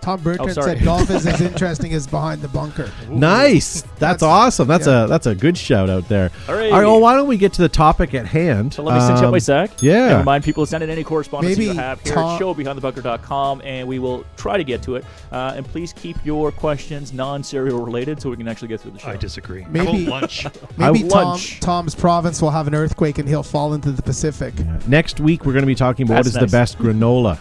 Tom 0.00 0.20
Bertrand 0.22 0.52
sorry. 0.54 0.76
said 0.76 0.84
golf 0.84 1.10
is 1.10 1.26
as 1.26 1.40
interesting 1.52 1.92
as 1.92 2.06
behind 2.06 2.40
the 2.42 2.48
bunker. 2.48 2.90
Nice. 3.08 3.82
That's, 3.82 3.98
That's- 3.98 4.22
awesome. 4.22 4.66
That's 4.68 4.86
yeah. 4.86 5.04
a 5.04 5.06
that's 5.06 5.26
a 5.26 5.34
good 5.34 5.56
shout 5.58 5.90
out 5.90 6.08
there. 6.08 6.30
All 6.48 6.54
right. 6.54 6.72
All 6.72 6.78
right. 6.80 6.86
Well, 6.86 7.00
why 7.00 7.14
don't 7.14 7.28
we 7.28 7.36
get 7.36 7.52
to 7.54 7.62
the 7.62 7.68
topic 7.68 8.14
at 8.14 8.26
hand? 8.26 8.72
So 8.74 8.82
let 8.82 8.94
me 8.94 9.00
cinch 9.06 9.18
up 9.18 9.24
Um, 9.26 9.30
my 9.32 9.38
sack. 9.38 9.70
yeah. 9.82 10.08
And 10.10 10.18
remind 10.18 10.44
people 10.44 10.64
to 10.64 10.70
send 10.70 10.82
in 10.82 10.90
any 10.90 11.04
correspondence 11.04 11.58
you 11.58 11.72
have 11.72 12.00
here 12.00 12.14
Tom- 12.14 12.36
at 12.36 12.40
showbehindthebunker.com, 12.40 13.62
and 13.64 13.86
we 13.88 13.98
will 13.98 14.24
try 14.36 14.56
to 14.56 14.64
get 14.64 14.82
to 14.84 14.96
it. 14.96 15.04
Uh, 15.32 15.52
and 15.56 15.66
please 15.66 15.92
keep 15.92 16.16
your 16.24 16.50
questions 16.52 17.12
non-serial 17.12 17.82
related 17.84 18.20
so 18.20 18.30
we 18.30 18.36
can 18.36 18.48
actually 18.48 18.68
get 18.68 18.80
through 18.80 18.92
the 18.92 18.98
show. 18.98 19.08
I 19.10 19.16
disagree. 19.16 19.64
Maybe- 19.68 20.04
How 20.04 20.10
lunch? 20.10 20.46
Maybe 20.76 21.00
Tom, 21.00 21.08
lunch. 21.28 21.60
Tom's 21.60 21.94
province 21.94 22.40
will 22.42 22.50
have 22.50 22.66
an 22.66 22.74
earthquake 22.74 23.18
and 23.18 23.28
he'll 23.28 23.42
fall 23.42 23.74
into 23.74 23.90
the 23.92 24.02
Pacific 24.02 24.54
Next 24.86 25.20
week, 25.20 25.44
we're 25.44 25.52
going 25.52 25.62
to 25.62 25.66
be 25.66 25.74
talking 25.74 26.04
about 26.04 26.14
what 26.14 26.24
That's 26.24 26.28
is 26.28 26.34
nice. 26.40 26.50
the 26.50 26.56
best 26.56 26.78
granola 26.78 27.38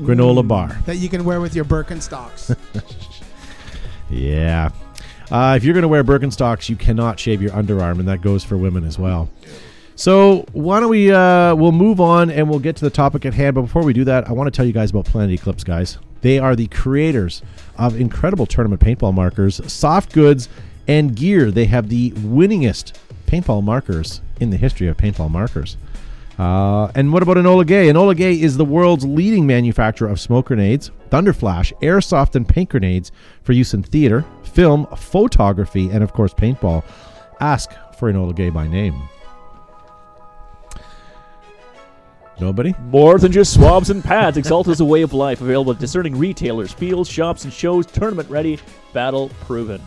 granola 0.00 0.46
bar. 0.46 0.78
that 0.86 0.96
you 0.96 1.08
can 1.08 1.24
wear 1.24 1.40
with 1.40 1.54
your 1.54 1.64
Birkenstocks. 1.64 2.56
Yeah. 4.10 4.70
Uh, 5.30 5.54
if 5.56 5.62
you're 5.62 5.74
going 5.74 5.82
to 5.82 5.88
wear 5.88 6.02
Birkenstocks, 6.02 6.68
you 6.68 6.74
cannot 6.74 7.20
shave 7.20 7.40
your 7.40 7.52
underarm, 7.52 8.00
and 8.00 8.08
that 8.08 8.20
goes 8.20 8.42
for 8.42 8.56
women 8.56 8.84
as 8.84 8.98
well. 8.98 9.30
So 9.94 10.46
why 10.52 10.80
don't 10.80 10.88
we? 10.90 11.12
Uh, 11.12 11.54
we'll 11.54 11.72
move 11.72 12.00
on 12.00 12.30
and 12.30 12.48
we'll 12.50 12.58
get 12.58 12.74
to 12.76 12.84
the 12.84 12.90
topic 12.90 13.24
at 13.24 13.34
hand. 13.34 13.54
But 13.54 13.62
before 13.62 13.84
we 13.84 13.92
do 13.92 14.02
that, 14.04 14.26
I 14.28 14.32
want 14.32 14.48
to 14.48 14.50
tell 14.50 14.64
you 14.64 14.72
guys 14.72 14.90
about 14.90 15.04
Planet 15.04 15.30
Eclipse, 15.32 15.62
guys. 15.62 15.98
They 16.22 16.38
are 16.38 16.56
the 16.56 16.66
creators 16.68 17.42
of 17.78 18.00
incredible 18.00 18.46
tournament 18.46 18.80
paintball 18.80 19.14
markers, 19.14 19.60
soft 19.72 20.12
goods, 20.12 20.48
and 20.88 21.14
gear. 21.14 21.50
They 21.50 21.66
have 21.66 21.88
the 21.88 22.10
winningest 22.12 22.94
paintball 23.26 23.62
markers 23.62 24.22
in 24.40 24.50
the 24.50 24.56
history 24.56 24.88
of 24.88 24.96
paintball 24.96 25.30
markers. 25.30 25.76
Uh, 26.40 26.90
and 26.94 27.12
what 27.12 27.22
about 27.22 27.36
Enola 27.36 27.66
Gay? 27.66 27.88
Enola 27.88 28.16
Gay 28.16 28.32
is 28.32 28.56
the 28.56 28.64
world's 28.64 29.04
leading 29.04 29.46
manufacturer 29.46 30.08
of 30.08 30.18
smoke 30.18 30.46
grenades, 30.46 30.90
thunderflash, 31.10 31.70
airsoft, 31.82 32.34
and 32.34 32.48
paint 32.48 32.70
grenades 32.70 33.12
for 33.42 33.52
use 33.52 33.74
in 33.74 33.82
theater, 33.82 34.24
film, 34.42 34.86
photography, 34.96 35.90
and 35.90 36.02
of 36.02 36.14
course 36.14 36.32
paintball. 36.32 36.82
Ask 37.40 37.72
for 37.98 38.10
Enola 38.10 38.34
Gay 38.34 38.48
by 38.48 38.66
name. 38.66 39.06
Nobody. 42.40 42.74
More 42.84 43.18
than 43.18 43.32
just 43.32 43.52
swabs 43.52 43.90
and 43.90 44.02
pads, 44.02 44.38
Exalt 44.38 44.68
is 44.68 44.80
a 44.80 44.84
way 44.86 45.02
of 45.02 45.12
life 45.12 45.42
available 45.42 45.72
at 45.72 45.78
discerning 45.78 46.16
retailers, 46.16 46.72
fields, 46.72 47.10
shops, 47.10 47.44
and 47.44 47.52
shows. 47.52 47.84
Tournament 47.84 48.30
ready, 48.30 48.58
battle 48.94 49.28
proven. 49.40 49.82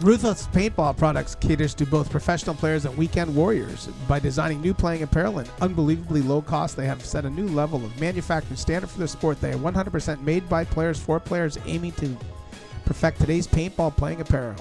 Ruthless 0.00 0.46
Paintball 0.46 0.96
Products 0.96 1.34
caters 1.34 1.74
to 1.74 1.84
both 1.84 2.08
professional 2.08 2.54
players 2.54 2.86
and 2.86 2.96
weekend 2.96 3.36
warriors. 3.36 3.86
By 4.08 4.18
designing 4.18 4.62
new 4.62 4.72
playing 4.72 5.02
apparel 5.02 5.40
and 5.40 5.50
unbelievably 5.60 6.22
low 6.22 6.40
cost, 6.40 6.74
they 6.74 6.86
have 6.86 7.04
set 7.04 7.26
a 7.26 7.30
new 7.30 7.46
level 7.48 7.84
of 7.84 8.00
manufacturing 8.00 8.56
standard 8.56 8.88
for 8.88 8.98
their 8.98 9.06
sport. 9.06 9.38
They 9.42 9.52
are 9.52 9.58
100% 9.58 10.22
made 10.22 10.48
by 10.48 10.64
players 10.64 10.98
for 10.98 11.20
players 11.20 11.58
aiming 11.66 11.92
to 11.92 12.16
perfect 12.86 13.20
today's 13.20 13.46
paintball 13.46 13.94
playing 13.94 14.22
apparel. 14.22 14.56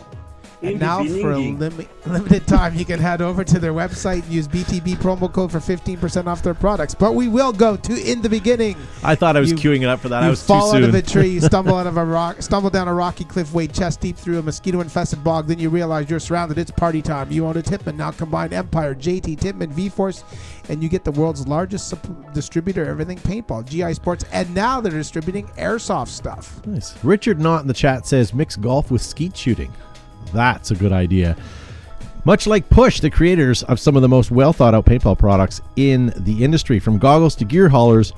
And 0.62 0.78
now, 0.78 1.04
for 1.06 1.32
a 1.32 1.38
lim- 1.38 1.88
limited 2.06 2.46
time, 2.46 2.76
you 2.76 2.84
can 2.84 3.00
head 3.00 3.22
over 3.22 3.46
to 3.46 3.60
their 3.60 3.72
website 3.72 4.24
and 4.24 4.32
use 4.34 4.46
BTB 4.46 4.98
promo 4.98 5.32
code 5.32 5.52
for 5.54 5.60
15% 5.60 6.28
off 6.28 6.44
their 6.44 6.54
products. 6.54 6.94
But 6.94 7.14
we 7.16 7.30
will 7.30 7.54
go 7.54 7.78
to 7.78 7.94
in 8.12 8.22
the 8.22 8.28
beginning. 8.28 8.76
I 9.02 9.16
thought 9.16 9.38
I 9.38 9.40
was 9.40 9.52
You- 9.52 9.58
queuing 9.58 9.84
it 9.84 9.88
up 9.88 10.02
for 10.02 10.10
that. 10.10 10.22
I 10.22 10.26
you 10.26 10.32
was 10.32 10.44
fall 10.46 10.72
too 10.72 10.78
out 10.78 10.82
soon. 10.82 10.90
of 10.90 10.96
a 10.96 11.02
tree, 11.02 11.30
you 11.30 11.40
stumble 11.40 11.76
out 11.76 11.88
of 11.88 11.96
a 11.96 12.04
rock, 12.20 12.42
stumble 12.42 12.70
down 12.70 12.90
a 12.90 12.94
rocky 12.94 13.24
cliff, 13.24 13.54
wade 13.54 13.74
chest 13.74 14.02
deep 14.02 14.18
through 14.18 14.40
a 14.40 14.42
mosquito-infested 14.42 15.24
bog. 15.24 15.48
Then 15.48 15.60
you 15.60 15.70
realize 15.70 16.10
you're 16.10 16.20
surrounded. 16.20 16.58
It's 16.58 16.72
party 16.72 17.02
time. 17.02 17.32
You 17.32 17.46
own 17.48 17.56
a 17.56 17.62
Tippmann 17.62 17.96
now. 17.96 18.12
Combine 18.12 18.52
Empire, 18.52 18.94
JT, 18.96 19.40
Tippmann, 19.40 19.72
V-Force, 19.72 20.26
and 20.68 20.84
you 20.84 20.90
get 20.90 21.06
the 21.06 21.12
world's 21.12 21.48
largest 21.48 21.88
sup- 21.88 22.34
distributor 22.34 22.82
of 22.84 22.90
everything 22.90 23.18
paintball, 23.20 23.66
GI 23.66 23.94
Sports, 23.94 24.26
and 24.34 24.54
now 24.54 24.82
they're 24.82 24.92
distributing 24.92 25.48
airsoft 25.58 26.10
stuff. 26.10 26.60
Nice. 26.66 27.02
Richard 27.04 27.40
Knott 27.40 27.62
in 27.62 27.68
the 27.68 27.74
chat 27.74 28.06
says 28.06 28.34
mix 28.34 28.58
golf 28.58 28.92
with 28.92 29.02
skeet 29.02 29.38
shooting. 29.38 29.72
That's 30.34 30.72
a 30.72 30.76
good 30.76 30.92
idea. 30.92 31.36
Much 32.26 32.48
like 32.48 32.70
Push, 32.70 33.00
the 33.00 33.10
creators 33.10 33.64
of 33.64 33.80
some 33.80 33.96
of 33.96 34.02
the 34.02 34.10
most 34.10 34.30
well 34.30 34.54
thought 34.54 34.74
out 34.74 34.86
paintball 34.86 35.18
products 35.18 35.62
in 35.78 36.14
the 36.18 36.44
industry, 36.44 36.80
from 36.80 36.98
goggles 36.98 37.36
to 37.38 37.46
gear 37.46 37.70
haulers, 37.70 38.14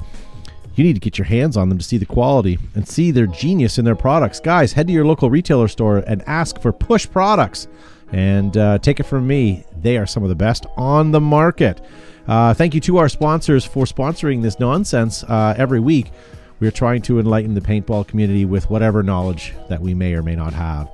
you 0.76 0.84
need 0.84 0.94
to 0.94 1.00
get 1.00 1.18
your 1.18 1.26
hands 1.26 1.58
on 1.58 1.70
them 1.70 1.78
to 1.78 1.84
see 1.84 1.98
the 1.98 2.06
quality 2.06 2.58
and 2.76 2.88
see 2.88 3.12
their 3.12 3.28
genius 3.28 3.78
in 3.78 3.86
their 3.86 3.96
products. 3.96 4.40
Guys, 4.40 4.74
head 4.74 4.88
to 4.88 4.94
your 4.94 5.06
local 5.06 5.30
retailer 5.30 5.68
store 5.68 6.00
and 6.00 6.24
ask 6.28 6.60
for 6.62 6.72
Push 6.72 7.10
products. 7.10 7.68
And 8.12 8.58
uh, 8.58 8.78
take 8.80 9.00
it 9.00 9.04
from 9.04 9.28
me, 9.28 9.64
they 9.82 9.98
are 9.98 10.06
some 10.06 10.24
of 10.24 10.30
the 10.30 10.36
best 10.36 10.66
on 10.78 11.12
the 11.12 11.22
market. 11.22 11.82
Uh, 12.28 12.54
thank 12.54 12.74
you 12.74 12.82
to 12.82 12.98
our 12.98 13.10
sponsors 13.10 13.66
for 13.66 13.86
sponsoring 13.86 14.42
this 14.42 14.60
nonsense 14.60 15.24
uh, 15.24 15.56
every 15.58 15.80
week. 15.80 16.12
We 16.60 16.68
are 16.68 16.72
trying 16.72 17.02
to 17.04 17.20
enlighten 17.20 17.54
the 17.54 17.62
paintball 17.62 18.08
community 18.08 18.46
with 18.46 18.70
whatever 18.70 19.02
knowledge 19.04 19.54
that 19.70 19.82
we 19.82 19.94
may 19.94 20.14
or 20.14 20.24
may 20.24 20.36
not 20.36 20.54
have. 20.54 20.90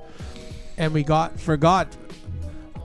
And 0.78 0.94
we 0.94 1.02
got 1.02 1.38
forgot 1.38 1.94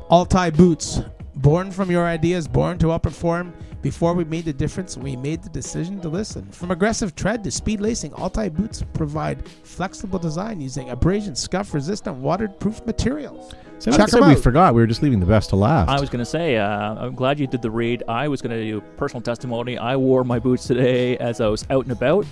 Altai 0.09 0.49
boots, 0.49 0.99
born 1.35 1.71
from 1.71 1.89
your 1.89 2.05
ideas, 2.05 2.47
born 2.47 2.77
to 2.79 2.87
outperform. 2.87 3.53
Before 3.81 4.13
we 4.13 4.23
made 4.23 4.45
the 4.45 4.53
difference, 4.53 4.97
we 4.97 5.15
made 5.15 5.43
the 5.43 5.49
decision 5.49 5.99
to 6.01 6.09
listen. 6.09 6.45
From 6.51 6.71
aggressive 6.71 7.15
tread 7.15 7.43
to 7.43 7.51
speed 7.51 7.81
lacing, 7.81 8.13
Altai 8.13 8.49
boots 8.49 8.83
provide 8.93 9.47
flexible 9.47 10.17
design 10.17 10.61
using 10.61 10.89
abrasion, 10.89 11.35
scuff 11.35 11.73
resistant, 11.73 12.17
waterproof 12.17 12.85
materials. 12.85 13.53
So 13.79 13.91
Check 13.91 13.99
I 13.99 14.05
said 14.05 14.23
'em 14.23 14.29
we 14.29 14.35
forgot. 14.35 14.73
We 14.73 14.81
were 14.81 14.87
just 14.87 15.01
leaving 15.03 15.19
the 15.19 15.25
best 15.25 15.49
to 15.49 15.57
last. 15.57 15.89
I 15.89 15.99
was 15.99 16.09
going 16.09 16.19
to 16.19 16.25
say, 16.25 16.55
uh, 16.57 16.95
I'm 16.95 17.13
glad 17.15 17.39
you 17.39 17.47
did 17.47 17.61
the 17.61 17.69
read. 17.71 18.03
I 18.07 18.29
was 18.29 18.41
going 18.41 18.57
to 18.57 18.63
do 18.63 18.79
personal 18.95 19.21
testimony. 19.21 19.77
I 19.77 19.97
wore 19.97 20.23
my 20.23 20.39
boots 20.39 20.65
today 20.65 21.17
as 21.17 21.41
I 21.41 21.47
was 21.47 21.65
out 21.69 21.83
and 21.83 21.91
about, 21.91 22.25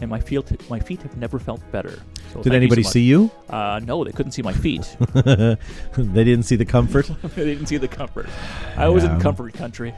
and 0.00 0.10
my 0.10 0.20
feet, 0.20 0.68
my 0.70 0.80
feet 0.80 1.02
have 1.02 1.16
never 1.16 1.38
felt 1.38 1.60
better. 1.72 1.98
So 2.32 2.42
Did 2.42 2.54
anybody 2.54 2.82
see 2.82 3.02
you? 3.02 3.30
you? 3.48 3.54
Uh, 3.54 3.80
no, 3.84 4.02
they 4.04 4.12
couldn't 4.12 4.32
see 4.32 4.42
my 4.42 4.52
feet. 4.52 4.96
they 5.14 6.24
didn't 6.24 6.42
see 6.44 6.56
the 6.56 6.64
comfort. 6.64 7.06
they 7.22 7.44
didn't 7.44 7.66
see 7.66 7.76
the 7.76 7.88
comfort. 7.88 8.28
I 8.76 8.88
was 8.88 9.04
Yeah. 9.04 9.14
in 9.14 9.20
comfort 9.20 9.54
country. 9.54 9.94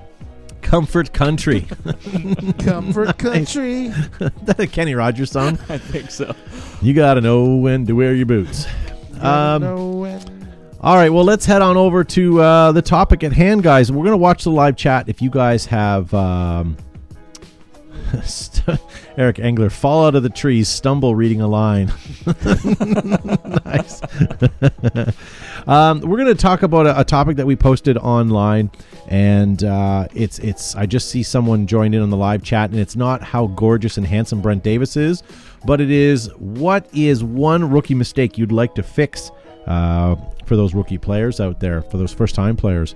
comfort 0.63 1.13
country. 1.13 1.61
Comfort 2.59 3.19
country. 3.19 3.89
that 4.19 4.57
a 4.59 4.67
Kenny 4.67 4.95
Rogers 4.95 5.31
song? 5.31 5.59
I 5.69 5.79
think 5.79 6.11
so. 6.11 6.35
You 6.83 6.93
gotta 6.93 7.21
know 7.21 7.57
when 7.57 7.87
to 7.87 7.93
wear 7.95 8.15
your 8.15 8.27
boots. 8.27 8.67
Um, 9.21 9.63
know 9.63 9.89
when. 9.93 10.49
All 10.81 10.95
right, 10.97 11.09
well, 11.11 11.25
let's 11.25 11.47
head 11.47 11.63
on 11.63 11.77
over 11.77 12.05
to 12.05 12.41
uh, 12.41 12.73
the 12.73 12.83
topic 12.83 13.25
at 13.25 13.33
hand, 13.33 13.63
guys. 13.63 13.91
We're 13.91 14.05
going 14.05 14.11
to 14.13 14.17
watch 14.19 14.45
the 14.45 14.51
live 14.51 14.77
chat. 14.77 15.09
If 15.09 15.23
you 15.23 15.31
guys 15.31 15.65
have 15.67 16.13
um, 16.15 16.77
st- 18.23 18.79
Eric 19.17 19.39
Engler 19.39 19.71
fall 19.71 20.07
out 20.07 20.15
of 20.15 20.23
the 20.23 20.29
trees, 20.29 20.69
stumble 20.69 21.15
reading 21.15 21.41
a 21.41 21.49
line. 21.49 21.91
nice. 23.65 24.03
um, 25.67 26.01
we're 26.01 26.19
going 26.19 26.27
to 26.27 26.35
talk 26.35 26.63
about 26.63 26.87
a, 26.87 27.01
a 27.01 27.05
topic 27.05 27.37
that 27.39 27.47
we 27.47 27.57
posted 27.57 27.97
online, 27.97 28.71
and 29.09 29.65
uh, 29.65 30.07
it's 30.15 30.39
it's. 30.41 30.77
I 30.77 30.85
just 30.85 31.09
see 31.09 31.23
someone 31.23 31.67
joined 31.67 31.95
in 31.95 32.03
on 32.03 32.11
the 32.11 32.17
live 32.17 32.43
chat, 32.43 32.71
and 32.71 32.79
it's 32.79 32.97
not 32.97 33.23
how 33.23 33.47
gorgeous 33.47 33.97
and 33.97 34.07
handsome 34.07 34.43
Brent 34.43 34.63
Davis 34.63 34.97
is, 34.99 35.23
but 35.65 35.81
it 35.81 35.91
is 35.91 36.27
what 36.37 36.87
is 36.93 37.25
one 37.25 37.71
rookie 37.71 37.95
mistake 37.95 38.37
you'd 38.37 38.53
like 38.53 38.75
to 38.75 38.83
fix 38.83 39.31
uh, 39.67 40.17
for 40.45 40.57
those 40.57 40.75
rookie 40.75 40.99
players 40.99 41.41
out 41.41 41.59
there, 41.59 41.81
for 41.83 41.97
those 41.97 42.13
first 42.13 42.35
time 42.35 42.55
players. 42.55 42.95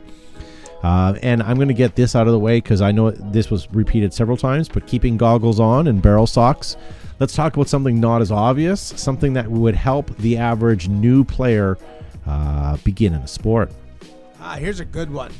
Uh, 0.82 1.14
and 1.22 1.42
I'm 1.42 1.56
going 1.56 1.68
to 1.68 1.74
get 1.74 1.94
this 1.94 2.16
out 2.16 2.26
of 2.26 2.32
the 2.32 2.38
way 2.38 2.58
because 2.58 2.80
I 2.80 2.90
know 2.92 3.10
this 3.10 3.50
was 3.50 3.70
repeated 3.72 4.14
several 4.14 4.36
times, 4.36 4.68
but 4.68 4.86
keeping 4.86 5.16
goggles 5.16 5.60
on 5.60 5.86
and 5.86 6.00
barrel 6.00 6.26
socks. 6.26 6.76
Let's 7.18 7.34
talk 7.34 7.54
about 7.54 7.68
something 7.68 8.00
not 8.00 8.22
as 8.22 8.32
obvious, 8.32 8.80
something 8.80 9.34
that 9.34 9.50
would 9.50 9.74
help 9.74 10.16
the 10.16 10.38
average 10.38 10.88
new 10.88 11.22
player 11.22 11.76
uh, 12.26 12.78
begin 12.78 13.12
in 13.12 13.20
the 13.20 13.28
sport. 13.28 13.70
Ah, 14.40 14.56
here's 14.56 14.80
a 14.80 14.86
good 14.86 15.10
one. 15.10 15.32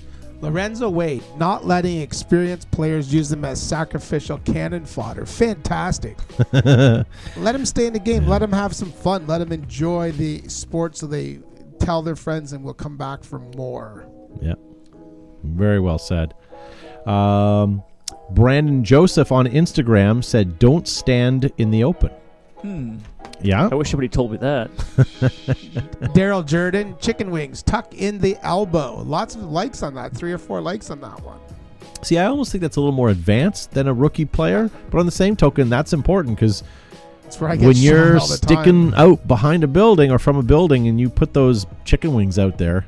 Lorenzo 0.43 0.89
Wade, 0.89 1.23
not 1.37 1.67
letting 1.67 2.01
experienced 2.01 2.71
players 2.71 3.13
use 3.13 3.29
them 3.29 3.45
as 3.45 3.61
sacrificial 3.61 4.39
cannon 4.39 4.87
fodder. 4.87 5.27
Fantastic. 5.27 6.17
let 6.53 7.07
them 7.37 7.67
stay 7.67 7.87
in 7.87 7.93
the 7.93 7.99
game. 7.99 8.27
Let 8.27 8.39
them 8.39 8.53
have 8.53 8.75
some 8.75 8.91
fun. 8.91 9.27
Let 9.27 9.39
them 9.39 9.53
enjoy 9.53 10.13
the 10.13 10.41
sport 10.49 10.97
so 10.97 11.07
they 11.07 11.41
tell 11.79 12.01
their 12.03 12.17
friends 12.17 12.53
and 12.53 12.65
will 12.65 12.75
come 12.75 12.97
back 12.97 13.23
for 13.23 13.39
more. 13.39 14.07
Yeah. 14.41 14.55
Very 15.43 15.81
well 15.81 15.99
said. 15.99 16.35
Um, 17.07 17.83
Brandon 18.31 18.85
Joseph 18.85 19.33
on 19.33 19.47
Instagram 19.47 20.23
said, 20.23 20.59
Don't 20.59 20.87
stand 20.87 21.51
in 21.59 21.71
the 21.71 21.85
open. 21.85 22.11
Hmm. 22.61 22.99
Yeah. 23.43 23.69
I 23.71 23.75
wish 23.75 23.91
somebody 23.91 24.09
told 24.09 24.33
me 24.33 24.37
that. 24.39 24.71
Daryl 26.15 26.45
Jordan, 26.45 26.95
chicken 27.01 27.31
wings, 27.31 27.63
tuck 27.63 27.95
in 27.95 28.19
the 28.19 28.37
elbow. 28.43 29.03
Lots 29.03 29.35
of 29.35 29.45
likes 29.45 29.83
on 29.83 29.95
that. 29.95 30.15
Three 30.15 30.33
or 30.33 30.39
four 30.39 30.61
likes 30.61 30.91
on 30.91 31.01
that 31.01 31.23
one. 31.23 31.41
See, 32.03 32.19
I 32.19 32.27
almost 32.27 32.53
think 32.53 32.63
that's 32.63 32.77
a 32.77 32.81
little 32.81 32.95
more 32.95 33.11
advanced 33.11 33.73
than 33.73 33.89
a 33.89 33.95
rookie 33.95 34.25
player, 34.25 34.71
but 34.91 34.99
on 34.99 35.07
the 35.07 35.13
same 35.13 35.37
token, 35.37 35.69
that's 35.69 35.93
important 35.93 36.37
because 36.37 36.63
where 37.39 37.51
I 37.51 37.57
get 37.57 37.67
when 37.67 37.77
you're 37.77 38.19
sticking 38.21 38.93
out 38.95 39.27
behind 39.29 39.63
a 39.63 39.69
building 39.69 40.11
or 40.11 40.19
from 40.19 40.37
a 40.37 40.43
building 40.43 40.89
and 40.89 40.99
you 40.99 41.09
put 41.09 41.33
those 41.33 41.67
chicken 41.85 42.15
wings 42.15 42.39
out 42.39 42.59
there, 42.59 42.87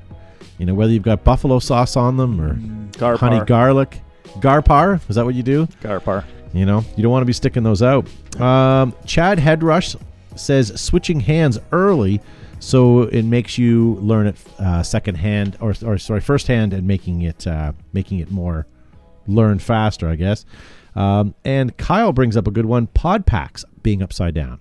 you 0.62 0.66
know, 0.66 0.74
whether 0.74 0.92
you've 0.92 1.02
got 1.02 1.24
buffalo 1.24 1.58
sauce 1.58 1.96
on 1.96 2.16
them 2.16 2.40
or 2.40 2.54
Garpar. 2.96 3.18
honey 3.18 3.40
garlic, 3.46 4.00
garpar, 4.36 5.00
is 5.10 5.16
that 5.16 5.24
what 5.24 5.34
you 5.34 5.42
do? 5.42 5.66
Garpar. 5.82 6.24
You 6.52 6.66
know, 6.66 6.84
you 6.96 7.02
don't 7.02 7.10
want 7.10 7.22
to 7.22 7.26
be 7.26 7.32
sticking 7.32 7.64
those 7.64 7.82
out. 7.82 8.06
Um, 8.40 8.94
Chad 9.04 9.38
Headrush 9.38 10.00
says 10.36 10.80
switching 10.80 11.18
hands 11.18 11.58
early 11.72 12.20
so 12.60 13.02
it 13.02 13.24
makes 13.24 13.58
you 13.58 13.94
learn 13.96 14.28
it 14.28 14.36
uh, 14.60 14.84
second 14.84 15.16
hand 15.16 15.56
or, 15.58 15.74
or 15.84 15.98
sorry 15.98 16.20
first 16.20 16.46
hand 16.46 16.72
and 16.72 16.86
making 16.86 17.22
it 17.22 17.44
uh, 17.44 17.72
making 17.92 18.20
it 18.20 18.30
more 18.30 18.68
learn 19.26 19.58
faster, 19.58 20.08
I 20.08 20.14
guess. 20.14 20.44
Um, 20.94 21.34
and 21.44 21.76
Kyle 21.76 22.12
brings 22.12 22.36
up 22.36 22.46
a 22.46 22.52
good 22.52 22.66
one: 22.66 22.86
pod 22.86 23.26
packs 23.26 23.64
being 23.82 24.00
upside 24.00 24.34
down. 24.34 24.60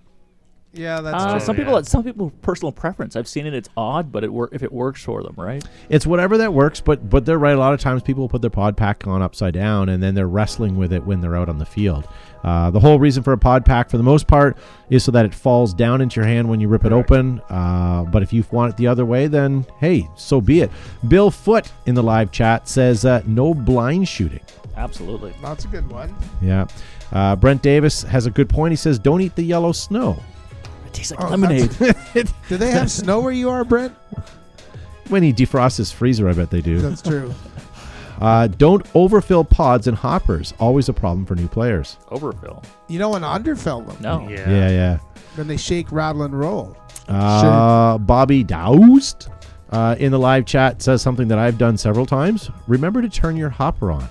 Yeah, 0.73 1.01
that's 1.01 1.23
Uh, 1.23 1.31
true. 1.31 1.39
some 1.41 1.57
yeah. 1.57 1.63
people, 1.65 1.83
some 1.83 2.03
people 2.03 2.31
personal 2.41 2.71
preference. 2.71 3.17
I've 3.17 3.27
seen 3.27 3.45
it. 3.45 3.53
It's 3.53 3.67
odd, 3.75 4.09
but 4.11 4.23
it 4.23 4.31
work 4.31 4.51
if 4.53 4.63
it 4.63 4.71
works 4.71 5.03
for 5.03 5.21
them, 5.21 5.33
right? 5.37 5.61
It's 5.89 6.07
whatever 6.07 6.37
that 6.37 6.53
works, 6.53 6.79
but 6.79 7.09
but 7.09 7.25
they're 7.25 7.37
right. 7.39 7.55
A 7.55 7.59
lot 7.59 7.73
of 7.73 7.81
times 7.81 8.01
people 8.01 8.29
put 8.29 8.41
their 8.41 8.49
pod 8.49 8.77
pack 8.77 9.05
on 9.05 9.21
upside 9.21 9.53
down, 9.53 9.89
and 9.89 10.01
then 10.01 10.15
they're 10.15 10.27
wrestling 10.29 10.77
with 10.77 10.93
it 10.93 11.05
when 11.05 11.19
they're 11.19 11.35
out 11.35 11.49
on 11.49 11.57
the 11.57 11.65
field. 11.65 12.07
Uh, 12.43 12.71
the 12.71 12.79
whole 12.79 12.97
reason 12.99 13.21
for 13.21 13.33
a 13.33 13.37
pod 13.37 13.65
pack, 13.65 13.89
for 13.89 13.97
the 13.97 14.03
most 14.03 14.27
part, 14.27 14.57
is 14.89 15.03
so 15.03 15.11
that 15.11 15.25
it 15.25 15.33
falls 15.33 15.73
down 15.73 15.99
into 16.01 16.19
your 16.19 16.25
hand 16.27 16.47
when 16.49 16.59
you 16.61 16.67
rip 16.69 16.85
it 16.85 16.93
open. 16.93 17.39
Uh, 17.49 18.03
but 18.05 18.23
if 18.23 18.31
you 18.33 18.43
want 18.51 18.73
it 18.73 18.77
the 18.77 18.87
other 18.87 19.05
way, 19.05 19.27
then 19.27 19.65
hey, 19.79 20.07
so 20.15 20.39
be 20.39 20.61
it. 20.61 20.71
Bill 21.07 21.29
Foot 21.29 21.69
in 21.85 21.95
the 21.95 22.01
live 22.03 22.31
chat 22.31 22.67
says 22.69 23.03
uh, 23.03 23.21
no 23.27 23.53
blind 23.53 24.07
shooting. 24.07 24.39
Absolutely. 24.77 25.33
That's 25.41 25.65
a 25.65 25.67
good 25.67 25.87
one. 25.91 26.15
Yeah. 26.41 26.65
Uh, 27.11 27.35
Brent 27.35 27.61
Davis 27.61 28.03
has 28.03 28.25
a 28.25 28.31
good 28.31 28.47
point. 28.47 28.71
He 28.71 28.77
says 28.77 28.97
don't 28.97 29.19
eat 29.19 29.35
the 29.35 29.43
yellow 29.43 29.73
snow. 29.73 30.17
It 30.91 30.95
tastes 30.95 31.11
like 31.11 31.23
Oh, 31.23 31.29
lemonade. 31.29 31.71
Do 32.49 32.57
they 32.57 32.71
have 32.71 32.91
snow 32.91 33.21
where 33.21 33.31
you 33.31 33.49
are, 33.49 33.63
Brent? 33.63 33.93
When 35.07 35.23
he 35.23 35.31
defrosts 35.31 35.77
his 35.77 35.89
freezer, 35.91 36.27
I 36.27 36.33
bet 36.33 36.49
they 36.51 36.61
do. 36.61 36.79
That's 36.81 37.01
true. 37.01 37.33
Uh, 38.21 38.45
don't 38.45 38.85
overfill 38.93 39.43
pods 39.43 39.87
and 39.87 39.97
hoppers. 39.97 40.53
Always 40.59 40.87
a 40.89 40.93
problem 40.93 41.25
for 41.25 41.33
new 41.33 41.47
players. 41.47 41.97
Overfill. 42.09 42.61
You 42.87 42.99
don't 42.99 43.19
want 43.19 43.23
to 43.23 43.51
underfill 43.51 43.83
them. 43.87 43.97
No. 43.99 44.29
Yeah. 44.29 44.47
Yeah, 44.47 44.69
yeah. 44.69 44.99
Then 45.35 45.47
they 45.47 45.57
shake, 45.57 45.91
rattle, 45.91 46.21
and 46.21 46.39
roll. 46.39 46.77
Uh, 47.07 47.97
Bobby 47.97 48.43
Doused 48.43 49.27
uh, 49.71 49.95
in 49.97 50.11
the 50.11 50.19
live 50.19 50.45
chat 50.45 50.83
says 50.83 51.01
something 51.01 51.27
that 51.29 51.39
I've 51.39 51.57
done 51.57 51.77
several 51.79 52.05
times. 52.05 52.51
Remember 52.67 53.01
to 53.01 53.09
turn 53.09 53.35
your 53.37 53.49
hopper 53.49 53.91
on. 53.91 54.07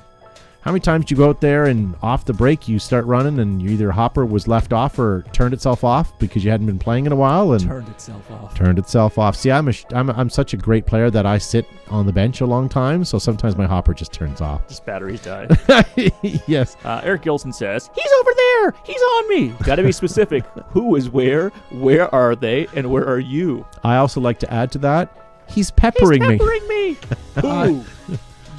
How 0.63 0.73
many 0.73 0.81
times 0.81 1.07
do 1.07 1.15
you 1.15 1.17
go 1.17 1.31
out 1.31 1.41
there 1.41 1.65
and 1.67 1.95
off 2.03 2.27
the 2.27 2.35
break 2.35 2.69
you 2.69 2.79
start 2.79 3.07
running 3.07 3.39
and 3.39 3.63
you 3.63 3.71
either 3.71 3.91
hopper 3.91 4.27
was 4.27 4.47
left 4.47 4.75
off 4.75 4.99
or 4.99 5.25
turned 5.33 5.55
itself 5.55 5.85
off 5.85 6.17
because 6.19 6.45
you 6.45 6.51
hadn't 6.51 6.67
been 6.67 6.79
playing 6.79 7.07
in 7.07 7.13
a 7.13 7.17
while 7.17 7.53
and 7.53 7.63
Turned 7.65 7.89
itself 7.89 8.31
off. 8.31 8.55
turned 8.55 8.79
itself 8.79 9.17
off. 9.17 9.37
See, 9.37 9.51
I'm 9.51 9.69
a, 9.69 9.73
sh- 9.73 9.87
I'm, 9.95 10.11
a, 10.11 10.13
I'm 10.13 10.29
such 10.29 10.53
a 10.53 10.59
great 10.59 10.85
player 10.85 11.11
that 11.11 11.25
I 11.25 11.39
sit 11.39 11.65
on 11.89 12.05
the 12.05 12.13
bench 12.13 12.43
a 12.43 12.47
long 12.47 12.69
time, 12.69 13.07
so 13.07 13.19
sometimes 13.19 13.57
my 13.57 13.65
hopper 13.67 13.95
just 13.95 14.13
turns 14.13 14.43
off. 14.43 14.69
Just 14.69 14.85
batteries 14.85 15.23
died. 15.23 15.59
yes. 16.47 16.77
Uh, 16.85 17.01
Eric 17.05 17.23
Gilson 17.23 17.55
says, 17.55 17.89
He's 17.95 18.13
over 18.21 18.31
there! 18.37 18.75
He's 18.85 19.01
on 19.01 19.29
me! 19.31 19.49
Got 19.65 19.77
to 19.77 19.83
be 19.83 19.93
specific. 19.93 20.45
Who 20.73 20.95
is 20.97 21.09
where? 21.09 21.49
Where 21.71 22.15
are 22.15 22.37
they? 22.37 22.67
And 22.77 22.91
where 22.91 23.07
are 23.09 23.19
you? 23.19 23.67
I 23.83 23.97
also 23.97 24.21
like 24.21 24.39
to 24.41 24.53
add 24.53 24.71
to 24.73 24.79
that, 24.81 25.17
he's 25.49 25.71
peppering, 25.71 26.21
He's 26.21 26.31
me. 26.33 26.39
peppering 26.39 26.69
me! 26.69 26.97
Who? 27.41 27.85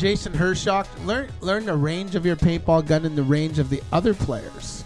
Jason 0.01 0.33
Hershock, 0.33 0.87
learn 1.05 1.29
learn 1.41 1.63
the 1.65 1.75
range 1.75 2.15
of 2.15 2.25
your 2.25 2.35
paintball 2.35 2.87
gun 2.87 3.05
and 3.05 3.15
the 3.15 3.21
range 3.21 3.59
of 3.59 3.69
the 3.69 3.83
other 3.93 4.15
players. 4.15 4.83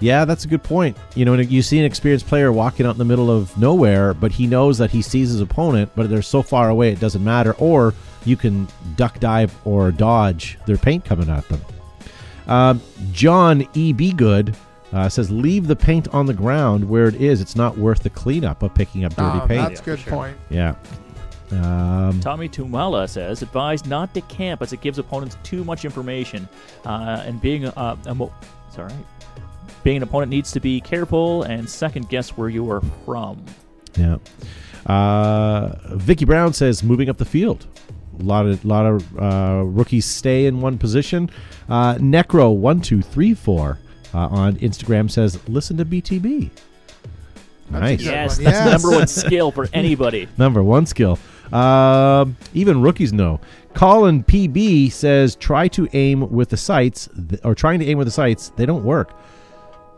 Yeah, 0.00 0.24
that's 0.24 0.46
a 0.46 0.48
good 0.48 0.62
point. 0.62 0.96
You 1.14 1.26
know, 1.26 1.34
you 1.34 1.60
see 1.60 1.78
an 1.78 1.84
experienced 1.84 2.26
player 2.26 2.50
walking 2.50 2.86
out 2.86 2.92
in 2.92 2.98
the 2.98 3.04
middle 3.04 3.30
of 3.30 3.54
nowhere, 3.58 4.14
but 4.14 4.32
he 4.32 4.46
knows 4.46 4.78
that 4.78 4.90
he 4.90 5.02
sees 5.02 5.28
his 5.28 5.42
opponent, 5.42 5.90
but 5.94 6.08
they're 6.08 6.22
so 6.22 6.40
far 6.40 6.70
away 6.70 6.90
it 6.90 6.98
doesn't 6.98 7.22
matter. 7.22 7.52
Or 7.58 7.92
you 8.24 8.38
can 8.38 8.66
duck 8.96 9.20
dive 9.20 9.54
or 9.66 9.92
dodge 9.92 10.58
their 10.64 10.78
paint 10.78 11.04
coming 11.04 11.28
at 11.28 11.46
them. 11.50 11.60
Um, 12.46 12.80
John 13.12 13.68
E. 13.74 13.92
B. 13.92 14.14
Good 14.14 14.56
uh, 14.94 15.10
says, 15.10 15.30
"Leave 15.30 15.66
the 15.66 15.76
paint 15.76 16.08
on 16.08 16.24
the 16.24 16.32
ground 16.32 16.88
where 16.88 17.06
it 17.06 17.16
is. 17.16 17.42
It's 17.42 17.54
not 17.54 17.76
worth 17.76 18.02
the 18.02 18.08
cleanup 18.10 18.62
of 18.62 18.72
picking 18.74 19.04
up 19.04 19.14
dirty 19.14 19.40
Oh, 19.42 19.46
paint." 19.46 19.68
that's 19.68 19.80
a 19.82 19.84
good 19.84 19.98
sure. 19.98 20.12
point. 20.14 20.36
Yeah. 20.48 20.74
Um, 21.52 22.20
Tommy 22.20 22.48
Tumala 22.48 23.08
says, 23.08 23.42
advise 23.42 23.84
not 23.86 24.14
to 24.14 24.20
camp 24.22 24.62
as 24.62 24.72
it 24.72 24.80
gives 24.80 24.98
opponents 24.98 25.36
too 25.42 25.64
much 25.64 25.84
information. 25.84 26.48
Uh, 26.84 27.22
and 27.26 27.40
being 27.40 27.64
a, 27.64 27.70
uh, 27.70 27.96
a 28.06 28.14
mo- 28.14 28.32
sorry, 28.72 28.92
being 29.82 29.96
an 29.96 30.02
opponent 30.02 30.30
needs 30.30 30.52
to 30.52 30.60
be 30.60 30.80
careful 30.80 31.42
and 31.44 31.68
second 31.68 32.08
guess 32.08 32.30
where 32.36 32.48
you 32.48 32.70
are 32.70 32.80
from. 33.04 33.44
Yeah. 33.96 34.18
Uh, 34.86 35.74
Vicky 35.96 36.24
Brown 36.24 36.52
says 36.52 36.82
moving 36.82 37.08
up 37.08 37.16
the 37.18 37.24
field. 37.24 37.66
A 38.18 38.22
lot 38.22 38.46
of 38.46 38.64
lot 38.64 38.86
of 38.86 39.18
uh, 39.18 39.62
rookies 39.64 40.04
stay 40.04 40.46
in 40.46 40.60
one 40.60 40.78
position. 40.78 41.30
Uh, 41.68 41.94
Necro 41.94 42.54
one 42.54 42.80
two 42.80 43.00
three 43.02 43.34
four 43.34 43.78
uh, 44.14 44.18
on 44.28 44.56
Instagram 44.56 45.10
says 45.10 45.38
listen 45.48 45.76
to 45.78 45.84
BTB. 45.84 46.50
Nice. 47.70 47.98
good 47.98 48.06
Yes, 48.06 48.36
one. 48.36 48.44
that's 48.44 48.58
the 48.58 48.64
Yes. 48.70 48.82
number 48.82 48.98
one 48.98 49.06
skill 49.08 49.50
for 49.52 49.68
anybody. 49.72 50.28
Number 50.36 50.62
one 50.62 50.86
skill. 50.86 51.18
Um, 51.52 52.36
even 52.54 52.80
rookies 52.80 53.12
know. 53.12 53.40
Colin 53.74 54.24
PB 54.24 54.92
says 54.92 55.36
try 55.36 55.68
to 55.68 55.88
aim 55.92 56.30
with 56.30 56.48
the 56.48 56.56
sights 56.56 57.08
or 57.44 57.54
trying 57.54 57.78
to 57.80 57.86
aim 57.86 57.98
with 57.98 58.06
the 58.06 58.12
sights. 58.12 58.52
They 58.56 58.66
don't 58.66 58.84
work. 58.84 59.16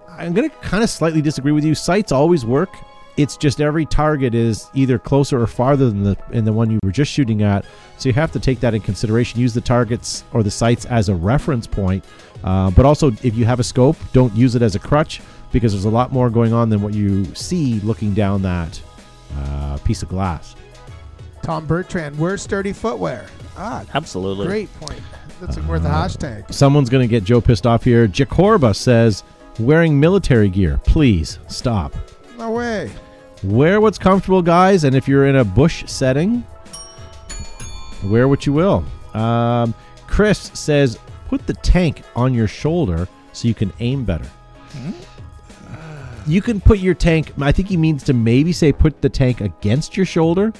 I'm 0.08 0.34
going 0.34 0.48
to 0.48 0.56
kind 0.56 0.84
of 0.84 0.90
slightly 0.90 1.22
disagree 1.22 1.52
with 1.52 1.64
you. 1.64 1.74
Sights 1.74 2.12
always 2.12 2.44
work. 2.44 2.76
It's 3.16 3.36
just 3.36 3.60
every 3.60 3.84
target 3.84 4.34
is 4.34 4.68
either 4.74 4.98
closer 4.98 5.40
or 5.40 5.46
farther 5.46 5.90
than 5.90 6.02
the 6.02 6.16
in 6.32 6.44
the 6.44 6.52
one 6.52 6.70
you 6.70 6.78
were 6.82 6.92
just 6.92 7.10
shooting 7.10 7.42
at. 7.42 7.64
So 7.98 8.08
you 8.08 8.14
have 8.14 8.32
to 8.32 8.40
take 8.40 8.60
that 8.60 8.74
in 8.74 8.80
consideration. 8.80 9.40
Use 9.40 9.52
the 9.52 9.60
targets 9.60 10.24
or 10.32 10.42
the 10.42 10.50
sights 10.50 10.86
as 10.86 11.08
a 11.08 11.14
reference 11.14 11.66
point. 11.66 12.04
Uh, 12.42 12.70
but 12.70 12.86
also, 12.86 13.08
if 13.22 13.34
you 13.36 13.44
have 13.44 13.60
a 13.60 13.64
scope, 13.64 13.96
don't 14.12 14.34
use 14.34 14.54
it 14.54 14.62
as 14.62 14.74
a 14.74 14.78
crutch 14.78 15.20
because 15.52 15.72
there's 15.72 15.84
a 15.84 15.90
lot 15.90 16.12
more 16.12 16.30
going 16.30 16.52
on 16.52 16.70
than 16.70 16.80
what 16.80 16.94
you 16.94 17.24
see 17.34 17.80
looking 17.80 18.14
down 18.14 18.40
that 18.42 18.80
uh, 19.36 19.76
piece 19.78 20.02
of 20.02 20.08
glass. 20.08 20.56
Tom 21.42 21.66
Bertrand, 21.66 22.18
wear 22.18 22.36
sturdy 22.36 22.72
footwear. 22.72 23.26
Ah, 23.56 23.84
Absolutely. 23.94 24.46
great 24.46 24.74
point. 24.80 25.00
That's 25.40 25.58
worth 25.58 25.84
a 25.84 25.88
hashtag. 25.88 26.52
Someone's 26.52 26.88
going 26.88 27.02
to 27.02 27.08
get 27.08 27.24
Joe 27.24 27.40
pissed 27.40 27.66
off 27.66 27.82
here. 27.84 28.06
Jacorba 28.06 28.74
says, 28.76 29.24
wearing 29.58 29.98
military 29.98 30.48
gear, 30.48 30.80
please 30.84 31.38
stop. 31.48 31.94
No 32.38 32.52
way. 32.52 32.90
Wear 33.42 33.80
what's 33.80 33.98
comfortable, 33.98 34.40
guys, 34.40 34.84
and 34.84 34.94
if 34.94 35.08
you're 35.08 35.26
in 35.26 35.36
a 35.36 35.44
bush 35.44 35.84
setting, 35.88 36.46
wear 38.04 38.28
what 38.28 38.46
you 38.46 38.52
will. 38.52 38.84
Um, 39.14 39.74
Chris 40.06 40.52
says, 40.54 40.96
put 41.28 41.44
the 41.48 41.54
tank 41.54 42.02
on 42.14 42.34
your 42.34 42.46
shoulder 42.46 43.08
so 43.32 43.48
you 43.48 43.54
can 43.54 43.72
aim 43.80 44.04
better. 44.04 44.26
You 46.24 46.40
can 46.40 46.60
put 46.60 46.78
your 46.78 46.94
tank, 46.94 47.32
I 47.40 47.50
think 47.50 47.68
he 47.68 47.76
means 47.76 48.04
to 48.04 48.12
maybe 48.12 48.52
say 48.52 48.72
put 48.72 49.00
the 49.02 49.08
tank 49.08 49.40
against 49.40 49.96
your 49.96 50.06
shoulder, 50.06 50.52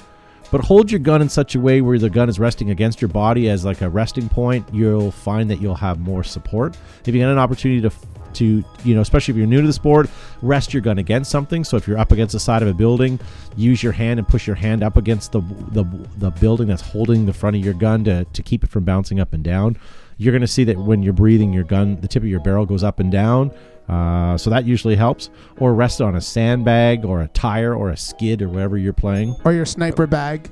but 0.53 0.61
hold 0.61 0.91
your 0.91 1.01
gun 1.01 1.23
in 1.23 1.31
such 1.31 1.55
a 1.55 1.61
way 1.61 1.81
where 1.81 1.99
the 1.99 2.11
gun 2.11 2.29
is 2.29 2.39
resting 2.39 2.71
against 2.71 3.01
your 3.01 3.09
body 3.09 3.49
as 3.49 3.65
like 3.65 3.81
a 3.81 3.89
resting 3.89 4.29
point. 4.29 4.69
You'll 4.71 5.11
find 5.11 5.51
that 5.51 5.63
you'll 5.63 5.75
have 5.75 5.99
more 5.99 6.23
support. 6.23 6.77
If 7.07 7.15
you 7.15 7.21
get 7.21 7.29
an 7.29 7.39
opportunity 7.39 7.81
to 7.81 7.91
to 8.35 8.65
you 8.83 8.95
know 8.95 9.03
especially 9.03 9.33
if 9.33 9.37
you're 9.37 9.47
new 9.47 9.61
to 9.61 9.67
the 9.67 9.73
sport 9.75 10.09
rest 10.41 10.73
your 10.73 10.81
gun 10.81 10.97
against 10.97 11.31
something 11.31 11.65
so 11.65 11.77
if 11.77 11.87
you're 11.87 11.99
up 11.99 12.13
against 12.13 12.33
the 12.33 12.41
side 12.41 12.63
of 12.63 12.69
a 12.69 12.73
building 12.73 13.21
use 13.57 13.83
your 13.83 13.93
hand 13.93 14.19
and 14.19 14.27
push 14.27 14.47
your 14.47 14.57
hand 14.57 14.83
up 14.83 14.97
against 14.97 15.33
the 15.33 15.41
the, 15.73 15.85
the 16.17 16.31
building 16.31 16.67
that's 16.67 16.81
holding 16.81 17.27
the 17.27 17.33
front 17.35 17.57
of 17.57 17.63
your 17.63 17.75
gun 17.75 18.03
to, 18.05 18.25
to 18.33 18.43
keep 18.43 18.65
it 18.65 18.71
from 18.71 18.85
bouncing 18.85 19.21
up 19.21 19.35
and 19.35 19.45
down 19.45 19.77
you're 20.17 20.33
going 20.33 20.41
to 20.41 20.47
see 20.47 20.65
that 20.65 20.79
when 20.79 21.03
you're 21.03 21.13
breathing 21.13 21.53
your 21.53 21.63
gun 21.63 22.01
the 22.01 22.09
tip 22.09 22.23
of 22.23 22.29
your 22.31 22.41
barrel 22.41 22.65
goes 22.65 22.83
up 22.83 23.01
and 23.01 23.13
down 23.13 23.51
uh, 23.93 24.39
so 24.39 24.49
that 24.51 24.65
usually 24.65 24.97
helps 24.97 25.31
or 25.59 25.75
rest 25.75 26.01
on 26.01 26.17
a 26.17 26.21
sandbag 26.21 27.05
or 27.05 27.21
a 27.23 27.29
tire 27.29 27.75
or 27.75 27.91
a 27.91 27.97
skid 27.97 28.41
or 28.43 28.49
wherever 28.49 28.77
you're 28.79 28.93
playing 28.93 29.37
Or 29.45 29.53
your 29.53 29.67
sniper 29.67 30.07
bag. 30.07 30.51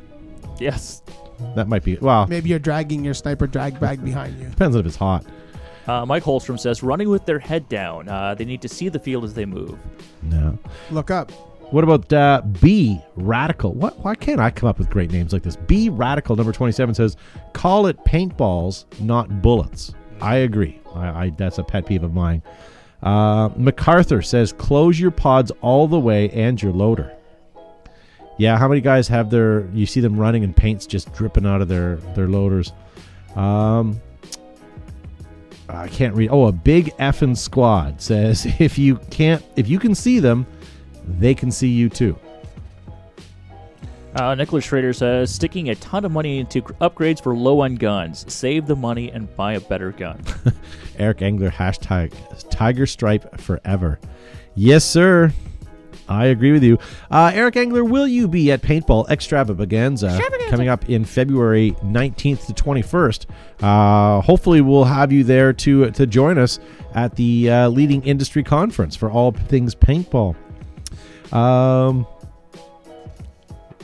Yes. 0.58 1.02
that 1.56 1.68
might 1.68 1.82
be 1.84 1.96
well 2.00 2.26
Maybe 2.26 2.50
you're 2.50 2.58
dragging 2.58 3.04
your 3.04 3.14
sniper 3.14 3.46
drag 3.46 3.80
bag 3.80 4.04
behind 4.04 4.38
you. 4.38 4.48
depends 4.48 4.76
on 4.76 4.80
if 4.80 4.86
it's 4.86 4.96
hot 4.96 5.24
Uh, 5.86 6.04
Mike 6.06 6.22
Holstrom 6.22 6.58
says, 6.60 6.82
running 6.82 7.08
with 7.08 7.24
their 7.24 7.38
head 7.38 7.68
down. 7.68 8.08
Uh, 8.08 8.34
they 8.34 8.44
need 8.44 8.60
to 8.62 8.68
see 8.68 8.88
the 8.90 8.98
field 8.98 9.24
as 9.24 9.32
they 9.34 9.46
move. 9.46 9.78
no 10.22 10.58
Look 10.90 11.10
up. 11.10 11.32
What 11.72 11.84
about 11.84 12.12
uh, 12.12 12.42
B 12.60 13.00
Radical? 13.16 13.72
What? 13.74 13.96
Why 14.04 14.14
can't 14.16 14.40
I 14.40 14.50
come 14.50 14.68
up 14.68 14.78
with 14.78 14.90
great 14.90 15.10
names 15.12 15.32
like 15.32 15.42
this? 15.44 15.54
B 15.56 15.88
Radical 15.88 16.34
number 16.36 16.50
twenty-seven 16.52 16.94
says, 16.96 17.16
"Call 17.52 17.86
it 17.86 17.96
paintballs, 18.04 18.84
not 19.00 19.40
bullets." 19.40 19.94
I 20.20 20.36
agree. 20.38 20.80
I, 20.96 21.06
I 21.26 21.30
that's 21.30 21.58
a 21.58 21.62
pet 21.64 21.86
peeve 21.86 22.02
of 22.02 22.12
mine. 22.12 22.42
Uh, 23.02 23.50
MacArthur 23.56 24.22
says, 24.22 24.52
"Close 24.52 24.98
your 25.00 25.10
pods 25.10 25.50
all 25.60 25.88
the 25.88 25.98
way 25.98 26.30
and 26.30 26.60
your 26.60 26.72
loader." 26.72 27.12
Yeah, 28.38 28.58
how 28.58 28.68
many 28.68 28.80
guys 28.80 29.08
have 29.08 29.30
their? 29.30 29.66
You 29.72 29.86
see 29.86 30.00
them 30.00 30.18
running 30.18 30.44
and 30.44 30.54
paint's 30.54 30.86
just 30.86 31.12
dripping 31.14 31.46
out 31.46 31.62
of 31.62 31.68
their 31.68 31.96
their 32.14 32.28
loaders. 32.28 32.72
Um, 33.36 34.00
I 35.68 35.88
can't 35.88 36.14
read. 36.14 36.30
Oh, 36.30 36.46
a 36.46 36.52
big 36.52 36.86
effing 36.98 37.36
squad 37.36 38.00
says, 38.00 38.46
"If 38.58 38.78
you 38.78 38.96
can't, 39.10 39.44
if 39.56 39.68
you 39.68 39.78
can 39.78 39.94
see 39.94 40.20
them." 40.20 40.46
they 41.18 41.34
can 41.34 41.50
see 41.50 41.68
you 41.68 41.88
too. 41.88 42.16
Uh, 44.14 44.34
Nicholas 44.34 44.64
Schrader 44.64 44.92
says, 44.92 45.32
sticking 45.32 45.70
a 45.70 45.74
ton 45.76 46.04
of 46.04 46.12
money 46.12 46.38
into 46.38 46.62
upgrades 46.62 47.22
for 47.22 47.34
low 47.34 47.62
end 47.62 47.78
guns. 47.78 48.24
Save 48.32 48.66
the 48.66 48.76
money 48.76 49.10
and 49.10 49.34
buy 49.36 49.54
a 49.54 49.60
better 49.60 49.92
gun. 49.92 50.20
Eric 50.98 51.22
Engler 51.22 51.50
hashtag 51.50 52.12
Tiger 52.50 52.86
Stripe 52.86 53.40
forever. 53.40 54.00
Yes, 54.54 54.84
sir. 54.84 55.32
I 56.08 56.26
agree 56.26 56.50
with 56.50 56.64
you. 56.64 56.76
Uh, 57.08 57.30
Eric 57.32 57.56
Engler, 57.56 57.84
will 57.84 58.08
you 58.08 58.26
be 58.26 58.50
at 58.50 58.62
Paintball 58.62 59.08
Extravaganza 59.08 60.20
coming 60.48 60.68
up 60.68 60.88
in 60.88 61.04
February 61.04 61.70
19th 61.84 62.46
to 62.46 62.52
21st? 62.52 63.26
Uh, 63.60 64.20
hopefully, 64.20 64.60
we'll 64.60 64.84
have 64.84 65.12
you 65.12 65.22
there 65.22 65.52
to 65.52 65.90
to 65.92 66.06
join 66.06 66.36
us 66.36 66.58
at 66.94 67.14
the 67.14 67.48
uh, 67.48 67.68
leading 67.68 68.02
industry 68.02 68.42
conference 68.42 68.96
for 68.96 69.08
all 69.08 69.30
things 69.30 69.76
paintball. 69.76 70.34
Um, 71.32 72.08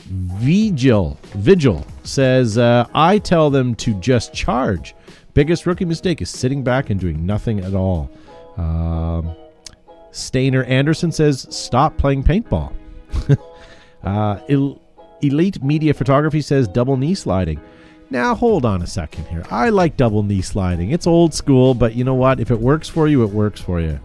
Vigil 0.09 1.17
Vigil 1.35 1.85
says, 2.03 2.57
uh, 2.57 2.87
"I 2.93 3.17
tell 3.17 3.49
them 3.49 3.75
to 3.75 3.93
just 3.95 4.33
charge. 4.33 4.95
Biggest 5.33 5.65
rookie 5.65 5.85
mistake 5.85 6.21
is 6.21 6.29
sitting 6.29 6.63
back 6.63 6.89
and 6.89 6.99
doing 6.99 7.25
nothing 7.25 7.59
at 7.59 7.73
all." 7.73 8.09
Um, 8.57 9.35
Stainer 10.11 10.63
Anderson 10.63 11.11
says, 11.11 11.45
"Stop 11.49 11.97
playing 11.97 12.23
paintball." 12.23 12.71
uh, 14.03 14.39
El- 14.49 14.81
Elite 15.21 15.63
Media 15.63 15.93
Photography 15.93 16.41
says, 16.41 16.67
"Double 16.67 16.97
knee 16.97 17.15
sliding." 17.15 17.59
Now 18.09 18.35
hold 18.35 18.65
on 18.65 18.81
a 18.81 18.87
second 18.87 19.25
here. 19.25 19.43
I 19.51 19.69
like 19.69 19.97
double 19.97 20.23
knee 20.23 20.41
sliding. 20.41 20.91
It's 20.91 21.05
old 21.05 21.33
school, 21.33 21.73
but 21.73 21.93
you 21.95 22.05
know 22.05 22.13
what? 22.13 22.39
If 22.39 22.51
it 22.51 22.59
works 22.59 22.87
for 22.87 23.07
you, 23.07 23.23
it 23.23 23.31
works 23.31 23.59
for 23.59 23.81
you. 23.81 23.99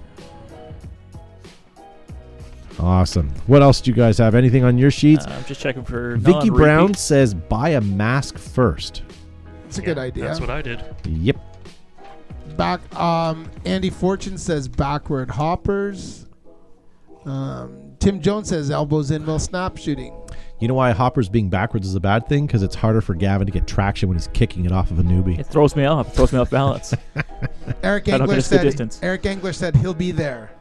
Awesome. 2.79 3.29
What 3.47 3.63
else 3.63 3.81
do 3.81 3.91
you 3.91 3.97
guys 3.97 4.19
have? 4.19 4.35
Anything 4.35 4.65
on 4.65 4.79
your 4.79 4.91
sheets? 4.91 5.27
Uh, 5.27 5.31
I'm 5.39 5.45
just 5.45 5.61
checking 5.61 5.85
for 5.85 6.17
Vicky 6.17 6.33
non-repeat. 6.33 6.57
Brown 6.57 6.95
says 6.95 7.35
buy 7.35 7.71
a 7.71 7.81
mask 7.81 8.39
first. 8.39 9.03
It's 9.67 9.79
a 9.79 9.83
good 9.83 9.99
idea. 9.99 10.25
That's 10.25 10.41
what 10.41 10.51
I 10.51 10.63
did. 10.63 10.83
Yep. 11.07 11.37
Back. 12.57 12.95
Um, 12.99 13.51
Andy 13.65 13.91
Fortune 13.91 14.37
says 14.37 14.69
backward 14.69 15.31
hoppers. 15.31 16.27
Um, 17.25 17.93
Tim 18.01 18.21
Jones 18.21 18.49
says 18.49 18.71
elbows 18.71 19.11
in 19.11 19.25
while 19.25 19.39
snap 19.39 19.77
shooting. 19.79 20.15
You 20.59 20.69
know 20.69 20.75
why 20.75 20.93
hoppers 20.93 21.29
being 21.29 21.49
backwards 21.49 21.89
is 21.89 21.95
a 21.95 22.01
bad 22.01 22.29
thing? 22.29 22.47
Because 22.47 22.63
it's 22.63 22.75
harder 22.75 23.01
for 23.01 23.15
Gavin 23.15 23.47
to 23.47 23.53
get 23.53 23.67
traction 23.67 24.09
when 24.09 24.17
he's 24.17 24.29
kicking 24.29 24.65
it 24.65 24.73
off 24.73 24.91
of 24.91 24.99
a 24.99 25.03
newbie. 25.03 25.39
It 25.39 25.47
throws 25.47 25.75
me 25.75 25.85
off. 25.87 26.09
It 26.09 26.15
throws 26.15 26.33
me 26.33 26.39
off 26.39 26.51
balance. 26.51 26.95
Eric 27.83 28.09
I 28.09 28.13
don't 28.13 28.23
Engler 28.23 28.37
miss 28.37 28.49
the 28.49 28.57
said. 28.57 28.63
distance. 28.63 29.01
Eric 29.03 29.27
Engler 29.27 29.53
said 29.53 29.75
he'll 29.77 29.95
be 29.95 30.13
there. 30.13 30.53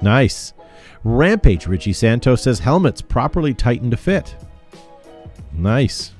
Nice. 0.00 0.54
Rampage 1.04 1.66
Richie 1.66 1.92
Santos 1.92 2.42
says 2.42 2.60
helmets 2.60 3.00
properly 3.02 3.54
tightened 3.54 3.90
to 3.90 3.96
fit. 3.96 4.34
Nice. 5.52 6.12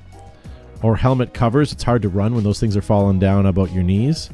Or 0.81 0.95
helmet 0.97 1.33
covers. 1.33 1.71
It's 1.71 1.83
hard 1.83 2.01
to 2.03 2.09
run 2.09 2.35
when 2.35 2.43
those 2.43 2.59
things 2.59 2.77
are 2.77 2.81
falling 2.81 3.17
down 3.19 3.45
about 3.45 3.71
your 3.71 3.83
knees. 3.83 4.29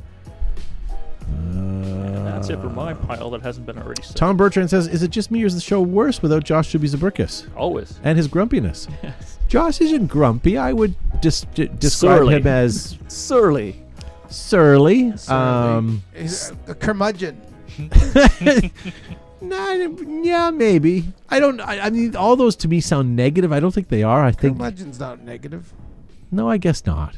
And 1.28 2.28
that's 2.28 2.49
it 2.49 2.59
for 2.59 2.69
my 2.69 2.93
pile 2.93 3.30
that 3.32 3.41
hasn't 3.41 3.65
been 3.65 3.78
already 3.78 4.01
said. 4.03 4.15
Tom 4.17 4.36
Bertrand 4.36 4.69
says, 4.69 4.88
"Is 4.88 5.03
it 5.03 5.11
just 5.11 5.32
me 5.32 5.43
or 5.43 5.45
is 5.45 5.55
the 5.55 5.61
show 5.61 5.80
worse 5.82 6.22
without 6.22 6.43
Josh 6.43 6.74
Zubizabrikis 6.74 7.45
Always. 7.55 7.99
and 8.03 8.17
his 8.17 8.28
grumpiness?" 8.28 8.88
Josh 9.47 9.80
isn't 9.82 10.07
grumpy. 10.07 10.57
I 10.57 10.74
would 10.74 10.95
dis- 11.22 11.45
d- 11.53 11.69
describe 11.80 12.19
Surly. 12.19 12.34
him 12.36 12.47
as 12.47 12.97
Surly. 13.07 13.82
surly. 14.30 15.13
Um, 15.28 16.03
He's 16.15 16.51
a 16.67 16.74
curmudgeon. 16.76 17.39
nah, 19.42 19.74
yeah, 19.74 20.50
maybe. 20.52 21.06
I 21.30 21.39
don't. 21.39 21.60
I, 21.60 21.80
I 21.80 21.89
mean, 21.89 22.16
all 22.16 22.36
those 22.36 22.56
to 22.58 22.68
me 22.68 22.80
sound 22.82 23.16
negative. 23.16 23.52
I 23.52 23.60
don't 23.60 23.72
think 23.74 23.89
they 23.89 24.04
are. 24.04 24.24
I 24.24 24.32
think 24.32 24.60
Legends 24.60 25.00
not 25.00 25.22
negative. 25.22 25.74
no. 26.32 26.50
I 26.50 26.58
guess 26.58 26.86
not. 26.86 27.16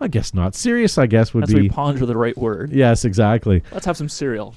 I 0.00 0.08
guess 0.08 0.32
not. 0.32 0.54
Serious. 0.54 0.96
I 0.98 1.06
guess 1.06 1.34
would 1.34 1.42
That's 1.42 1.52
where 1.52 1.60
be. 1.60 1.66
you 1.66 1.72
ponder 1.72 2.06
the 2.06 2.16
right 2.16 2.36
word. 2.38 2.70
Yes, 2.72 3.04
exactly. 3.04 3.62
Let's 3.72 3.86
have 3.86 3.96
some 3.96 4.08
cereal. 4.08 4.54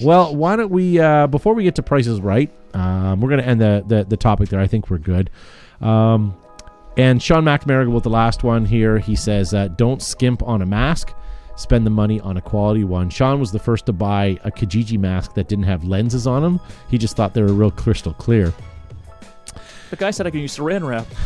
Well, 0.00 0.34
why 0.36 0.56
don't 0.56 0.70
we 0.70 0.98
uh, 1.00 1.26
before 1.26 1.54
we 1.54 1.62
get 1.64 1.74
to 1.76 1.82
prices 1.82 2.20
right? 2.20 2.50
Um, 2.74 3.20
we're 3.20 3.30
going 3.30 3.40
to 3.40 3.46
end 3.46 3.60
the, 3.60 3.84
the 3.86 4.04
the 4.04 4.16
topic 4.16 4.48
there. 4.50 4.60
I 4.60 4.66
think 4.66 4.90
we're 4.90 4.98
good. 4.98 5.30
Um, 5.80 6.34
and 6.98 7.22
Sean 7.22 7.44
McNamara 7.44 7.90
with 7.90 8.04
the 8.04 8.10
last 8.10 8.42
one 8.42 8.64
here. 8.64 8.98
He 8.98 9.16
says, 9.16 9.52
uh, 9.54 9.68
"Don't 9.68 10.02
skimp 10.02 10.42
on 10.42 10.62
a 10.62 10.66
mask. 10.66 11.12
Spend 11.56 11.84
the 11.84 11.90
money 11.90 12.20
on 12.20 12.36
a 12.36 12.40
quality 12.40 12.84
one." 12.84 13.10
Sean 13.10 13.40
was 13.40 13.52
the 13.52 13.58
first 13.58 13.86
to 13.86 13.92
buy 13.92 14.38
a 14.44 14.50
Kijiji 14.50 14.98
mask 14.98 15.34
that 15.34 15.48
didn't 15.48 15.64
have 15.64 15.84
lenses 15.84 16.26
on 16.26 16.42
them. 16.42 16.60
He 16.90 16.98
just 16.98 17.16
thought 17.16 17.34
they 17.34 17.42
were 17.42 17.52
real 17.52 17.70
crystal 17.70 18.14
clear. 18.14 18.52
The 19.90 19.96
guy 19.96 20.10
said 20.10 20.26
I 20.26 20.30
can 20.30 20.40
use 20.40 20.56
saran 20.56 20.86
wrap. 20.86 21.06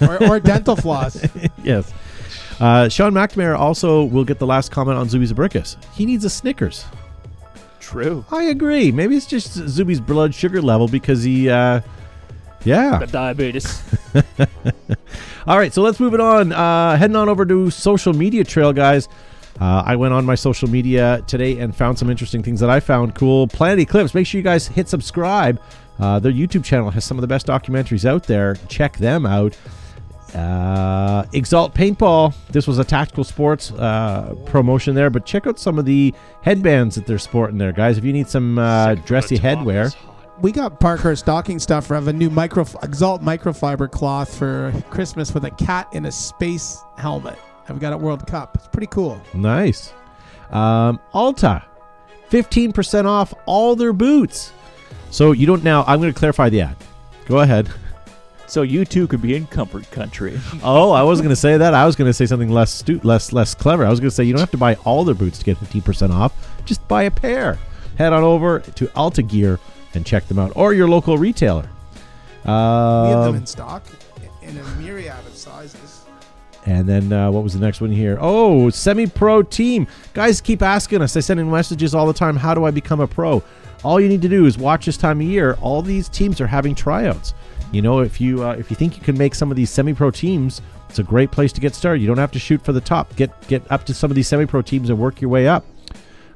Or, 0.00 0.22
or 0.24 0.40
dental 0.40 0.76
floss. 0.76 1.26
yes. 1.64 1.92
Uh, 2.58 2.88
Sean 2.88 3.12
McNamara 3.12 3.58
also 3.58 4.04
will 4.04 4.24
get 4.24 4.38
the 4.38 4.46
last 4.46 4.70
comment 4.70 4.98
on 4.98 5.08
Zuby 5.08 5.26
Zabrikis. 5.26 5.82
He 5.94 6.04
needs 6.04 6.24
a 6.24 6.30
Snickers. 6.30 6.84
True. 7.80 8.24
I 8.30 8.44
agree. 8.44 8.92
Maybe 8.92 9.16
it's 9.16 9.26
just 9.26 9.52
Zuby's 9.54 10.00
blood 10.00 10.34
sugar 10.34 10.60
level 10.60 10.86
because 10.88 11.22
he, 11.22 11.48
uh, 11.48 11.80
yeah. 12.64 12.98
The 12.98 13.06
diabetes. 13.06 13.82
All 15.46 15.58
right, 15.58 15.72
so 15.72 15.82
let's 15.82 15.98
move 15.98 16.12
it 16.14 16.20
on. 16.20 16.52
Uh, 16.52 16.96
heading 16.96 17.16
on 17.16 17.28
over 17.28 17.46
to 17.46 17.70
social 17.70 18.12
media 18.12 18.44
trail, 18.44 18.72
guys. 18.72 19.08
Uh, 19.58 19.82
I 19.84 19.96
went 19.96 20.14
on 20.14 20.24
my 20.24 20.34
social 20.34 20.68
media 20.68 21.22
today 21.26 21.58
and 21.58 21.74
found 21.74 21.98
some 21.98 22.10
interesting 22.10 22.42
things 22.42 22.60
that 22.60 22.70
I 22.70 22.80
found 22.80 23.14
cool. 23.14 23.46
Planet 23.48 23.80
Eclipse. 23.80 24.14
Make 24.14 24.26
sure 24.26 24.38
you 24.38 24.44
guys 24.44 24.66
hit 24.66 24.88
subscribe. 24.88 25.60
Uh, 25.98 26.18
their 26.18 26.32
YouTube 26.32 26.64
channel 26.64 26.90
has 26.90 27.04
some 27.04 27.18
of 27.18 27.22
the 27.22 27.28
best 27.28 27.46
documentaries 27.46 28.04
out 28.04 28.24
there. 28.24 28.56
Check 28.68 28.96
them 28.96 29.26
out. 29.26 29.56
Uh, 30.34 31.24
Exalt 31.32 31.74
Paintball. 31.74 32.34
This 32.48 32.66
was 32.66 32.78
a 32.78 32.84
tactical 32.84 33.24
sports 33.24 33.72
uh, 33.72 34.34
promotion 34.46 34.94
there, 34.94 35.10
but 35.10 35.26
check 35.26 35.46
out 35.46 35.58
some 35.58 35.78
of 35.78 35.84
the 35.84 36.14
headbands 36.42 36.94
that 36.94 37.06
they're 37.06 37.18
sporting 37.18 37.58
there, 37.58 37.72
guys. 37.72 37.98
If 37.98 38.04
you 38.04 38.12
need 38.12 38.28
some 38.28 38.58
uh, 38.58 38.94
dressy 38.94 39.38
headwear. 39.38 39.94
We 40.40 40.52
got 40.52 40.80
Parker 40.80 41.14
stocking 41.16 41.58
stuff 41.58 41.86
for 41.86 41.94
have 41.94 42.08
a 42.08 42.14
new 42.14 42.30
micro 42.30 42.64
Exalt 42.82 43.20
microfiber 43.20 43.90
cloth 43.90 44.34
for 44.34 44.72
Christmas 44.88 45.34
with 45.34 45.44
a 45.44 45.50
cat 45.50 45.88
in 45.92 46.06
a 46.06 46.12
space 46.12 46.82
helmet. 46.96 47.38
And 47.70 47.78
we 47.78 47.80
got 47.80 47.92
at 47.92 48.00
World 48.00 48.26
Cup. 48.26 48.56
It's 48.56 48.66
pretty 48.66 48.88
cool. 48.88 49.22
Nice. 49.32 49.92
Um, 50.50 50.98
Altai, 51.14 51.62
15% 52.30 53.04
off 53.04 53.32
all 53.46 53.76
their 53.76 53.92
boots. 53.92 54.52
So 55.12 55.30
you 55.30 55.46
don't 55.46 55.62
now, 55.62 55.84
I'm 55.86 56.00
going 56.00 56.12
to 56.12 56.18
clarify 56.18 56.48
the 56.48 56.62
ad. 56.62 56.76
Go 57.26 57.38
ahead. 57.38 57.70
so 58.48 58.62
you 58.62 58.84
too 58.84 59.06
could 59.06 59.22
be 59.22 59.36
in 59.36 59.46
comfort 59.46 59.88
country. 59.92 60.40
Oh, 60.64 60.90
I 60.90 61.04
wasn't 61.04 61.26
going 61.26 61.32
to 61.32 61.40
say 61.40 61.56
that. 61.58 61.72
I 61.72 61.86
was 61.86 61.94
going 61.94 62.08
to 62.08 62.12
say 62.12 62.26
something 62.26 62.50
less 62.50 62.72
stu- 62.74 62.98
less 63.04 63.32
less 63.32 63.54
clever. 63.54 63.86
I 63.86 63.88
was 63.90 64.00
going 64.00 64.10
to 64.10 64.14
say 64.16 64.24
you 64.24 64.32
don't 64.32 64.40
have 64.40 64.50
to 64.50 64.56
buy 64.58 64.74
all 64.84 65.04
their 65.04 65.14
boots 65.14 65.38
to 65.38 65.44
get 65.44 65.56
15% 65.58 66.10
off. 66.10 66.32
Just 66.64 66.86
buy 66.88 67.04
a 67.04 67.10
pair. 67.12 67.56
Head 67.98 68.12
on 68.12 68.24
over 68.24 68.58
to 68.58 68.92
Altai 68.96 69.22
Gear 69.22 69.60
and 69.94 70.04
check 70.04 70.26
them 70.26 70.40
out 70.40 70.50
or 70.56 70.74
your 70.74 70.88
local 70.88 71.18
retailer. 71.18 71.68
We 72.44 72.50
have 72.50 73.20
them 73.26 73.28
Um, 73.28 73.34
in 73.36 73.46
stock 73.46 73.84
in 74.42 74.58
a 74.58 74.64
myriad 74.74 75.24
of 75.24 75.36
sizes. 75.36 75.99
And 76.66 76.88
then 76.88 77.12
uh, 77.12 77.30
what 77.30 77.42
was 77.42 77.54
the 77.54 77.60
next 77.60 77.80
one 77.80 77.90
here? 77.90 78.18
Oh, 78.20 78.70
semi 78.70 79.06
pro 79.06 79.42
team. 79.42 79.86
Guys 80.12 80.40
keep 80.40 80.62
asking 80.62 81.02
us. 81.02 81.16
I 81.16 81.20
send 81.20 81.40
in 81.40 81.50
messages 81.50 81.94
all 81.94 82.06
the 82.06 82.12
time. 82.12 82.36
How 82.36 82.54
do 82.54 82.64
I 82.64 82.70
become 82.70 83.00
a 83.00 83.06
pro? 83.06 83.42
All 83.82 83.98
you 83.98 84.08
need 84.08 84.22
to 84.22 84.28
do 84.28 84.44
is 84.44 84.58
watch 84.58 84.86
this 84.86 84.98
time 84.98 85.20
of 85.20 85.26
year. 85.26 85.56
All 85.62 85.80
these 85.80 86.08
teams 86.08 86.40
are 86.40 86.46
having 86.46 86.74
tryouts. 86.74 87.32
You 87.72 87.82
know, 87.82 88.00
if 88.00 88.20
you 88.20 88.44
uh, 88.44 88.52
if 88.52 88.70
you 88.70 88.76
think 88.76 88.96
you 88.96 89.02
can 89.02 89.16
make 89.16 89.34
some 89.34 89.50
of 89.50 89.56
these 89.56 89.70
semi 89.70 89.94
pro 89.94 90.10
teams, 90.10 90.60
it's 90.88 90.98
a 90.98 91.02
great 91.02 91.30
place 91.30 91.52
to 91.52 91.60
get 91.60 91.74
started. 91.74 92.00
You 92.00 92.08
don't 92.08 92.18
have 92.18 92.32
to 92.32 92.38
shoot 92.38 92.62
for 92.62 92.72
the 92.72 92.80
top. 92.80 93.14
Get 93.16 93.30
get 93.48 93.62
up 93.70 93.84
to 93.86 93.94
some 93.94 94.10
of 94.10 94.14
these 94.14 94.28
semi 94.28 94.44
pro 94.44 94.60
teams 94.60 94.90
and 94.90 94.98
work 94.98 95.20
your 95.20 95.30
way 95.30 95.48
up. 95.48 95.64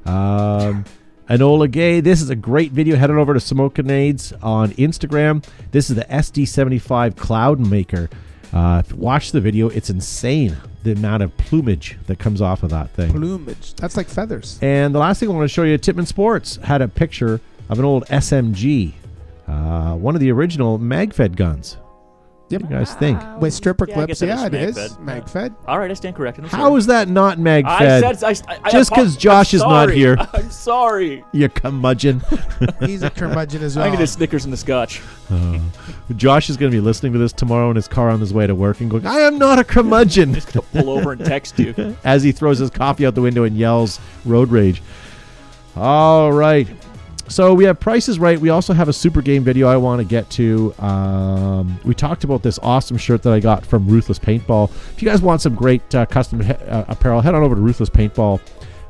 Um, 0.05 0.85
Enola 1.29 1.69
Gay, 1.69 1.99
this 1.99 2.21
is 2.21 2.29
a 2.29 2.35
great 2.35 2.71
video. 2.71 2.95
Head 2.95 3.09
on 3.09 3.17
over 3.17 3.33
to 3.33 3.39
Smoke 3.39 3.75
Grenades 3.75 4.31
on 4.41 4.71
Instagram. 4.73 5.43
This 5.71 5.89
is 5.89 5.95
the 5.95 6.05
SD75 6.05 7.15
Cloud 7.17 7.59
Maker. 7.59 8.09
Uh, 8.53 8.83
watch 8.95 9.31
the 9.31 9.41
video. 9.41 9.69
It's 9.69 9.89
insane 9.89 10.57
the 10.83 10.91
amount 10.93 11.23
of 11.23 11.35
plumage 11.37 11.97
that 12.07 12.19
comes 12.19 12.41
off 12.41 12.63
of 12.63 12.69
that 12.69 12.89
thing. 12.91 13.11
Plumage. 13.11 13.73
That's 13.75 13.97
like 13.97 14.07
feathers. 14.07 14.59
And 14.61 14.93
the 14.93 14.99
last 14.99 15.19
thing 15.19 15.29
I 15.29 15.33
want 15.33 15.45
to 15.49 15.53
show 15.53 15.63
you, 15.63 15.77
Tippmann 15.77 16.05
Sports 16.05 16.57
had 16.57 16.81
a 16.81 16.87
picture 16.87 17.41
of 17.69 17.79
an 17.79 17.85
old 17.85 18.05
SMG, 18.07 18.93
uh, 19.47 19.95
one 19.95 20.15
of 20.15 20.21
the 20.21 20.31
original 20.31 20.77
MagFed 20.79 21.35
guns. 21.35 21.77
Yep. 22.49 22.61
What 22.61 22.69
do 22.69 22.75
you 22.75 22.79
guys 22.79 22.93
think? 22.93 23.19
With 23.41 23.53
stripper 23.55 23.87
Yeah, 23.87 23.93
I 23.93 24.05
clips. 24.05 24.21
guess 24.21 24.27
Yeah, 24.39 24.45
it 24.45 24.53
it 24.53 24.69
is 24.69 24.77
is. 24.77 24.97
Magfed. 24.97 25.31
Magfed. 25.31 25.55
All 25.67 25.79
right, 25.79 25.89
I 25.89 25.93
stand 25.95 26.15
corrected. 26.15 26.43
I'm 26.43 26.49
How 26.51 26.67
sorry. 26.67 26.77
is 26.77 26.85
that 26.85 27.07
not 27.09 27.39
I 27.39 27.41
MagFed? 27.41 28.19
said 28.19 28.23
I, 28.23 28.59
I, 28.63 28.71
Just 28.71 28.91
I, 28.91 28.95
'cause 28.95 29.15
I'm 29.15 29.19
Josh 29.19 29.53
is 29.55 29.61
not 29.61 29.69
sorry. 29.87 29.95
here. 29.95 30.15
I'm 30.33 30.51
sorry. 30.51 31.25
you 31.31 31.49
curmudgeon. 31.49 32.21
He's 32.81 33.01
a 33.01 33.09
curmudgeon 33.09 33.63
as 33.63 33.75
I'm 33.77 33.81
well. 33.81 33.89
gonna 33.93 34.03
get 34.03 34.09
Snickers 34.09 34.43
and 34.43 34.53
the 34.53 34.57
Scotch. 34.57 35.01
Uh, 35.31 35.57
Josh 36.15 36.51
is 36.51 36.55
going 36.57 36.71
to 36.71 36.77
be 36.77 36.81
listening 36.81 37.13
to 37.13 37.17
this 37.19 37.33
tomorrow 37.33 37.71
in 37.71 37.75
his 37.75 37.87
car 37.87 38.11
on 38.11 38.19
his 38.19 38.31
way 38.31 38.45
to 38.45 38.53
work 38.53 38.79
and 38.79 38.91
going, 38.91 39.07
I 39.07 39.21
am 39.21 39.39
not 39.39 39.57
a 39.57 39.63
curmudgeon, 39.63 40.35
Just 40.35 40.53
gonna 40.53 40.67
pull 40.71 40.91
over 40.91 41.13
and 41.13 41.25
text 41.25 41.57
you. 41.57 41.97
as 42.03 42.21
he 42.21 42.31
throws 42.31 42.59
his 42.59 42.69
coffee 42.69 43.07
out 43.07 43.15
the 43.15 43.21
window 43.23 43.43
and 43.45 43.57
yells 43.57 43.99
road 44.23 44.51
rage. 44.51 44.83
All 45.75 46.31
right. 46.31 46.67
So 47.27 47.53
we 47.55 47.63
have 47.65 47.79
prices 47.79 48.19
right. 48.19 48.39
We 48.39 48.49
also 48.49 48.71
have 48.73 48.87
a 48.87 48.93
super 48.93 49.21
game 49.21 49.43
video 49.43 49.67
I 49.67 49.77
want 49.77 49.99
to 49.99 50.05
get 50.05 50.29
to. 50.31 50.73
Um, 50.79 51.79
we 51.83 51.95
talked 51.95 52.23
about 52.23 52.43
this 52.43 52.59
awesome 52.59 52.97
shirt 52.97 53.23
that 53.23 53.33
I 53.33 53.39
got 53.39 53.65
from 53.65 53.87
Ruthless 53.87 54.19
Paintball. 54.19 54.69
If 54.93 55.01
you 55.01 55.09
guys 55.09 55.21
want 55.21 55.41
some 55.41 55.55
great 55.55 55.93
uh, 55.95 56.05
custom 56.05 56.39
he- 56.41 56.53
uh, 56.53 56.85
apparel, 56.87 57.21
head 57.21 57.33
on 57.33 57.41
over 57.41 57.55
to 57.55 57.61
Ruthless 57.61 57.89
Paintball. 57.89 58.39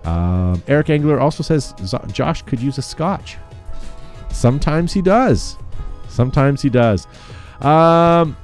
Um, 0.06 0.62
Eric 0.68 0.90
Engler 0.90 1.20
also 1.20 1.44
says 1.44 1.74
"Z- 1.84 1.98
Josh 2.12 2.42
could 2.44 2.60
use 2.60 2.78
a 2.78 2.82
scotch. 2.82 3.38
Sometimes 4.30 4.92
he 4.94 5.02
does. 5.02 5.58
Sometimes 6.10 6.62
he 6.62 6.70
does. 6.70 7.08
Um, 7.62 8.36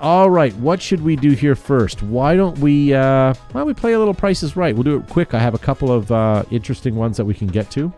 all 0.00 0.30
right, 0.30 0.54
what 0.56 0.80
should 0.80 1.02
we 1.02 1.16
do 1.16 1.32
here 1.32 1.54
first? 1.56 2.02
Why 2.02 2.36
don't 2.36 2.56
we? 2.60 2.94
Uh, 2.94 3.34
why 3.34 3.60
don't 3.60 3.66
we 3.66 3.74
play 3.74 3.92
a 3.94 3.98
little 3.98 4.14
Prices 4.14 4.56
Right? 4.56 4.74
We'll 4.74 4.84
do 4.84 4.96
it 4.96 5.08
quick. 5.08 5.34
I 5.34 5.40
have 5.40 5.54
a 5.54 5.58
couple 5.58 5.92
of 5.92 6.10
uh, 6.12 6.44
interesting 6.52 6.94
ones 6.94 7.16
that 7.16 7.24
we 7.24 7.34
can 7.34 7.48
get 7.48 7.70
to. 7.72 7.92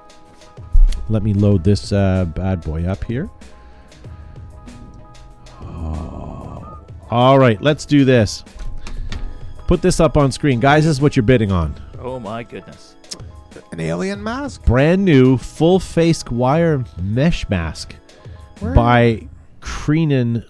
Let 1.09 1.23
me 1.23 1.35
load 1.35 1.65
this 1.65 1.93
uh, 1.93 2.25
bad 2.27 2.63
boy 2.63 2.85
up 2.85 3.05
here. 3.05 3.29
Oh. 5.61 6.79
All 7.11 7.39
right, 7.39 7.61
let's 7.61 7.85
do 7.85 8.05
this. 8.05 8.45
Put 9.67 9.83
this 9.83 10.01
up 10.01 10.17
on 10.17 10.33
screen, 10.33 10.61
guys. 10.61 10.85
This 10.85 10.93
is 10.93 11.01
what 11.01 11.17
you're 11.17 11.23
bidding 11.23 11.53
on. 11.53 11.75
Oh 11.99 12.19
my 12.19 12.43
goodness. 12.43 12.97
An 13.71 13.81
alien 13.81 14.23
mask? 14.23 14.65
Brand 14.65 15.05
new 15.05 15.37
full 15.37 15.81
face 15.81 16.25
wire 16.31 16.85
mesh 17.01 17.49
mask 17.49 17.95
Where, 18.61 18.75
by 18.75 19.29
Creenan. 19.61 20.45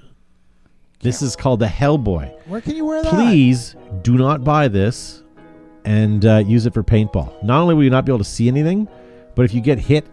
This 1.00 1.22
is 1.22 1.36
called 1.36 1.60
the 1.60 1.66
Hellboy. 1.66 2.32
where 2.46 2.60
can 2.60 2.76
you 2.76 2.84
wear 2.84 3.02
that? 3.02 3.12
Please 3.12 3.76
do 4.02 4.16
not 4.16 4.44
buy 4.44 4.68
this 4.68 5.22
and 5.84 6.24
uh, 6.24 6.38
use 6.38 6.66
it 6.66 6.74
for 6.74 6.82
paintball. 6.82 7.42
Not 7.42 7.60
only 7.60 7.74
will 7.74 7.84
you 7.84 7.90
not 7.90 8.04
be 8.04 8.12
able 8.12 8.18
to 8.18 8.24
see 8.24 8.48
anything, 8.48 8.88
but 9.34 9.44
if 9.44 9.54
you 9.54 9.60
get 9.60 9.78
hit 9.78 10.06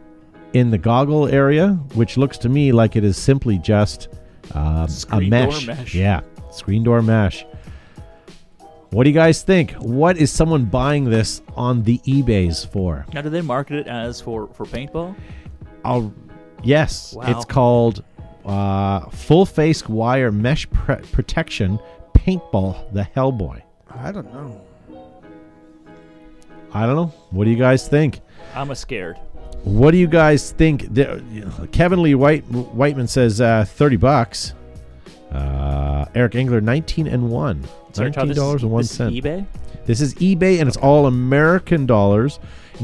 in 0.53 0.71
the 0.71 0.77
goggle 0.77 1.27
area, 1.27 1.69
which 1.93 2.17
looks 2.17 2.37
to 2.39 2.49
me 2.49 2.71
like 2.71 2.95
it 2.95 3.03
is 3.03 3.17
simply 3.17 3.57
just 3.59 4.07
um, 4.53 4.65
a 4.85 4.89
Screen 4.89 5.29
door 5.29 5.47
mesh. 5.47 5.67
mesh. 5.67 5.95
Yeah, 5.95 6.21
screen 6.51 6.83
door 6.83 7.01
mesh. 7.01 7.45
What 8.91 9.03
do 9.03 9.09
you 9.11 9.13
guys 9.15 9.43
think? 9.43 9.73
What 9.73 10.17
is 10.17 10.31
someone 10.31 10.65
buying 10.65 11.03
this 11.05 11.41
on 11.55 11.83
the 11.83 11.99
eBays 11.99 12.67
for? 12.67 13.05
Now, 13.13 13.21
do 13.21 13.29
they 13.29 13.41
market 13.41 13.77
it 13.81 13.87
as 13.87 14.19
for 14.19 14.47
for 14.53 14.65
paintball? 14.65 15.15
I'll 15.85 16.11
yes, 16.63 17.13
Wow. 17.13 17.23
it's 17.27 17.45
called 17.45 18.03
uh, 18.45 19.01
full 19.11 19.45
face 19.45 19.87
wire 19.87 20.31
mesh 20.31 20.67
pre- 20.71 20.95
protection 21.11 21.77
paintball 22.13 22.91
the 22.91 23.03
Hellboy. 23.15 23.61
I 23.91 24.11
don't 24.11 24.33
know. 24.33 24.61
I 26.73 26.85
don't 26.85 26.95
know. 26.95 27.13
What 27.31 27.45
do 27.45 27.51
you 27.51 27.57
guys 27.57 27.87
think? 27.87 28.21
I'm 28.55 28.71
a 28.71 28.75
scared. 28.75 29.17
What 29.63 29.91
do 29.91 29.97
you 29.97 30.07
guys 30.07 30.51
think? 30.51 30.87
Kevin 31.71 32.01
Lee 32.01 32.15
White 32.15 32.45
Whiteman 32.49 33.07
says 33.07 33.41
uh, 33.41 33.65
thirty 33.67 33.97
bucks. 33.97 34.53
Uh, 35.31 36.05
Eric 36.15 36.35
Engler 36.35 36.61
nineteen 36.61 37.07
and 37.07 37.29
one. 37.29 37.63
Sorry, 37.93 38.09
Todd, 38.11 38.17
Nineteen 38.17 38.27
this- 38.29 38.37
dollars 38.37 38.63
and 38.63 38.71
one 38.71 38.81
this 38.81 38.91
is 38.91 38.97
cent. 38.97 39.13
eBay. 39.15 39.45
This 39.85 40.01
is 40.01 40.13
eBay 40.15 40.59
and 40.59 40.67
it's 40.67 40.77
all 40.77 41.07
American 41.07 41.85
dollars. 41.85 42.39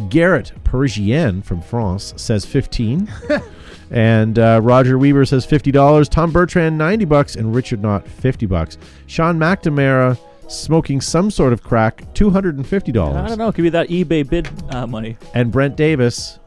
Garrett 0.09 0.51
Parisienne 0.63 1.41
from 1.41 1.61
France 1.61 2.13
says 2.17 2.45
15. 2.45 3.07
and 3.91 4.37
uh, 4.39 4.59
Roger 4.61 4.97
Weaver 4.97 5.23
says 5.25 5.45
$50. 5.47 6.09
Tom 6.09 6.31
Bertrand 6.31 6.77
90 6.77 7.05
bucks 7.05 7.35
and 7.35 7.55
Richard 7.55 7.81
Knott 7.81 8.05
50 8.07 8.45
bucks. 8.47 8.77
Sean 9.07 9.37
McNamara 9.37 10.17
smoking 10.49 10.99
some 10.99 11.31
sort 11.31 11.53
of 11.53 11.63
crack 11.63 12.01
$250. 12.13 13.15
I 13.15 13.27
don't 13.27 13.37
know. 13.37 13.47
It 13.47 13.55
could 13.55 13.61
be 13.61 13.69
that 13.69 13.87
eBay 13.89 14.27
bid 14.27 14.49
uh, 14.73 14.85
money. 14.87 15.15
And 15.33 15.51
Brent 15.51 15.77
Davis 15.77 16.39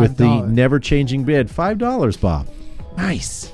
with 0.00 0.16
the 0.16 0.42
never 0.42 0.78
changing 0.78 1.24
bid 1.24 1.48
$5 1.48 2.20
Bob. 2.20 2.48
Nice. 2.96 3.52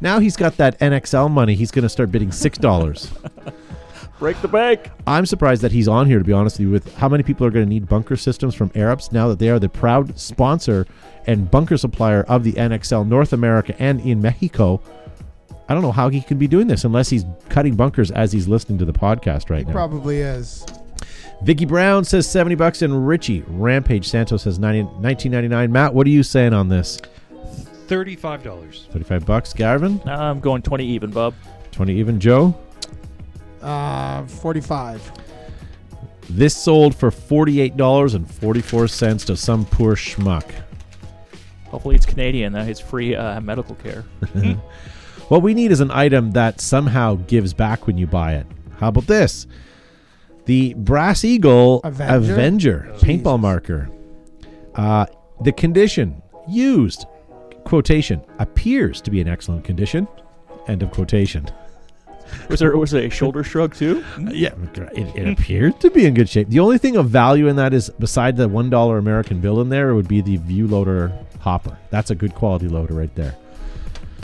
Now 0.00 0.18
he's 0.18 0.36
got 0.36 0.56
that 0.58 0.78
NXL 0.80 1.30
money. 1.30 1.54
He's 1.54 1.70
going 1.70 1.82
to 1.84 1.88
start 1.88 2.10
bidding 2.12 2.30
$6. 2.30 3.52
Break 4.18 4.40
the 4.40 4.48
bank. 4.48 4.90
I'm 5.06 5.26
surprised 5.26 5.60
that 5.62 5.72
he's 5.72 5.88
on 5.88 6.06
here, 6.06 6.18
to 6.18 6.24
be 6.24 6.32
honest 6.32 6.56
with 6.58 6.66
you, 6.66 6.70
with 6.70 6.94
how 6.96 7.08
many 7.08 7.22
people 7.22 7.46
are 7.46 7.50
going 7.50 7.66
to 7.66 7.68
need 7.68 7.86
bunker 7.86 8.16
systems 8.16 8.54
from 8.54 8.70
AirUps 8.70 9.12
now 9.12 9.28
that 9.28 9.38
they 9.38 9.50
are 9.50 9.58
the 9.58 9.68
proud 9.68 10.18
sponsor 10.18 10.86
and 11.26 11.50
bunker 11.50 11.76
supplier 11.76 12.22
of 12.22 12.42
the 12.42 12.52
NXL 12.54 13.06
North 13.06 13.32
America 13.34 13.74
and 13.78 14.00
in 14.00 14.22
Mexico. 14.22 14.80
I 15.68 15.74
don't 15.74 15.82
know 15.82 15.92
how 15.92 16.08
he 16.08 16.20
can 16.22 16.38
be 16.38 16.46
doing 16.46 16.66
this 16.66 16.84
unless 16.84 17.10
he's 17.10 17.24
cutting 17.50 17.74
bunkers 17.74 18.10
as 18.10 18.32
he's 18.32 18.48
listening 18.48 18.78
to 18.78 18.84
the 18.86 18.92
podcast 18.92 19.50
right 19.50 19.60
He 19.60 19.64
now. 19.66 19.72
probably 19.72 20.18
is. 20.20 20.64
Vicky 21.42 21.64
Brown 21.64 22.04
says 22.04 22.28
70 22.28 22.54
bucks 22.56 22.82
and 22.82 23.06
Richie 23.06 23.44
Rampage 23.46 24.08
Santos 24.08 24.42
says 24.42 24.58
90, 24.58 24.82
1999. 24.82 25.70
Matt, 25.72 25.94
what 25.94 26.06
are 26.06 26.10
you 26.10 26.22
saying 26.22 26.52
on 26.52 26.68
this? 26.68 26.98
Thirty-five 27.86 28.42
dollars. 28.42 28.88
35 28.90 29.24
bucks. 29.26 29.52
Garvin, 29.52 30.00
I'm 30.06 30.40
going 30.40 30.62
20 30.62 30.84
even, 30.84 31.10
Bob. 31.10 31.34
20 31.70 31.94
even. 31.94 32.18
Joe, 32.18 32.58
Uh, 33.62 34.24
45. 34.26 35.12
this 36.30 36.56
sold 36.56 36.96
for 36.96 37.10
$48.44 37.12 39.26
to 39.26 39.36
some 39.36 39.64
poor 39.66 39.94
schmuck. 39.94 40.50
Hopefully 41.66 41.94
it's 41.94 42.06
Canadian. 42.06 42.54
That 42.54 42.68
it's 42.68 42.80
free 42.80 43.14
uh, 43.14 43.40
medical 43.40 43.76
care. 43.76 44.04
What 45.28 45.42
we 45.42 45.54
need 45.54 45.72
is 45.72 45.80
an 45.80 45.90
item 45.90 46.30
that 46.32 46.60
somehow 46.60 47.16
gives 47.16 47.52
back 47.52 47.88
when 47.88 47.98
you 47.98 48.06
buy 48.06 48.34
it. 48.34 48.46
How 48.78 48.88
about 48.90 49.08
this? 49.08 49.48
The 50.46 50.74
Brass 50.74 51.24
Eagle 51.24 51.80
Avenger? 51.84 52.32
Avenger, 52.32 52.88
Oh. 52.92 52.96
paintball 52.98 53.36
Jesus. 53.36 53.42
marker. 53.42 53.90
Uh, 54.74 55.06
the 55.42 55.52
condition 55.52 56.22
used, 56.48 57.06
quotation, 57.64 58.20
appears 58.38 59.00
to 59.02 59.10
be 59.10 59.20
in 59.20 59.28
excellent 59.28 59.64
condition. 59.64 60.06
End 60.68 60.82
of 60.82 60.90
quotation. 60.92 61.46
Was 62.48 62.58
there 62.58 62.76
was 62.76 62.90
there 62.90 63.04
a 63.06 63.10
shoulder 63.10 63.44
shrug 63.44 63.74
too? 63.76 64.04
Yeah, 64.18 64.52
it, 64.94 65.14
it 65.16 65.28
appears 65.28 65.74
to 65.80 65.90
be 65.90 66.06
in 66.06 66.14
good 66.14 66.28
shape. 66.28 66.48
The 66.48 66.58
only 66.58 66.76
thing 66.78 66.96
of 66.96 67.08
value 67.08 67.46
in 67.46 67.54
that 67.56 67.72
is, 67.72 67.88
beside 68.00 68.36
the 68.36 68.48
one 68.48 68.68
dollar 68.68 68.98
American 68.98 69.40
bill 69.40 69.60
in 69.60 69.68
there, 69.68 69.90
it 69.90 69.94
would 69.94 70.08
be 70.08 70.20
the 70.22 70.36
View 70.38 70.66
Loader 70.66 71.12
hopper. 71.38 71.78
That's 71.90 72.10
a 72.10 72.16
good 72.16 72.34
quality 72.34 72.66
loader 72.66 72.94
right 72.94 73.14
there. 73.14 73.36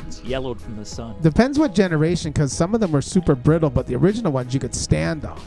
It's 0.08 0.20
yellowed 0.24 0.60
from 0.60 0.76
the 0.76 0.84
sun. 0.84 1.14
Depends 1.22 1.60
what 1.60 1.76
generation, 1.76 2.32
because 2.32 2.52
some 2.52 2.74
of 2.74 2.80
them 2.80 2.90
were 2.90 3.02
super 3.02 3.36
brittle, 3.36 3.70
but 3.70 3.86
the 3.86 3.94
original 3.94 4.32
ones 4.32 4.52
you 4.52 4.58
could 4.58 4.74
stand 4.74 5.24
on. 5.24 5.40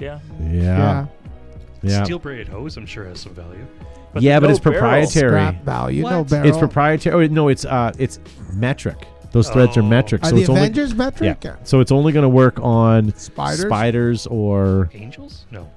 Yeah. 0.00 0.18
Yeah, 0.42 1.06
yeah. 1.82 2.04
Steel 2.04 2.18
braided 2.18 2.48
hose, 2.48 2.76
I'm 2.76 2.86
sure, 2.86 3.04
has 3.04 3.20
some 3.20 3.34
value. 3.34 3.66
But 4.12 4.22
yeah, 4.22 4.40
but 4.40 4.46
no 4.46 4.50
it's 4.52 4.58
barrel. 4.60 4.78
proprietary. 4.80 5.28
Scrap 5.30 5.62
value, 5.64 6.02
no 6.02 6.18
What? 6.20 6.30
barrel. 6.30 6.48
It's 6.48 6.58
proprietary. 6.58 7.26
Oh 7.28 7.32
no, 7.32 7.48
it's 7.48 7.64
uh, 7.64 7.92
it's 7.98 8.18
metric. 8.54 9.06
Those 9.32 9.48
threads 9.48 9.76
are 9.76 9.82
Oh. 9.82 9.86
metric, 9.86 10.24
Are 10.24 10.30
so 10.30 10.34
the 10.34 10.40
it's 10.40 10.50
only 10.50 10.62
Avengers 10.62 10.92
yeah. 11.20 11.56
So 11.62 11.78
it's 11.78 11.92
only 11.92 12.12
going 12.12 12.24
to 12.24 12.28
work 12.28 12.58
on 12.60 13.14
Spiders? 13.14 13.60
spiders 13.60 14.26
or 14.26 14.90
Angels? 14.92 15.46
No. 15.52 15.70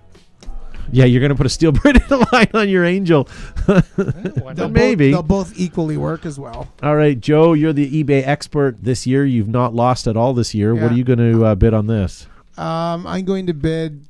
yeah. 0.92 1.06
You're 1.06 1.20
going 1.20 1.30
to 1.30 1.36
put 1.36 1.46
a 1.46 1.50
steel 1.50 1.72
braided 1.72 2.02
line 2.32 2.48
on 2.56 2.68
your 2.68 2.84
angel. 2.84 3.28
Why 3.68 3.84
They'll 3.96 4.46
not? 4.54 4.56
both- 4.56 4.72
maybe. 4.72 5.12
they'll 5.12 5.22
both 5.22 5.54
equally 5.56 5.98
work 5.98 6.26
as 6.26 6.40
well. 6.40 6.68
All 6.82 6.96
right, 6.96 7.20
Joe, 7.20 7.54
you're 7.54 7.74
the 7.74 8.04
eBay 8.04 8.26
expert 8.26 8.84
this 8.84 9.06
year. 9.06 9.24
You've 9.24 9.50
not 9.50 9.76
lost 9.76 10.08
at 10.08 10.18
all 10.18 10.34
this 10.34 10.56
year. 10.56 10.74
What 10.74 10.82
Yeah. 10.86 10.90
are 10.90 10.94
you 10.94 11.04
going 11.04 11.20
to 11.20 11.46
uh, 11.46 11.54
bid 11.54 11.76
on 11.76 11.86
this? 11.86 12.26
Um, 12.58 13.06
I'm 13.06 13.24
going 13.26 13.46
to 13.48 13.54
bid 13.54 14.04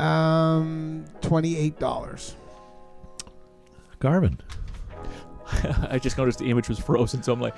um, 0.00 1.04
$28. 1.20 2.34
Garvin. 4.00 4.38
I 5.90 5.98
just 5.98 6.18
noticed 6.18 6.38
the 6.38 6.50
image 6.50 6.68
was 6.68 6.78
frozen, 6.78 7.22
so 7.22 7.32
I'm 7.32 7.40
like, 7.40 7.54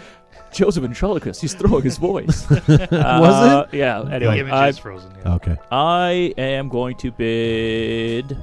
Joseph 0.53 0.83
Ventriloquist, 0.83 1.41
he's 1.41 1.55
throwing 1.55 1.83
his 1.83 1.97
voice. 1.99 2.49
Was 2.51 2.71
Uh, 2.93 3.67
Yeah. 3.73 4.03
The 4.03 4.15
Anyway, 4.15 4.39
image 4.41 4.53
I, 4.53 4.69
is 4.69 4.79
frozen. 4.79 5.13
Yeah. 5.25 5.35
Okay. 5.35 5.57
I 5.71 6.33
am 6.39 6.69
going 6.69 6.97
to 6.99 7.11
bid 7.13 8.37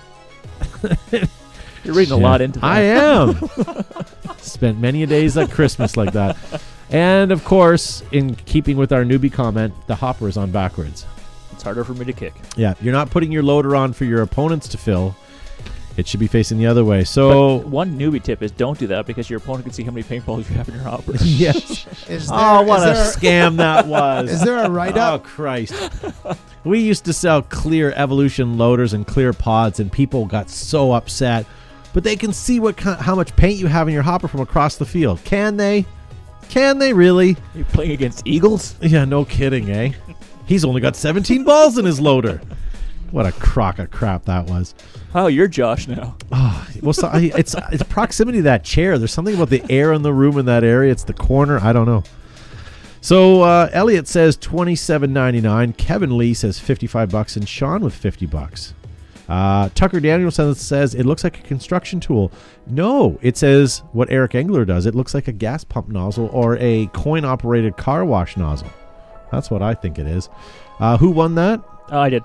You're 1.83 1.93
reading 1.93 2.13
a 2.13 2.17
lot 2.17 2.41
into 2.41 2.59
that. 2.59 2.65
I 2.65 2.81
am. 2.81 3.37
Spent 4.37 4.79
many 4.79 5.03
a 5.03 5.07
days 5.07 5.37
at 5.37 5.51
Christmas 5.51 5.95
like 5.95 6.13
that. 6.13 6.37
And 6.89 7.31
of 7.31 7.43
course, 7.45 8.01
in 8.11 8.35
keeping 8.35 8.77
with 8.77 8.91
our 8.91 9.03
newbie 9.03 9.31
comment, 9.31 9.73
the 9.87 9.95
hopper 9.95 10.27
is 10.27 10.37
on 10.37 10.51
backwards. 10.51 11.05
It's 11.59 11.63
harder 11.65 11.83
for 11.83 11.93
me 11.93 12.05
to 12.05 12.13
kick. 12.13 12.33
Yeah, 12.55 12.73
you're 12.79 12.93
not 12.93 13.09
putting 13.09 13.33
your 13.33 13.43
loader 13.43 13.75
on 13.75 13.91
for 13.91 14.05
your 14.05 14.21
opponents 14.21 14.69
to 14.69 14.77
fill. 14.77 15.13
It 15.97 16.07
should 16.07 16.21
be 16.21 16.27
facing 16.27 16.57
the 16.57 16.67
other 16.67 16.85
way. 16.85 17.03
So, 17.03 17.59
But 17.59 17.67
one 17.67 17.99
newbie 17.99 18.23
tip 18.23 18.41
is 18.41 18.49
don't 18.51 18.79
do 18.79 18.87
that 18.87 19.05
because 19.05 19.29
your 19.29 19.39
opponent 19.39 19.65
can 19.65 19.73
see 19.73 19.83
how 19.83 19.91
many 19.91 20.03
paintballs 20.03 20.49
you 20.49 20.55
have 20.55 20.69
in 20.69 20.75
your 20.75 20.83
hopper. 20.85 21.11
yes. 21.21 21.85
Is 22.07 22.29
there, 22.29 22.37
Oh, 22.39 22.61
what 22.61 22.87
a 22.87 22.91
is 22.93 23.15
there, 23.17 23.31
scam 23.49 23.57
that 23.57 23.87
was. 23.87 24.31
is 24.31 24.41
there 24.41 24.59
a 24.63 24.69
write 24.69 24.95
up? 24.95 25.11
Oh, 25.11 25.15
up? 25.15 25.23
Christ. 25.25 25.73
We 26.63 26.79
used 26.79 27.03
to 27.03 27.11
sell 27.11 27.41
clear 27.41 27.91
evolution 27.97 28.57
loaders 28.57 28.93
and 28.93 29.05
clear 29.05 29.33
pods, 29.33 29.81
and 29.81 29.91
people 29.91 30.25
got 30.27 30.49
so 30.49 30.93
upset. 30.93 31.45
But 31.93 32.05
they 32.05 32.15
can 32.15 32.31
see 32.31 32.61
what 32.61 32.77
ki- 32.77 32.95
how 33.01 33.15
much 33.15 33.35
paint 33.35 33.59
you 33.59 33.67
have 33.67 33.89
in 33.89 33.93
your 33.93 34.03
hopper 34.03 34.29
from 34.29 34.39
across 34.39 34.77
the 34.77 34.85
field. 34.85 35.21
Can 35.25 35.57
they? 35.57 35.85
Can 36.47 36.79
they 36.79 36.93
really? 36.93 37.35
You're 37.53 37.65
playing 37.65 37.91
against 37.91 38.25
eagles? 38.25 38.75
Yeah, 38.81 39.03
no 39.03 39.25
kidding, 39.25 39.69
eh? 39.69 39.91
He's 40.49 40.65
only 40.65 40.81
got 40.81 40.95
17 40.95 41.43
balls 41.43 41.77
in 41.77 41.85
his 41.85 42.01
loader. 42.01 42.41
What 43.11 43.25
a 43.27 43.31
crock 43.31 43.77
of 43.77 43.91
crap 43.91 44.25
that 44.25 44.47
was. 44.47 44.73
Oh, 45.13 45.27
you're 45.27 45.47
Josh 45.47 45.87
now. 45.87 46.15
Well, 46.81 46.93
so, 46.93 47.07
I- 47.07 47.31
it's 47.37 47.55
it's 47.71 47.83
proximity 47.83 48.39
to 48.39 48.43
that 48.43 48.63
chair. 48.63 48.97
There's 48.97 49.13
something 49.13 49.35
about 49.35 49.49
the 49.49 49.63
air 49.69 49.93
in 49.93 50.01
the 50.01 50.11
room 50.13 50.37
in 50.39 50.45
that 50.47 50.63
area. 50.63 50.91
It's 50.91 51.03
the 51.03 51.13
corner. 51.13 51.59
I 51.59 51.71
don't 51.71 51.85
know. 51.85 52.03
So 53.01 53.43
uh, 53.43 53.69
Elliot 53.73 54.07
says 54.07 54.37
twenty 54.37 54.75
seven 54.75 55.13
ninety 55.13 55.39
nine. 55.39 55.73
Kevin 55.73 56.17
Lee 56.17 56.33
says 56.33 56.59
fifty 56.59 56.87
five 56.87 57.09
bucks, 57.09 57.35
and 57.35 57.47
Sean 57.47 57.81
with 57.81 57.93
fifty 57.93 58.25
bucks. 58.25 58.73
Uh, 59.27 59.69
Tucker 59.75 59.99
Danielson 59.99 60.55
says 60.55 60.95
it 60.95 61.05
looks 61.05 61.23
like 61.23 61.37
a 61.39 61.43
construction 61.43 61.99
tool. 61.99 62.31
No, 62.67 63.19
it 63.21 63.37
says 63.37 63.83
what 63.91 64.09
Eric 64.09 64.33
Engler 64.33 64.65
does. 64.65 64.85
It 64.87 64.95
looks 64.95 65.13
like 65.13 65.27
a 65.27 65.31
gas 65.31 65.63
pump 65.63 65.87
nozzle 65.89 66.29
or 66.33 66.57
a 66.57 66.87
coin 66.87 67.23
operated 67.25 67.77
car 67.77 68.03
wash 68.03 68.37
nozzle. 68.37 68.69
That's 69.31 69.49
what 69.51 69.61
I 69.61 69.73
think 69.73 69.99
it 69.99 70.07
is. 70.07 70.29
Uh, 70.79 70.97
who 70.97 71.09
won 71.11 71.35
that? 71.35 71.61
Oh, 71.91 71.99
I 71.99 72.09
did. 72.09 72.23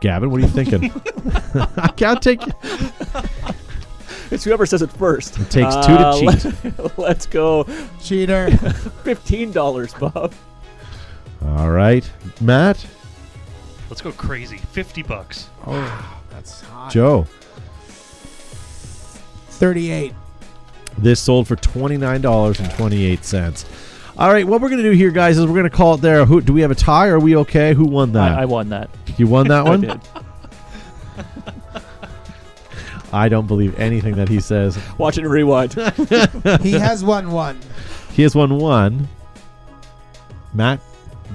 Gavin, 0.00 0.30
what 0.30 0.38
are 0.40 0.44
you 0.44 0.48
thinking? 0.48 0.90
I 1.76 1.88
can't 1.96 2.20
take. 2.22 2.40
It's 4.30 4.42
whoever 4.44 4.66
says 4.66 4.82
it 4.82 4.90
first. 4.90 5.38
It 5.38 5.50
takes 5.50 5.74
two 5.76 5.96
to 5.96 6.08
Uh, 6.08 6.18
cheat. 6.32 6.78
Let, 6.78 6.98
let's 6.98 7.26
go. 7.26 7.64
Cheater. 8.02 8.50
Fifteen 9.04 9.52
dollars, 9.52 9.94
Bob. 9.94 10.32
All 11.44 11.70
right, 11.70 12.10
Matt, 12.40 12.84
Let's 13.88 14.00
go 14.02 14.10
crazy. 14.10 14.56
50 14.56 15.02
bucks. 15.04 15.48
oh, 15.66 16.18
that's 16.30 16.62
hot. 16.62 16.90
Joe. 16.90 17.24
38. 19.50 20.12
This 20.98 21.20
sold 21.20 21.46
for 21.46 21.56
twenty 21.56 21.96
nine 21.96 22.20
dollars 22.22 22.58
and 22.58 22.70
twenty 22.72 23.04
eight 23.04 23.24
cents. 23.24 23.64
All 24.18 24.32
right, 24.32 24.46
what 24.46 24.62
we're 24.62 24.70
gonna 24.70 24.82
do 24.82 24.92
here, 24.92 25.10
guys, 25.10 25.36
is 25.36 25.44
we're 25.46 25.56
gonna 25.56 25.68
call 25.68 25.94
it 25.94 26.00
there. 26.00 26.24
Who 26.24 26.40
do 26.40 26.52
we 26.54 26.62
have 26.62 26.70
a 26.70 26.74
tie? 26.74 27.08
Are 27.08 27.18
we 27.20 27.36
okay? 27.36 27.74
Who 27.74 27.84
won 27.84 28.12
that? 28.12 28.32
I, 28.38 28.42
I 28.42 28.44
won 28.46 28.70
that. 28.70 28.88
you 29.18 29.26
won 29.26 29.48
that 29.48 29.64
one? 29.66 29.84
I 29.84 29.88
one. 29.88 29.98
did. 29.98 31.82
I 33.12 33.28
don't 33.28 33.46
believe 33.46 33.78
anything 33.78 34.16
that 34.16 34.28
he 34.28 34.40
says. 34.40 34.78
Watch 34.98 35.18
it 35.18 35.24
and 35.24 35.30
rewind. 35.32 35.74
He 36.62 36.72
has 36.72 37.04
won 37.04 37.30
one. 37.30 37.58
He 38.12 38.22
has 38.22 38.34
won 38.34 38.56
one. 38.58 39.08
Matt 40.54 40.80
I 40.80 40.85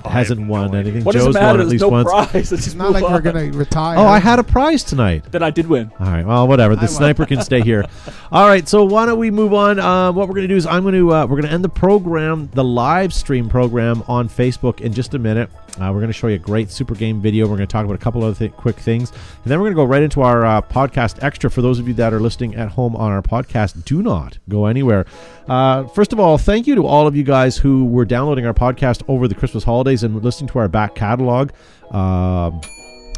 hasn't 0.06 0.40
have 0.40 0.48
no 0.48 0.52
won 0.54 0.76
anything. 0.76 1.04
what 1.04 1.14
does 1.14 1.26
Joe's 1.26 1.36
it 1.36 1.40
matter? 1.40 1.46
won 1.48 1.62
at 1.62 1.70
There's 1.70 1.72
least 1.72 1.82
no 1.82 1.90
once. 1.90 2.10
prize. 2.10 2.34
Let's 2.34 2.52
It's 2.52 2.64
just 2.66 2.76
not 2.78 2.92
like 2.92 3.04
on. 3.04 3.12
we're 3.14 3.22
going 3.22 3.52
to 3.52 3.58
retire. 3.58 3.98
Oh, 3.98 4.06
I 4.06 4.20
had 4.20 4.40
a 4.40 4.44
prize 4.44 4.84
tonight. 4.84 5.24
Then 5.32 5.44
I 5.44 5.50
did 5.50 5.68
win. 5.68 5.92
All 6.00 6.08
right. 6.08 6.26
Well, 6.26 6.48
whatever. 6.48 6.76
The 6.76 6.84
I 6.84 6.88
sniper 6.88 7.26
can 7.26 7.42
stay 7.42 7.62
here. 7.62 7.86
All 8.32 8.48
right. 8.48 8.68
So 8.68 8.84
why 8.84 9.06
don't 9.06 9.20
we 9.20 9.32
move 9.32 9.54
on? 9.54 9.80
Um, 9.80 10.16
what 10.16 10.28
we're 10.28 10.36
going 10.36 10.48
to 10.48 10.54
do 10.54 10.56
is 10.58 10.66
I'm 10.66 10.84
going 10.84 10.96
to 10.96 11.14
uh, 11.14 11.22
we're 11.26 11.38
going 11.38 11.48
to 11.48 11.52
end 11.52 11.64
the 11.64 11.70
program, 11.70 12.50
the 12.54 12.64
live 12.64 13.14
stream 13.14 13.50
program 13.50 14.04
on 14.08 14.30
Facebook 14.30 14.82
in 14.82 14.94
just 14.94 15.14
a 15.14 15.20
minute. 15.20 15.50
Uh, 15.80 15.86
we're 15.92 16.00
going 16.00 16.08
to 16.08 16.14
show 16.14 16.28
you 16.28 16.36
a 16.36 16.40
great 16.40 16.70
super 16.70 16.94
game 16.96 17.22
video. 17.22 17.46
We're 17.46 17.56
going 17.56 17.68
to 17.68 17.72
talk 17.72 17.86
about 17.86 17.96
a 17.96 18.00
couple 18.00 18.24
other 18.24 18.36
th- 18.38 18.52
quick 18.54 18.76
things, 18.76 19.10
and 19.12 19.46
then 19.46 19.60
we're 19.60 19.66
going 19.66 19.76
to 19.76 19.82
go 19.82 19.86
right 19.86 20.04
into 20.04 20.22
our 20.22 20.46
uh, 20.46 20.62
podcast 20.62 21.24
extra. 21.24 21.50
For 21.50 21.62
those 21.62 21.80
of 21.80 21.88
you 21.88 21.94
that 21.96 22.14
are 22.14 22.20
listening 22.20 22.56
at 22.56 22.70
home 22.70 22.96
on 22.96 23.12
our 23.12 23.22
podcast, 23.22 23.86
do 23.86 24.02
not 24.02 24.38
go 24.50 24.66
anywhere. 24.66 25.06
Uh, 25.48 25.86
first 25.88 26.12
of 26.14 26.20
all, 26.20 26.38
thank 26.38 26.68
you 26.68 26.76
to 26.76 26.86
all 26.86 27.08
of 27.08 27.16
you 27.16 27.24
guys 27.24 27.58
who 27.58 27.86
were 27.86 28.06
downloading 28.06 28.46
our 28.46 28.54
podcast 28.54 29.02
over 29.08 29.28
the 29.28 29.36
Christmas 29.36 29.64
holidays 29.64 30.04
and 30.04 30.22
listening 30.24 30.50
to 30.50 30.60
our 30.60 30.68
back 30.68 30.94
catalog. 30.96 31.52
Um, 31.92 32.60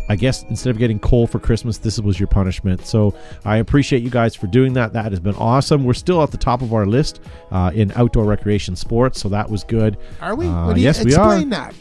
I 0.09 0.17
guess 0.17 0.43
instead 0.43 0.69
of 0.71 0.77
getting 0.77 0.99
coal 0.99 1.27
for 1.27 1.39
Christmas, 1.39 1.77
this 1.77 1.97
was 1.99 2.19
your 2.19 2.27
punishment. 2.27 2.85
So 2.85 3.15
I 3.45 3.57
appreciate 3.57 4.03
you 4.03 4.09
guys 4.09 4.35
for 4.35 4.47
doing 4.47 4.73
that. 4.73 4.91
That 4.93 5.11
has 5.11 5.19
been 5.21 5.35
awesome. 5.35 5.85
We're 5.85 5.93
still 5.93 6.21
at 6.21 6.29
the 6.29 6.37
top 6.37 6.61
of 6.61 6.73
our 6.73 6.85
list 6.85 7.21
uh, 7.51 7.71
in 7.73 7.91
outdoor 7.95 8.25
recreation 8.25 8.75
sports, 8.75 9.21
so 9.21 9.29
that 9.29 9.49
was 9.49 9.63
good. 9.63 9.97
Are 10.21 10.35
we? 10.35 10.45
Uh, 10.45 10.65
What 10.67 10.73
do 10.75 10.81
you, 10.81 10.85
yes, 10.85 11.03
we 11.03 11.15
are. 11.15 11.39
that. 11.45 11.73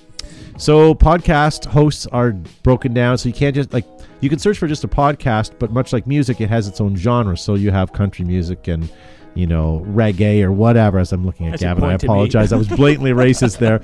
So 0.62 0.94
podcast 0.94 1.64
hosts 1.64 2.06
are 2.06 2.30
broken 2.62 2.94
down, 2.94 3.18
so 3.18 3.28
you 3.28 3.32
can't 3.32 3.52
just 3.52 3.72
like 3.72 3.84
you 4.20 4.28
can 4.28 4.38
search 4.38 4.58
for 4.58 4.68
just 4.68 4.84
a 4.84 4.88
podcast, 4.88 5.54
but 5.58 5.72
much 5.72 5.92
like 5.92 6.06
music, 6.06 6.40
it 6.40 6.48
has 6.50 6.68
its 6.68 6.80
own 6.80 6.94
genre. 6.94 7.36
So 7.36 7.56
you 7.56 7.72
have 7.72 7.92
country 7.92 8.24
music 8.24 8.68
and 8.68 8.88
you 9.34 9.48
know 9.48 9.84
reggae 9.88 10.40
or 10.44 10.52
whatever. 10.52 11.00
As 11.00 11.12
I'm 11.12 11.26
looking 11.26 11.48
at 11.48 11.54
As 11.54 11.62
you 11.62 11.66
Gavin, 11.66 11.82
I 11.82 11.88
point 11.88 12.00
to 12.02 12.06
me. 12.06 12.12
apologize. 12.12 12.52
I 12.52 12.58
was 12.58 12.68
blatantly 12.68 13.10
racist 13.24 13.58
there. 13.58 13.82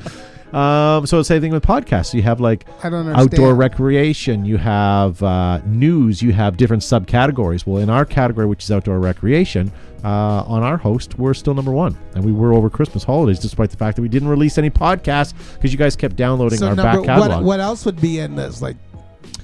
Um, 0.56 1.04
so 1.04 1.20
same 1.24 1.40
thing 1.40 1.50
with 1.50 1.64
podcasts. 1.64 2.14
You 2.14 2.22
have 2.22 2.38
like 2.38 2.64
I 2.84 2.90
don't 2.90 3.08
outdoor 3.08 3.56
recreation 3.56 4.44
you 4.44 4.56
have 4.56 5.20
uh, 5.20 5.60
news 5.66 6.22
you 6.22 6.32
have 6.32 6.56
different 6.56 6.84
subcategories 6.84 7.66
well 7.66 7.82
in 7.82 7.90
our 7.90 8.04
category 8.04 8.46
which 8.46 8.62
is 8.62 8.70
outdoor 8.70 9.00
recreation 9.00 9.72
uh, 10.04 10.42
on 10.46 10.62
our 10.62 10.76
host 10.76 11.18
we're 11.18 11.34
still 11.34 11.54
number 11.54 11.72
one 11.72 11.96
and 12.14 12.24
we 12.24 12.32
were 12.32 12.52
over 12.52 12.70
christmas 12.70 13.04
holidays 13.04 13.38
despite 13.38 13.70
the 13.70 13.76
fact 13.76 13.96
that 13.96 14.02
we 14.02 14.08
didn't 14.08 14.28
release 14.28 14.58
any 14.58 14.70
podcasts 14.70 15.34
because 15.54 15.72
you 15.72 15.78
guys 15.78 15.96
kept 15.96 16.16
downloading 16.16 16.58
So 16.58 16.68
our 16.68 16.74
number, 16.76 16.98
back 17.00 17.06
catalog 17.06 17.30
what, 17.30 17.44
what 17.44 17.60
else 17.60 17.84
would 17.84 18.00
be 18.00 18.20
in 18.20 18.36
this? 18.36 18.62
Like, 18.62 18.76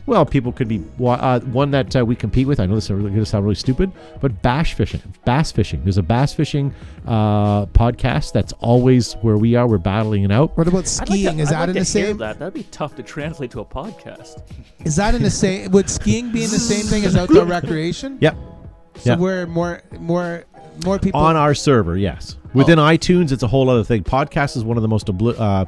well 0.07 0.26
people 0.26 0.52
could 0.52 0.68
be 0.68 0.82
uh, 1.05 1.40
one 1.40 1.70
that 1.70 1.96
uh, 1.96 2.05
we 2.05 2.14
compete 2.14 2.46
with 2.46 2.61
i 2.61 2.66
know 2.66 2.74
this 2.74 2.84
is 2.84 2.90
really 2.90 3.11
going 3.11 3.20
to 3.20 3.26
sound 3.26 3.44
really 3.44 3.55
stupid 3.55 3.90
but 4.20 4.42
bass 4.42 4.70
fishing 4.70 5.00
bass 5.24 5.50
fishing 5.50 5.82
there's 5.82 5.98
a 5.98 6.02
bass 6.02 6.34
fishing 6.34 6.74
uh, 7.07 7.66
podcast 7.66 8.32
that's 8.32 8.52
always 8.55 9.14
where 9.14 9.38
we 9.38 9.55
are 9.55 9.66
we're 9.66 9.78
battling 9.78 10.24
it 10.24 10.30
out 10.30 10.57
what 10.57 10.68
about 10.68 10.78
I'd 11.00 11.09
like 11.09 11.18
skiing? 11.18 11.36
to- 11.36 11.42
is 11.42 11.48
I'd 11.50 11.55
that 11.55 11.61
like 11.61 11.68
in 11.70 11.74
the 11.76 11.84
same? 11.84 12.18
That 12.18 12.38
that'd 12.38 12.55
be 12.55 12.64
tough 12.64 12.94
to 12.96 13.02
translate 13.02 13.50
to 13.52 13.61
a 13.61 13.64
podcast. 13.64 14.42
Is 14.84 14.96
that 14.96 15.14
in 15.14 15.22
the 15.22 15.30
same? 15.30 15.70
Would 15.70 15.88
skiing 15.90 16.30
be 16.30 16.44
in 16.44 16.50
the 16.50 16.59
same 16.59 16.84
thing 16.84 17.05
as 17.05 17.16
outdoor 17.20 17.44
recreation? 17.44 18.18
yep 18.20 18.36
So 18.97 19.11
yeah. 19.11 19.16
we're 19.16 19.47
more, 19.47 19.82
more, 19.99 20.45
more 20.84 20.99
people 20.99 21.20
on 21.20 21.36
our 21.36 21.55
server 21.55 21.97
yes 21.97 22.36
within 22.53 22.78
itunes 22.78 23.30
it's 23.32 23.42
a 23.45 23.47
whole 23.49 23.68
other 23.70 23.84
thing 23.84 24.03
podcast 24.03 24.57
is 24.57 24.64
one 24.64 24.76
of 24.76 24.82
the 24.82 24.88
most 24.88 25.07
obli- 25.07 25.38
uh, 25.38 25.64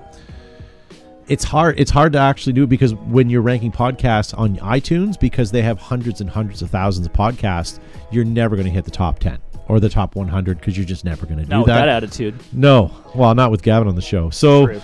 it's 1.29 1.45
hard 1.45 1.79
it's 1.79 1.91
hard 1.91 2.13
to 2.13 2.19
actually 2.19 2.53
do 2.53 2.65
it 2.65 2.69
because 2.69 2.95
when 2.95 3.29
you're 3.31 3.43
ranking 3.43 3.71
podcasts 3.73 4.37
on 4.37 4.57
itunes 4.57 5.19
because 5.19 5.51
they 5.51 5.63
have 5.63 5.79
hundreds 5.79 6.21
and 6.21 6.31
hundreds 6.31 6.63
of 6.63 6.71
thousands 6.71 7.07
of 7.07 7.13
podcasts 7.13 7.79
you're 8.11 8.25
never 8.25 8.55
going 8.57 8.67
to 8.67 8.73
hit 8.73 8.85
the 8.85 8.91
top 8.91 9.19
10 9.19 9.39
or 9.69 9.81
the 9.81 9.89
top 9.89 10.15
100 10.15 10.59
because 10.59 10.77
you're 10.77 10.87
just 10.87 11.05
never 11.05 11.27
going 11.27 11.39
to 11.39 11.45
do 11.45 11.51
Not 11.51 11.59
with 11.61 11.67
that. 11.69 11.87
that 11.87 11.89
attitude. 11.89 12.35
no 12.53 12.91
well 13.15 13.35
not 13.35 13.51
with 13.51 13.63
gavin 13.63 13.89
on 13.89 13.95
the 13.97 14.03
show 14.03 14.31
so 14.31 14.67
True. 14.67 14.81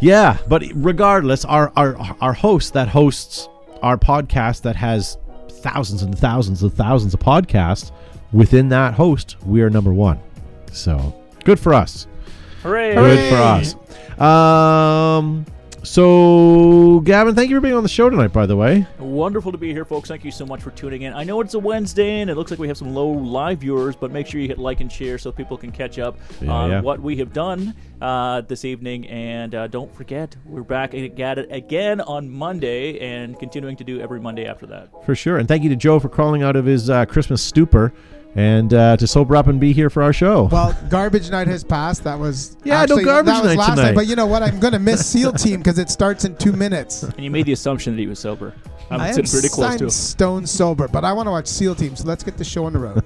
yeah, 0.00 0.38
but 0.48 0.62
regardless, 0.74 1.44
our 1.44 1.72
our 1.76 1.96
our 2.20 2.32
host 2.32 2.72
that 2.74 2.88
hosts 2.88 3.48
our 3.82 3.96
podcast 3.96 4.62
that 4.62 4.76
has 4.76 5.18
thousands 5.62 6.02
and 6.02 6.18
thousands 6.18 6.62
and 6.62 6.72
thousands 6.72 7.14
of 7.14 7.20
podcasts 7.20 7.92
within 8.32 8.68
that 8.70 8.94
host, 8.94 9.36
we 9.44 9.62
are 9.62 9.70
number 9.70 9.92
one. 9.92 10.20
So 10.72 11.14
good 11.44 11.60
for 11.60 11.74
us. 11.74 12.06
Hooray! 12.62 12.94
Good 12.94 13.30
for 13.30 13.36
us. 13.36 14.20
Um. 14.20 15.46
So, 15.84 17.00
Gavin, 17.04 17.34
thank 17.34 17.50
you 17.50 17.56
for 17.56 17.60
being 17.60 17.74
on 17.74 17.82
the 17.82 17.88
show 17.88 18.08
tonight. 18.08 18.32
By 18.32 18.46
the 18.46 18.54
way, 18.56 18.86
Wonderful 19.00 19.50
to 19.52 19.58
be 19.58 19.72
here, 19.72 19.84
folks. 19.84 20.08
Thank 20.08 20.24
you 20.24 20.30
so 20.30 20.46
much 20.46 20.62
for 20.62 20.70
tuning 20.70 21.02
in. 21.02 21.12
I 21.12 21.24
know 21.24 21.40
it's 21.40 21.54
a 21.54 21.58
Wednesday 21.58 22.20
and 22.20 22.30
it 22.30 22.36
looks 22.36 22.50
like 22.52 22.60
we 22.60 22.68
have 22.68 22.76
some 22.78 22.94
low 22.94 23.08
live 23.08 23.58
viewers, 23.58 23.96
but 23.96 24.12
make 24.12 24.26
sure 24.28 24.40
you 24.40 24.46
hit 24.48 24.58
like 24.58 24.80
and 24.80 24.90
share 24.90 25.18
so 25.18 25.32
people 25.32 25.56
can 25.58 25.72
catch 25.72 25.98
up 25.98 26.16
Yeah, 26.40 26.50
on 26.50 26.70
yeah. 26.70 26.80
what 26.82 27.00
we 27.00 27.16
have 27.16 27.32
done 27.32 27.74
uh, 28.00 28.42
this 28.42 28.64
evening. 28.64 29.06
And 29.08 29.54
uh, 29.54 29.66
don't 29.66 29.92
forget, 29.94 30.36
we're 30.46 30.62
back 30.62 30.94
at 30.94 31.38
it 31.38 31.48
again 31.50 32.00
on 32.00 32.30
Monday 32.30 33.00
and 33.00 33.38
continuing 33.38 33.76
to 33.76 33.84
do 33.84 34.00
every 34.00 34.20
Monday 34.20 34.46
after 34.46 34.66
that. 34.66 34.88
for 35.04 35.14
sure, 35.16 35.38
and 35.38 35.48
thank 35.48 35.62
you 35.64 35.68
to 35.70 35.76
Joe 35.76 35.98
for 35.98 36.08
crawling 36.08 36.42
out 36.44 36.54
of 36.54 36.64
his 36.64 36.88
uh, 36.90 37.04
Christmas 37.06 37.42
stupor 37.42 37.92
and 38.34 38.72
uh, 38.72 38.96
to 38.96 39.06
sober 39.06 39.36
up 39.36 39.46
and 39.46 39.60
be 39.60 39.72
here 39.72 39.90
for 39.90 40.02
our 40.02 40.12
show. 40.12 40.44
Well, 40.44 40.76
garbage 40.88 41.30
night 41.30 41.48
has 41.48 41.62
passed. 41.64 42.04
That 42.04 42.18
was 42.18 42.56
Yeah, 42.64 42.76
no 42.76 42.80
actually, 42.82 43.04
garbage 43.04 43.34
that 43.34 43.42
was 43.42 43.50
night 43.52 43.58
last 43.58 43.76
tonight. 43.76 43.94
But 43.94 44.06
you 44.06 44.16
know 44.16 44.26
what? 44.26 44.42
I'm 44.42 44.58
going 44.58 44.72
to 44.72 44.78
miss 44.78 45.06
SEAL 45.06 45.34
Team 45.34 45.58
because 45.58 45.78
it 45.78 45.90
starts 45.90 46.24
in 46.24 46.36
two 46.36 46.52
minutes. 46.52 47.02
And 47.12 47.24
you 47.24 47.30
made 47.30 47.46
the 47.46 47.52
assumption 47.52 47.94
that 47.94 48.00
he 48.00 48.06
was 48.06 48.18
sober. 48.18 48.54
I'm 48.90 49.00
I 49.00 49.08
am 49.08 49.14
pretty 49.14 49.48
close 49.48 49.72
I'm 49.72 49.78
to 49.78 49.84
him. 49.84 49.90
stone 49.90 50.46
sober, 50.46 50.88
but 50.88 51.04
I 51.04 51.12
want 51.12 51.26
to 51.26 51.30
watch 51.30 51.46
SEAL 51.46 51.74
Team. 51.76 51.94
So 51.94 52.06
let's 52.06 52.24
get 52.24 52.36
the 52.36 52.44
show 52.44 52.64
on 52.64 52.72
the 52.72 52.78
road. 52.78 53.04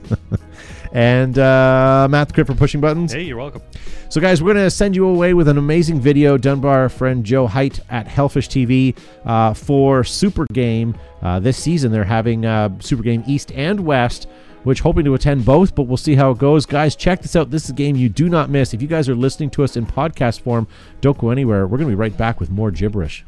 and 0.93 1.39
uh, 1.39 2.07
Matt 2.11 2.29
the 2.29 2.35
Crit 2.35 2.47
for 2.47 2.55
pushing 2.55 2.81
buttons. 2.81 3.13
Hey, 3.13 3.23
you're 3.23 3.37
welcome. 3.37 3.63
So, 4.09 4.21
guys, 4.21 4.43
we're 4.43 4.55
going 4.55 4.65
to 4.65 4.71
send 4.71 4.95
you 4.95 5.07
away 5.07 5.35
with 5.35 5.49
an 5.49 5.59
amazing 5.59 6.01
video 6.01 6.37
done 6.39 6.61
by 6.61 6.71
our 6.71 6.89
friend 6.89 7.25
Joe 7.25 7.47
Height 7.47 7.81
at 7.91 8.07
Hellfish 8.07 8.49
TV 8.49 8.97
uh, 9.25 9.53
for 9.55 10.05
Super 10.05 10.47
Game. 10.53 10.97
Uh, 11.23 11.41
this 11.41 11.57
season, 11.57 11.91
they're 11.93 12.05
having 12.05 12.47
uh, 12.47 12.71
Super 12.81 13.03
Game 13.03 13.25
East 13.27 13.51
and 13.53 13.81
West, 13.81 14.29
which 14.67 14.81
hoping 14.81 15.05
to 15.05 15.15
attend 15.15 15.45
both, 15.45 15.77
but 15.77 15.85
we'll 15.85 15.97
see 15.97 16.17
how 16.17 16.33
it 16.33 16.39
goes. 16.39 16.67
Guys, 16.67 16.97
check 16.97 17.23
this 17.23 17.37
out. 17.37 17.53
This 17.53 17.63
is 17.63 17.71
a 17.71 17.73
game 17.73 17.95
you 17.95 18.09
do 18.09 18.29
not 18.29 18.51
miss. 18.51 18.75
If 18.75 18.83
you 18.83 18.89
guys 18.89 19.09
are 19.09 19.15
listening 19.15 19.49
to 19.51 19.63
us 19.63 19.77
in 19.77 19.87
podcast 19.87 20.41
form, 20.41 20.67
don't 21.01 21.17
go 21.17 21.31
anywhere. 21.31 21.69
We're 21.69 21.79
going 21.79 21.89
to 21.89 21.93
be 21.93 22.01
right 22.01 22.17
back 22.17 22.41
with 22.41 22.51
more 22.51 22.73
gibberish. 22.73 23.25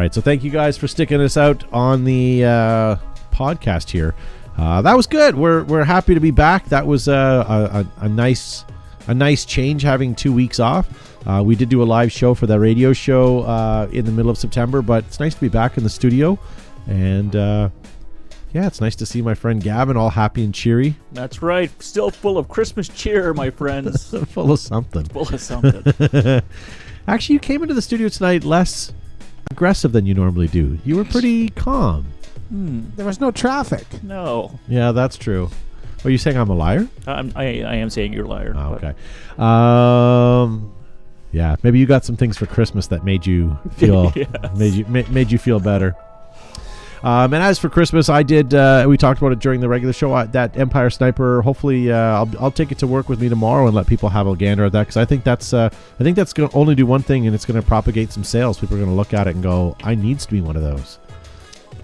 Right. 0.00 0.14
So 0.14 0.20
thank 0.20 0.42
you 0.42 0.50
guys 0.50 0.78
for 0.78 0.88
sticking 0.88 1.20
us 1.20 1.36
out 1.36 1.62
on 1.72 2.04
the 2.04 2.44
uh, 2.44 2.96
podcast 3.32 3.90
here. 3.90 4.14
Uh, 4.56 4.82
that 4.82 4.96
was 4.96 5.06
good. 5.06 5.34
We're 5.34 5.64
we're 5.64 5.84
happy 5.84 6.14
to 6.14 6.20
be 6.20 6.30
back. 6.30 6.66
That 6.66 6.86
was 6.86 7.06
uh, 7.06 7.44
a, 7.46 7.80
a, 7.80 8.06
a 8.06 8.08
nice 8.08 8.64
a 9.08 9.14
nice 9.14 9.44
change 9.44 9.82
having 9.82 10.14
two 10.14 10.32
weeks 10.32 10.58
off. 10.58 10.88
Uh, 11.26 11.42
we 11.44 11.54
did 11.54 11.68
do 11.68 11.82
a 11.82 11.84
live 11.84 12.10
show 12.10 12.34
for 12.34 12.46
that 12.46 12.58
radio 12.58 12.92
show 12.92 13.40
uh, 13.42 13.88
in 13.92 14.06
the 14.06 14.10
middle 14.10 14.30
of 14.30 14.38
September, 14.38 14.80
but 14.80 15.04
it's 15.04 15.20
nice 15.20 15.34
to 15.34 15.40
be 15.40 15.48
back 15.48 15.76
in 15.76 15.84
the 15.84 15.90
studio. 15.90 16.38
And 16.86 17.36
uh, 17.36 17.68
yeah, 18.52 18.66
it's 18.66 18.80
nice 18.80 18.96
to 18.96 19.06
see 19.06 19.20
my 19.20 19.34
friend 19.34 19.62
Gavin 19.62 19.96
all 19.98 20.10
happy 20.10 20.44
and 20.44 20.54
cheery, 20.54 20.94
That's 21.12 21.42
right. 21.42 21.70
Still 21.82 22.10
full 22.10 22.38
of 22.38 22.48
Christmas 22.48 22.88
cheer, 22.88 23.34
my 23.34 23.50
friends. 23.50 24.14
full 24.28 24.50
of 24.50 24.58
something. 24.58 25.04
full 25.04 25.28
of 25.28 25.40
something. 25.40 26.42
Actually, 27.06 27.34
you 27.34 27.40
came 27.40 27.62
into 27.62 27.74
the 27.74 27.82
studio 27.82 28.08
tonight 28.08 28.44
less 28.44 28.92
aggressive 29.50 29.92
than 29.92 30.06
you 30.06 30.14
normally 30.14 30.48
do. 30.48 30.78
You 30.84 30.96
were 30.96 31.04
pretty 31.04 31.48
calm. 31.50 32.06
There 32.50 33.06
was 33.06 33.20
no 33.20 33.30
traffic. 33.30 33.86
No. 34.02 34.58
Yeah, 34.68 34.90
that's 34.92 35.16
true. 35.16 35.50
Are 36.04 36.10
you 36.10 36.18
saying 36.18 36.36
I'm 36.36 36.48
a 36.50 36.54
liar? 36.54 36.88
I'm, 37.06 37.32
I, 37.36 37.62
I 37.62 37.74
am 37.76 37.90
saying 37.90 38.12
you're 38.12 38.24
a 38.24 38.28
liar. 38.28 38.54
Oh, 38.56 38.74
okay. 38.82 38.94
Um, 39.38 40.72
yeah, 41.32 41.56
maybe 41.62 41.78
you 41.78 41.86
got 41.86 42.04
some 42.04 42.16
things 42.16 42.36
for 42.36 42.46
Christmas 42.46 42.88
that 42.88 43.04
made 43.04 43.26
you 43.26 43.56
feel 43.76 44.12
Yes. 44.16 44.28
made 44.56 44.72
you 44.74 44.84
ma- 44.86 45.08
made 45.10 45.30
you 45.30 45.38
feel 45.38 45.60
better. 45.60 45.94
Um, 47.02 47.32
and 47.32 47.42
as 47.42 47.58
for 47.58 47.68
Christmas, 47.68 48.08
I 48.08 48.22
did. 48.22 48.52
Uh, 48.52 48.84
we 48.88 48.96
talked 48.96 49.20
about 49.20 49.32
it 49.32 49.38
during 49.38 49.60
the 49.60 49.68
regular 49.68 49.92
show. 49.92 50.12
Uh, 50.12 50.26
that 50.26 50.56
Empire 50.56 50.90
Sniper. 50.90 51.40
Hopefully, 51.42 51.90
uh, 51.90 51.96
I'll, 51.96 52.30
I'll 52.38 52.50
take 52.50 52.72
it 52.72 52.78
to 52.78 52.86
work 52.86 53.08
with 53.08 53.20
me 53.20 53.28
tomorrow 53.28 53.66
and 53.66 53.74
let 53.74 53.86
people 53.86 54.08
have 54.10 54.26
a 54.26 54.36
gander 54.36 54.64
at 54.64 54.72
that 54.72 54.82
because 54.82 54.96
I 54.96 55.04
think 55.04 55.24
that's 55.24 55.54
uh, 55.54 55.70
I 55.98 56.04
think 56.04 56.16
that's 56.16 56.32
going 56.32 56.48
to 56.48 56.56
only 56.56 56.74
do 56.74 56.84
one 56.84 57.02
thing 57.02 57.26
and 57.26 57.34
it's 57.34 57.46
going 57.46 57.60
to 57.60 57.66
propagate 57.66 58.12
some 58.12 58.24
sales. 58.24 58.58
People 58.58 58.76
are 58.76 58.80
going 58.80 58.90
to 58.90 58.96
look 58.96 59.14
at 59.14 59.26
it 59.26 59.34
and 59.34 59.42
go, 59.42 59.76
"I 59.82 59.94
needs 59.94 60.26
to 60.26 60.32
be 60.32 60.40
one 60.40 60.56
of 60.56 60.62
those." 60.62 60.98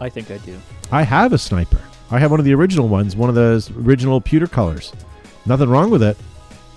I 0.01 0.11
think 0.11 0.31
I 0.31 0.37
do. 0.39 0.59
I 0.93 1.03
have 1.03 1.33
a 1.33 1.39
sniper. 1.39 1.81
I 2.11 2.19
have 2.19 2.31
one 2.31 2.39
of 2.39 2.45
the 2.45 2.55
original 2.55 2.87
ones, 2.87 3.17
one 3.17 3.29
of 3.29 3.35
those 3.35 3.71
original 3.71 4.21
pewter 4.21 4.47
colors. 4.47 4.93
Nothing 5.47 5.71
wrong 5.71 5.91
with 5.91 6.03
it, 6.03 6.17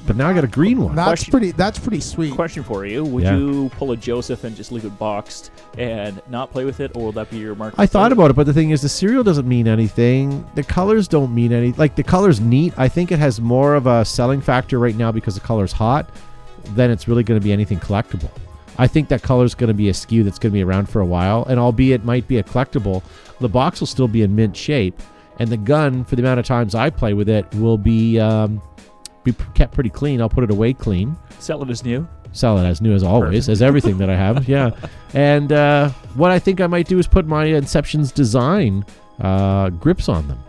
but 0.10 0.16
now 0.18 0.28
I 0.28 0.34
got 0.34 0.43
a 0.43 0.47
green 0.47 0.82
one. 0.82 0.95
That's 0.95 1.07
Question- 1.07 1.32
pretty. 1.32 1.51
That's 1.51 1.78
pretty 1.78 1.99
sweet. 1.99 2.34
Question 2.34 2.64
for 2.64 2.84
you: 2.84 3.03
Would 3.05 3.24
Yeah. 3.26 3.38
you 3.38 3.70
pull 3.78 3.91
a 3.91 3.95
Joseph 3.95 4.43
and 4.43 4.55
just 4.55 4.72
leave 4.72 4.84
it 4.86 4.97
boxed 4.97 5.51
and 5.78 6.20
not 6.28 6.51
play 6.51 6.66
with 6.66 6.80
it, 6.80 6.89
or 6.95 7.03
will 7.03 7.12
that 7.12 7.30
be 7.30 7.38
your 7.38 7.53
mark? 7.53 7.76
I 7.78 7.86
thought 7.86 8.12
about 8.12 8.32
it, 8.32 8.36
but 8.36 8.47
the 8.47 8.53
thing 8.53 8.72
is, 8.72 8.82
the 8.82 8.89
serial 8.89 9.24
doesn't 9.24 9.47
mean 9.47 9.68
anything. 9.68 10.43
The 10.55 10.64
colors 10.64 11.07
don't 11.07 11.34
mean 11.36 11.53
any. 11.53 11.74
Like 11.74 11.95
the 11.95 12.01
color's 12.01 12.41
neat. 12.41 12.74
I 12.76 12.88
think 12.88 13.12
it 13.12 13.20
has 13.20 13.39
more 13.39 13.76
of 13.76 13.86
a 13.86 14.03
selling 14.03 14.41
factor 14.41 14.80
right 14.80 14.95
now 14.97 15.12
because 15.12 15.36
the 15.36 15.41
color's 15.41 15.72
hot. 15.72 16.10
Than 16.76 16.91
it's 16.91 17.07
really 17.07 17.24
going 17.24 17.39
to 17.39 17.43
be 17.43 17.53
anything 17.53 17.80
collectible. 17.80 18.30
I 18.78 18.86
think 18.88 19.07
that 19.10 19.22
color's 19.22 19.55
going 19.55 19.70
to 19.70 19.74
be 19.74 19.89
a 19.89 19.93
SKU 19.93 20.24
that's 20.24 20.38
going 20.39 20.51
to 20.51 20.53
be 20.53 20.64
around 20.64 20.89
for 20.89 20.99
a 21.01 21.05
while, 21.05 21.45
and 21.49 21.60
albeit 21.60 22.01
it 22.01 22.05
might 22.05 22.28
be 22.28 22.38
a 22.38 22.43
collectible, 22.43 23.01
the 23.39 23.47
box 23.49 23.80
will 23.80 23.88
still 23.88 24.07
be 24.07 24.22
in 24.24 24.36
mint 24.36 24.55
shape, 24.57 24.99
and 25.39 25.49
the 25.49 25.57
gun, 25.57 26.03
for 26.03 26.16
the 26.16 26.22
amount 26.22 26.39
of 26.39 26.45
times 26.45 26.76
I 26.76 26.89
play 26.89 27.14
with 27.14 27.30
it, 27.30 27.45
will 27.55 27.78
be 27.78 28.20
um, 28.20 28.62
be 29.24 29.34
kept 29.53 29.74
pretty 29.74 29.89
clean. 29.89 30.22
I'll 30.22 30.30
put 30.30 30.43
it 30.43 30.51
away 30.51 30.74
clean 30.74 31.15
Sell 31.39 31.61
it 31.63 31.70
as 31.70 31.84
new. 31.84 32.07
sell 32.32 32.57
it 32.57 32.65
as 32.65 32.82
new 32.82 32.93
as 32.93 33.03
always, 33.03 33.49
as 33.49 33.61
everything 33.61 33.97
that 33.99 34.09
I 34.09 34.15
have. 34.15 34.47
Yeah. 34.55 34.72
And 35.13 35.51
uh, 35.51 35.89
what 36.15 36.32
I 36.32 36.39
think 36.39 36.61
I 36.61 36.67
might 36.67 36.88
do 36.88 36.99
is 36.99 37.07
put 37.07 37.26
my 37.26 37.45
Inception's 37.45 38.11
design 38.11 38.86
uh, 39.20 39.70
grips 39.70 40.07
on 40.09 40.28
them. 40.28 40.39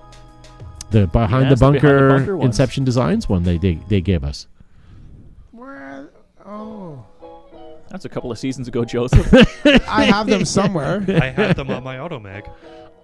The 0.91 1.07
behind 1.07 1.49
Yes, 1.51 1.59
the 1.61 1.67
the 1.67 1.73
Behind 1.73 1.81
the 1.81 1.81
bunker, 1.81 2.09
Bunker 2.11 2.37
ones. 2.37 2.47
Inception 2.59 2.85
Designs 2.85 3.29
one 3.29 3.43
they, 3.45 3.59
they 3.59 3.75
they 3.89 4.01
gave 4.01 4.25
us. 4.25 4.47
Where? 5.53 6.11
Oh, 6.45 7.05
That's 7.91 8.05
a 8.05 8.09
couple 8.09 8.31
of 8.33 8.39
seasons 8.39 8.69
ago, 8.69 8.85
Joseph. 8.95 9.33
I 9.89 10.05
have 10.05 10.27
them 10.27 10.45
somewhere. 10.45 11.05
I 11.09 11.27
have 11.31 11.57
them 11.57 11.71
on 11.71 11.83
my 11.85 11.97
automag. 11.97 12.51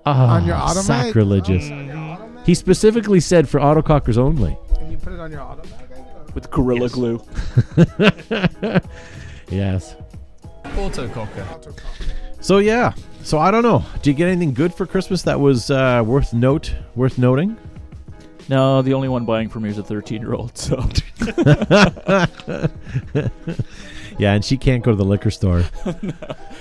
Ah, 0.04 0.36
On 0.36 0.44
your 0.46 0.56
Automag? 0.56 0.82
sacrilegious. 0.84 1.68
Oh, 1.70 1.74
on 1.74 1.86
your. 1.86 1.94
Automag? 1.96 2.44
He 2.46 2.54
specifically 2.54 3.18
said 3.20 3.48
for 3.48 3.58
autocockers 3.60 4.16
only. 4.18 4.56
Can 4.86 4.92
you 4.92 4.98
put 4.98 5.12
it 5.14 5.18
on 5.18 5.32
your 5.32 5.40
Automag? 5.40 6.32
with 6.32 6.48
Gorilla 6.52 6.82
Yes. 6.82 6.92
Glue. 6.92 7.20
Yes. 9.50 9.96
Autococker. 10.64 11.76
So 12.40 12.58
yeah. 12.58 12.92
So 13.24 13.40
I 13.40 13.50
don't 13.50 13.64
know. 13.64 13.84
Did 13.94 14.06
you 14.06 14.12
get 14.14 14.28
anything 14.28 14.54
good 14.54 14.72
for 14.72 14.86
Christmas 14.86 15.22
that 15.22 15.40
was 15.40 15.72
uh, 15.72 16.04
worth 16.06 16.32
note 16.32 16.72
worth 16.94 17.18
noting? 17.18 17.56
No, 18.48 18.80
the 18.80 18.94
only 18.94 19.08
one 19.08 19.24
buying 19.24 19.48
for 19.48 19.58
me 19.58 19.70
is 19.70 19.78
a 19.78 19.82
13 19.82 20.20
year 20.22 20.34
old. 20.34 20.56
So 20.56 20.76
Yeah, 24.18 24.34
and 24.34 24.44
she 24.44 24.56
can't 24.56 24.84
go 24.84 24.92
to 24.92 24.96
the 24.96 25.04
liquor 25.04 25.32
store. 25.32 25.64
no, 26.02 26.12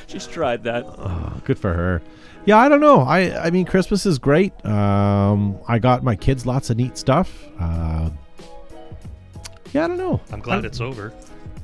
she's 0.08 0.26
tried 0.26 0.64
that. 0.64 0.84
Oh, 0.88 1.40
good 1.44 1.60
for 1.60 1.74
her. 1.74 2.02
Yeah, 2.46 2.58
I 2.58 2.70
don't 2.70 2.82
know. 2.82 3.00
I 3.02 3.46
I 3.48 3.50
mean, 3.50 3.66
Christmas 3.66 4.06
is 4.06 4.20
great. 4.20 4.54
Um, 4.66 5.58
I 5.68 5.80
got 5.80 6.04
my 6.04 6.16
kids 6.16 6.46
lots 6.46 6.70
of 6.70 6.78
neat 6.78 6.98
stuff. 6.98 7.44
Uh, 7.60 8.10
yeah, 9.74 9.86
I 9.86 9.88
don't 9.88 9.98
know. 9.98 10.22
I'm 10.32 10.40
glad 10.42 10.64
it's 10.64 10.80
over. 10.80 11.12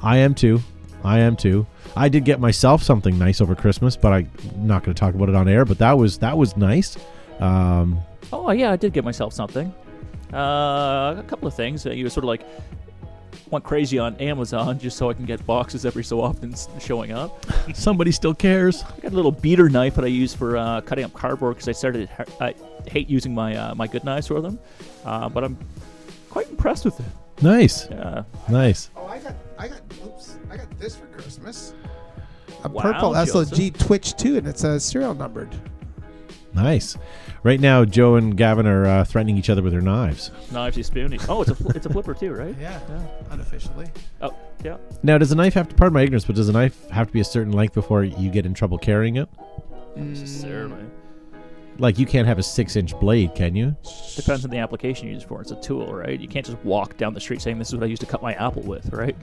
I 0.01 0.17
am 0.17 0.33
too. 0.33 0.59
I 1.03 1.19
am 1.19 1.35
too. 1.35 1.65
I 1.95 2.09
did 2.09 2.25
get 2.25 2.39
myself 2.39 2.83
something 2.83 3.17
nice 3.17 3.41
over 3.41 3.55
Christmas, 3.55 3.95
but 3.95 4.13
I'm 4.13 4.29
not 4.55 4.83
going 4.83 4.93
to 4.95 4.99
talk 4.99 5.13
about 5.13 5.29
it 5.29 5.35
on 5.35 5.47
air. 5.47 5.65
But 5.65 5.77
that 5.79 5.97
was 5.97 6.17
that 6.19 6.37
was 6.37 6.57
nice. 6.57 6.97
Um, 7.39 7.99
Oh 8.33 8.49
yeah, 8.51 8.71
I 8.71 8.75
did 8.75 8.93
get 8.93 9.03
myself 9.03 9.33
something. 9.33 9.73
Uh, 10.33 11.15
a 11.17 11.25
couple 11.27 11.47
of 11.47 11.53
things. 11.53 11.85
Uh, 11.85 11.91
you 11.91 12.07
sort 12.09 12.23
of 12.23 12.27
like 12.29 12.41
went 13.49 13.63
crazy 13.65 13.97
on 13.99 14.15
Amazon 14.17 14.79
just 14.79 14.97
so 14.97 15.09
I 15.09 15.13
can 15.13 15.25
get 15.25 15.45
boxes 15.45 15.85
every 15.85 16.03
so 16.03 16.21
often 16.21 16.53
showing 16.79 17.11
up. 17.11 17.45
somebody 17.73 18.11
still 18.11 18.33
cares. 18.33 18.83
I 18.83 18.99
got 19.01 19.11
a 19.11 19.15
little 19.15 19.31
beater 19.31 19.69
knife 19.69 19.95
that 19.95 20.03
I 20.05 20.07
use 20.09 20.33
for 20.33 20.57
uh, 20.57 20.81
cutting 20.81 21.05
up 21.05 21.13
cardboard 21.13 21.55
because 21.55 21.67
I 21.67 21.71
started 21.73 22.09
I 22.39 22.53
hate 22.87 23.09
using 23.09 23.33
my 23.33 23.55
uh, 23.55 23.75
my 23.75 23.87
good 23.87 24.03
knives 24.03 24.27
for 24.27 24.41
them, 24.41 24.59
uh, 25.05 25.29
but 25.29 25.43
I'm 25.43 25.57
quite 26.29 26.49
impressed 26.49 26.85
with 26.85 26.99
it. 26.99 27.05
Nice, 27.41 27.89
Yeah. 27.89 28.23
nice. 28.49 28.89
Oh, 28.95 29.07
I 29.07 29.17
got, 29.17 29.33
I 29.57 29.67
got, 29.67 29.81
oops, 30.05 30.37
I 30.51 30.57
got 30.57 30.79
this 30.79 30.95
for 30.95 31.07
Christmas. 31.07 31.73
A 32.63 32.69
Wow, 32.69 32.81
purple 32.83 33.11
SOG 33.13 33.49
Joseph. 33.55 33.77
Twitch 33.79 34.15
2, 34.15 34.37
and 34.37 34.47
it's 34.47 34.63
uh, 34.63 34.77
serial 34.77 35.15
numbered. 35.15 35.49
Nice. 36.53 36.97
Right 37.43 37.59
now, 37.59 37.85
Joe 37.85 38.15
and 38.15 38.35
Gavin 38.35 38.67
are 38.67 38.85
uh, 38.85 39.03
threatening 39.05 39.37
each 39.37 39.49
other 39.49 39.61
with 39.61 39.71
their 39.71 39.81
knives. 39.81 40.31
Knivesy 40.51 40.83
spoony. 40.83 41.17
Oh, 41.29 41.41
it's 41.41 41.51
a 41.51 41.55
fl- 41.55 41.71
it's 41.71 41.85
a 41.85 41.89
flipper 41.89 42.13
too, 42.13 42.33
right? 42.33 42.55
Yeah, 42.59 42.79
Yeah. 42.89 43.01
unofficially. 43.31 43.87
Oh, 44.21 44.35
yeah. 44.63 44.77
Now, 45.01 45.17
does 45.17 45.31
a 45.31 45.35
knife 45.35 45.53
have 45.53 45.69
to? 45.69 45.75
Pardon 45.75 45.93
my 45.93 46.01
ignorance, 46.03 46.25
but 46.25 46.35
does 46.35 46.49
a 46.49 46.51
knife 46.51 46.89
have 46.89 47.07
to 47.07 47.13
be 47.13 47.19
a 47.21 47.23
certain 47.25 47.53
length 47.53 47.73
before 47.73 48.03
you 48.03 48.29
get 48.29 48.45
in 48.45 48.53
trouble 48.53 48.77
carrying 48.77 49.15
it? 49.15 49.29
Necessarily. 49.95 50.83
Like 51.77 51.97
you 51.97 52.05
can't 52.05 52.27
have 52.27 52.37
a 52.37 52.43
six-inch 52.43 52.99
blade, 52.99 53.33
can 53.33 53.55
you? 53.55 53.75
Depends 54.15 54.43
on 54.45 54.51
the 54.51 54.57
application 54.57 55.07
you 55.07 55.13
use 55.13 55.23
it 55.23 55.27
for. 55.27 55.41
It's 55.41 55.51
a 55.51 55.55
tool, 55.61 55.91
right? 55.93 56.19
You 56.19 56.27
can't 56.27 56.45
just 56.45 56.57
walk 56.59 56.97
down 56.97 57.13
the 57.13 57.19
street 57.21 57.41
saying 57.41 57.57
this 57.57 57.69
is 57.69 57.75
what 57.75 57.83
I 57.83 57.87
used 57.87 58.01
to 58.01 58.05
cut 58.07 58.21
my 58.21 58.33
apple 58.33 58.61
with, 58.61 58.91
right? 58.93 59.15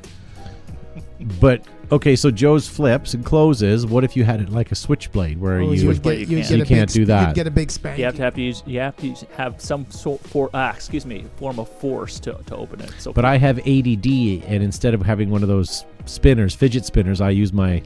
But 1.40 1.64
okay, 1.90 2.14
so 2.14 2.30
Joe's 2.30 2.68
flips 2.68 3.12
and 3.14 3.24
closes. 3.24 3.84
What 3.86 4.04
if 4.04 4.16
you 4.16 4.22
had 4.24 4.40
it 4.40 4.50
like 4.50 4.70
a 4.70 4.74
switchblade, 4.76 5.40
where 5.40 5.60
Oh, 5.60 5.72
you? 5.72 5.88
would 5.88 6.02
get, 6.02 6.18
you 6.20 6.26
can't. 6.26 6.50
You 6.50 6.62
a 6.62 6.66
can't 6.66 6.90
do 6.92 7.04
that. 7.06 7.28
You'd 7.28 7.34
get 7.34 7.46
a 7.48 7.50
big 7.50 7.70
spank. 7.72 7.98
You 7.98 8.04
have 8.04 8.14
to 8.16 8.22
have 8.22 8.34
to 8.36 8.40
use 8.42 8.62
you 8.66 8.78
have 8.78 8.96
to 8.98 9.08
use, 9.08 9.24
have 9.36 9.60
some 9.60 9.90
sort 9.90 10.20
for 10.22 10.48
ah 10.54 10.72
excuse 10.72 11.04
me 11.04 11.24
form 11.36 11.58
of 11.58 11.68
force 11.68 12.20
to, 12.20 12.34
to 12.46 12.56
open 12.56 12.80
it. 12.80 12.92
So 12.98 13.12
But 13.12 13.24
I 13.24 13.36
have 13.38 13.58
ADD, 13.58 14.06
and 14.46 14.62
instead 14.62 14.94
of 14.94 15.02
having 15.02 15.30
one 15.30 15.42
of 15.42 15.48
those 15.48 15.84
spinners, 16.06 16.54
fidget 16.54 16.84
spinners, 16.84 17.20
I 17.20 17.30
use 17.30 17.52
my 17.52 17.82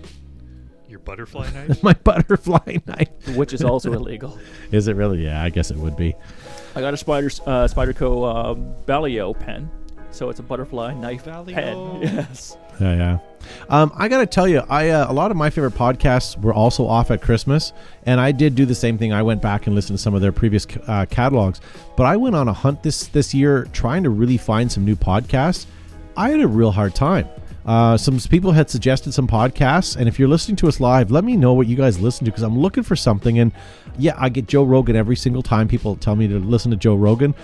Your 0.90 0.98
butterfly 0.98 1.48
knife? 1.54 1.82
my 1.82 1.94
butterfly 1.94 2.76
knife. 2.86 3.08
which 3.34 3.54
is 3.54 3.64
also 3.64 3.92
illegal. 4.00 4.38
Is 4.72 4.88
it 4.88 4.96
really? 4.96 5.24
Yeah, 5.24 5.42
I 5.42 5.48
guess 5.48 5.70
it 5.70 5.78
would 5.78 5.96
be. 5.96 6.14
I 6.76 6.80
got 6.82 6.92
a 6.92 6.98
Spider 6.98 7.28
uh, 7.46 7.66
Spyderco 7.66 8.10
uh, 8.24 8.54
Balio 8.86 9.32
pen, 9.38 9.70
so 10.10 10.28
it's 10.28 10.40
a 10.40 10.42
butterfly 10.42 10.92
knife 10.92 11.24
pen. 11.24 11.34
Balio. 11.44 12.02
Yes. 12.02 12.58
Yeah, 12.80 12.96
yeah. 12.96 13.18
Um, 13.68 13.92
I 13.96 14.08
gotta 14.08 14.26
tell 14.26 14.46
you, 14.46 14.62
I 14.68 14.90
uh, 14.90 15.10
a 15.10 15.12
lot 15.12 15.30
of 15.30 15.36
my 15.36 15.50
favorite 15.50 15.74
podcasts 15.74 16.40
were 16.40 16.54
also 16.54 16.86
off 16.86 17.10
at 17.10 17.22
Christmas, 17.22 17.72
and 18.06 18.20
I 18.20 18.32
did 18.32 18.54
do 18.54 18.66
the 18.66 18.74
same 18.74 18.98
thing. 18.98 19.12
I 19.12 19.22
went 19.22 19.42
back 19.42 19.66
and 19.66 19.74
listened 19.74 19.98
to 19.98 20.02
some 20.02 20.14
of 20.14 20.20
their 20.20 20.32
previous 20.32 20.66
uh, 20.86 21.06
catalogs, 21.10 21.60
but 21.96 22.04
I 22.04 22.16
went 22.16 22.36
on 22.36 22.48
a 22.48 22.52
hunt 22.52 22.82
this 22.82 23.08
this 23.08 23.34
year 23.34 23.68
trying 23.72 24.02
to 24.04 24.10
really 24.10 24.36
find 24.36 24.70
some 24.70 24.84
new 24.84 24.96
podcasts. 24.96 25.66
I 26.16 26.30
had 26.30 26.40
a 26.40 26.48
real 26.48 26.70
hard 26.70 26.94
time. 26.94 27.28
Uh, 27.64 27.96
some 27.96 28.18
people 28.18 28.50
had 28.50 28.68
suggested 28.68 29.12
some 29.12 29.28
podcasts, 29.28 29.96
and 29.96 30.08
if 30.08 30.18
you're 30.18 30.28
listening 30.28 30.56
to 30.56 30.68
us 30.68 30.80
live, 30.80 31.10
let 31.10 31.24
me 31.24 31.36
know 31.36 31.52
what 31.52 31.68
you 31.68 31.76
guys 31.76 32.00
listen 32.00 32.24
to 32.24 32.30
because 32.30 32.42
I'm 32.42 32.58
looking 32.58 32.82
for 32.82 32.96
something. 32.96 33.38
And 33.38 33.52
yeah, 33.98 34.14
I 34.18 34.28
get 34.28 34.46
Joe 34.48 34.64
Rogan 34.64 34.96
every 34.96 35.16
single 35.16 35.42
time 35.42 35.68
people 35.68 35.94
tell 35.96 36.16
me 36.16 36.26
to 36.28 36.38
listen 36.38 36.70
to 36.72 36.76
Joe 36.76 36.96
Rogan, 36.96 37.34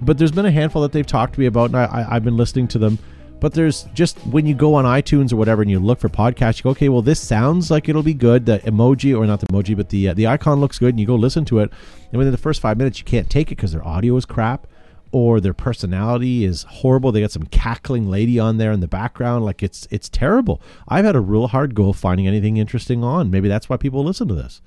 but 0.00 0.18
there's 0.18 0.32
been 0.32 0.46
a 0.46 0.50
handful 0.50 0.82
that 0.82 0.92
they've 0.92 1.06
talked 1.06 1.34
to 1.34 1.40
me 1.40 1.46
about, 1.46 1.66
and 1.66 1.76
I, 1.76 1.84
I, 1.84 2.16
I've 2.16 2.24
been 2.24 2.36
listening 2.36 2.68
to 2.68 2.78
them. 2.78 2.98
But 3.42 3.54
there's 3.54 3.82
just 3.92 4.16
when 4.20 4.46
you 4.46 4.54
go 4.54 4.74
on 4.74 4.84
iTunes 4.84 5.32
or 5.32 5.36
whatever 5.36 5.62
and 5.62 5.70
you 5.70 5.80
look 5.80 5.98
for 5.98 6.08
podcasts, 6.08 6.58
you 6.58 6.62
go, 6.62 6.70
okay, 6.70 6.88
well, 6.88 7.02
this 7.02 7.18
sounds 7.20 7.72
like 7.72 7.88
it'll 7.88 8.04
be 8.04 8.14
good. 8.14 8.46
The 8.46 8.60
emoji, 8.60 9.18
or 9.18 9.26
not 9.26 9.40
the 9.40 9.48
emoji, 9.48 9.76
but 9.76 9.88
the 9.88 10.10
uh, 10.10 10.14
the 10.14 10.28
icon 10.28 10.60
looks 10.60 10.78
good, 10.78 10.90
and 10.90 11.00
you 11.00 11.06
go 11.06 11.16
listen 11.16 11.44
to 11.46 11.58
it. 11.58 11.72
And 12.12 12.18
within 12.18 12.30
the 12.30 12.38
first 12.38 12.60
five 12.60 12.78
minutes, 12.78 13.00
you 13.00 13.04
can't 13.04 13.28
take 13.28 13.48
it 13.50 13.56
because 13.56 13.72
their 13.72 13.84
audio 13.84 14.16
is 14.16 14.24
crap, 14.24 14.68
or 15.10 15.40
their 15.40 15.54
personality 15.54 16.44
is 16.44 16.62
horrible. 16.62 17.10
They 17.10 17.20
got 17.20 17.32
some 17.32 17.42
cackling 17.46 18.08
lady 18.08 18.38
on 18.38 18.58
there 18.58 18.70
in 18.70 18.78
the 18.78 18.86
background. 18.86 19.44
Like 19.44 19.60
it's 19.60 19.88
it's 19.90 20.08
terrible. 20.08 20.62
I've 20.86 21.04
had 21.04 21.16
a 21.16 21.20
real 21.20 21.48
hard 21.48 21.74
go 21.74 21.92
finding 21.92 22.28
anything 22.28 22.58
interesting 22.58 23.02
on. 23.02 23.28
Maybe 23.32 23.48
that's 23.48 23.68
why 23.68 23.76
people 23.76 24.04
listen 24.04 24.28
to 24.28 24.34
this. 24.36 24.62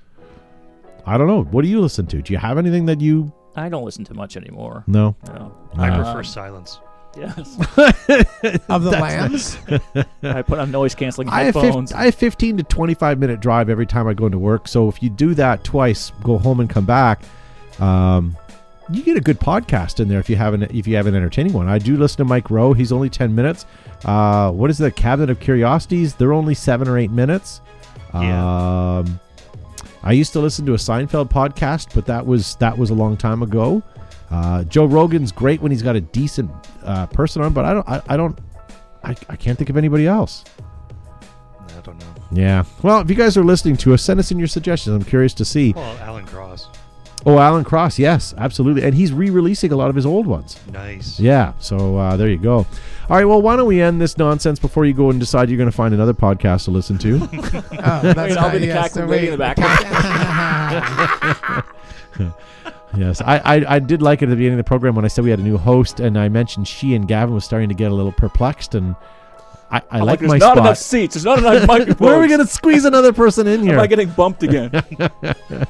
I 1.06 1.16
don't 1.16 1.28
know. 1.28 1.44
What 1.44 1.62
do 1.62 1.68
you 1.68 1.80
listen 1.80 2.06
to? 2.08 2.20
Do 2.20 2.30
you 2.34 2.38
have 2.38 2.58
anything 2.58 2.84
that 2.86 3.00
you 3.00 3.32
I 3.54 3.70
don't 3.70 3.86
listen 3.86 4.04
to 4.04 4.12
much 4.12 4.36
anymore. 4.36 4.84
no? 4.86 5.16
No. 5.28 5.56
I 5.76 5.88
Uh, 5.88 6.02
prefer 6.04 6.22
silence. 6.22 6.78
Yes. 7.16 7.56
Of 8.68 8.82
the 8.84 8.90
lambs? 8.90 9.58
I 10.22 10.42
put 10.42 10.58
on 10.58 10.70
noise 10.70 10.94
canceling 10.94 11.28
I 11.28 11.44
have, 11.44 11.54
headphones. 11.54 11.90
fif- 11.90 12.00
I 12.00 12.04
have 12.06 12.14
15 12.14 12.58
to 12.58 12.62
25 12.62 13.18
minute 13.18 13.40
drive 13.40 13.68
every 13.68 13.86
time 13.86 14.06
I 14.06 14.14
go 14.14 14.26
into 14.26 14.38
work. 14.38 14.68
So 14.68 14.88
if 14.88 15.02
you 15.02 15.10
do 15.10 15.34
that 15.34 15.64
twice, 15.64 16.12
go 16.22 16.38
home 16.38 16.60
and 16.60 16.68
come 16.70 16.84
back, 16.86 17.22
um, 17.80 18.36
you 18.90 19.02
get 19.02 19.16
a 19.16 19.20
good 19.20 19.40
podcast 19.40 19.98
in 20.00 20.08
there 20.08 20.20
if 20.20 20.30
you 20.30 20.36
have 20.36 20.54
an 20.54 20.62
if 20.64 20.86
you 20.86 20.94
have 20.96 21.06
an 21.06 21.14
entertaining 21.16 21.52
one. 21.52 21.68
I 21.68 21.78
do 21.78 21.96
listen 21.96 22.18
to 22.18 22.24
Mike 22.24 22.50
Rowe. 22.50 22.72
He's 22.72 22.92
only 22.92 23.10
10 23.10 23.34
minutes. 23.34 23.66
Uh, 24.04 24.50
what 24.52 24.70
is 24.70 24.78
the 24.78 24.90
Cabinet 24.90 25.30
of 25.30 25.40
Curiosities? 25.40 26.14
They're 26.14 26.32
only 26.32 26.54
seven 26.54 26.86
or 26.86 26.96
eight 26.98 27.10
minutes. 27.10 27.60
Yeah. 28.14 28.98
Um, 28.98 29.20
I 30.02 30.12
used 30.12 30.32
to 30.34 30.40
listen 30.40 30.64
to 30.66 30.74
a 30.74 30.76
Seinfeld 30.78 31.28
podcast, 31.30 31.94
but 31.94 32.06
that 32.06 32.24
was 32.24 32.54
that 32.56 32.78
was 32.78 32.90
a 32.90 32.94
long 32.94 33.16
time 33.16 33.42
ago. 33.42 33.82
Uh, 34.30 34.64
Joe 34.64 34.86
Rogan's 34.86 35.32
great 35.32 35.60
when 35.60 35.70
he's 35.70 35.82
got 35.82 35.96
a 35.96 36.00
decent 36.00 36.50
uh, 36.82 37.06
person 37.06 37.42
on, 37.42 37.52
but 37.52 37.64
I 37.64 37.72
don't 37.72 37.88
I, 37.88 38.02
I 38.08 38.16
don't 38.16 38.38
I, 39.04 39.14
I 39.28 39.36
can't 39.36 39.56
think 39.56 39.70
of 39.70 39.76
anybody 39.76 40.06
else. 40.06 40.44
I 41.68 41.80
don't 41.82 41.98
know. 41.98 42.06
Yeah. 42.32 42.64
Well, 42.82 43.00
if 43.00 43.08
you 43.08 43.16
guys 43.16 43.36
are 43.36 43.44
listening 43.44 43.76
to 43.78 43.94
us, 43.94 44.02
send 44.02 44.18
us 44.18 44.30
in 44.32 44.38
your 44.38 44.48
suggestions. 44.48 44.96
I'm 44.96 45.04
curious 45.04 45.34
to 45.34 45.44
see. 45.44 45.72
Well, 45.74 45.96
Alan 45.98 46.26
Cross. 46.26 46.68
Oh, 47.24 47.38
Alan 47.38 47.64
Cross, 47.64 47.98
yes, 47.98 48.34
absolutely, 48.38 48.84
and 48.84 48.94
he's 48.94 49.12
re-releasing 49.12 49.72
a 49.72 49.76
lot 49.76 49.90
of 49.90 49.96
his 49.96 50.06
old 50.06 50.28
ones. 50.28 50.60
Nice. 50.70 51.18
Yeah. 51.18 51.54
So 51.58 51.96
uh, 51.96 52.16
there 52.16 52.28
you 52.28 52.38
go. 52.38 52.58
All 52.58 52.66
right. 53.16 53.24
Well, 53.24 53.42
why 53.42 53.56
don't 53.56 53.66
we 53.66 53.80
end 53.82 54.00
this 54.00 54.16
nonsense 54.16 54.60
before 54.60 54.84
you 54.84 54.92
go 54.94 55.10
and 55.10 55.18
decide 55.18 55.48
you're 55.48 55.58
going 55.58 55.70
to 55.70 55.76
find 55.76 55.92
another 55.92 56.14
podcast 56.14 56.66
to 56.66 56.70
listen 56.70 56.98
to? 56.98 57.16
Oh, 57.88 58.00
that's 58.12 58.36
I'll 58.36 58.50
be 58.50 58.58
the 58.58 58.66
yes, 58.66 58.94
cackling 58.94 59.06
so 59.06 59.10
lady 59.10 59.28
in 59.28 59.38
the 59.38 59.44
wait. 62.18 62.32
yes, 62.96 63.20
I, 63.20 63.38
I 63.38 63.74
I 63.76 63.78
did 63.78 64.02
like 64.02 64.22
it 64.22 64.26
at 64.26 64.30
the 64.30 64.36
beginning 64.36 64.58
of 64.58 64.64
the 64.64 64.68
program 64.68 64.94
when 64.94 65.04
I 65.04 65.08
said 65.08 65.24
we 65.24 65.30
had 65.30 65.38
a 65.38 65.42
new 65.42 65.58
host, 65.58 66.00
and 66.00 66.18
I 66.18 66.28
mentioned 66.28 66.66
she 66.68 66.94
and 66.94 67.06
Gavin 67.06 67.34
was 67.34 67.44
starting 67.44 67.68
to 67.68 67.74
get 67.74 67.90
a 67.90 67.94
little 67.94 68.12
perplexed, 68.12 68.74
and 68.74 68.94
I, 69.70 69.78
I 69.78 70.00
I'm 70.00 70.06
like 70.06 70.20
there's 70.20 70.30
my 70.30 70.38
not 70.38 70.54
spot. 70.54 70.66
enough 70.66 70.78
seats. 70.78 71.14
There's 71.14 71.24
not 71.24 71.38
enough 71.38 71.66
microphones. 71.68 72.00
Where 72.00 72.14
are 72.14 72.20
we 72.20 72.28
going 72.28 72.40
to 72.40 72.46
squeeze 72.46 72.84
another 72.84 73.12
person 73.12 73.46
in 73.46 73.62
here? 73.62 73.74
Am 73.74 73.80
I 73.80 73.86
getting 73.86 74.10
bumped 74.10 74.42
again? 74.42 74.70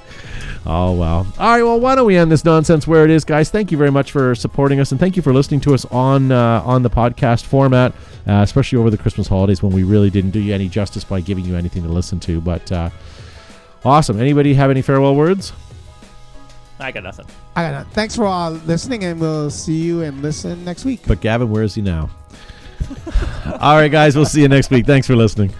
Oh 0.68 0.90
wow! 0.92 1.18
All 1.18 1.24
right, 1.38 1.62
well, 1.62 1.78
why 1.78 1.94
don't 1.94 2.06
we 2.06 2.16
end 2.16 2.32
this 2.32 2.44
nonsense 2.44 2.88
where 2.88 3.04
it 3.04 3.10
is, 3.10 3.24
guys? 3.24 3.50
Thank 3.50 3.70
you 3.70 3.78
very 3.78 3.92
much 3.92 4.10
for 4.10 4.34
supporting 4.34 4.80
us, 4.80 4.90
and 4.90 4.98
thank 4.98 5.14
you 5.14 5.22
for 5.22 5.32
listening 5.32 5.60
to 5.60 5.74
us 5.74 5.84
on 5.86 6.32
uh, 6.32 6.60
on 6.64 6.82
the 6.82 6.90
podcast 6.90 7.44
format, 7.44 7.92
uh, 8.26 8.40
especially 8.42 8.78
over 8.78 8.90
the 8.90 8.98
Christmas 8.98 9.28
holidays 9.28 9.62
when 9.62 9.72
we 9.72 9.84
really 9.84 10.10
didn't 10.10 10.32
do 10.32 10.40
you 10.40 10.52
any 10.52 10.68
justice 10.68 11.04
by 11.04 11.20
giving 11.20 11.44
you 11.44 11.54
anything 11.54 11.84
to 11.84 11.88
listen 11.88 12.18
to. 12.18 12.40
But 12.40 12.72
uh, 12.72 12.90
awesome! 13.84 14.18
Anybody 14.18 14.54
have 14.54 14.72
any 14.72 14.82
farewell 14.82 15.14
words? 15.14 15.52
I 16.78 16.92
got 16.92 17.02
nothing. 17.02 17.26
I 17.54 17.70
got 17.70 17.82
it. 17.82 17.92
Thanks 17.92 18.14
for 18.14 18.26
all 18.26 18.52
listening, 18.52 19.04
and 19.04 19.18
we'll 19.18 19.50
see 19.50 19.76
you 19.82 20.02
and 20.02 20.20
listen 20.22 20.64
next 20.64 20.84
week. 20.84 21.00
But 21.06 21.20
Gavin, 21.20 21.50
where 21.50 21.62
is 21.62 21.74
he 21.74 21.82
now? 21.82 22.10
All 23.60 23.76
right, 23.76 23.90
guys, 23.90 24.14
we'll 24.14 24.26
see 24.26 24.42
you 24.42 24.48
next 24.48 24.70
week. 24.70 24.84
Thanks 24.84 25.06
for 25.06 25.16
listening. 25.16 25.52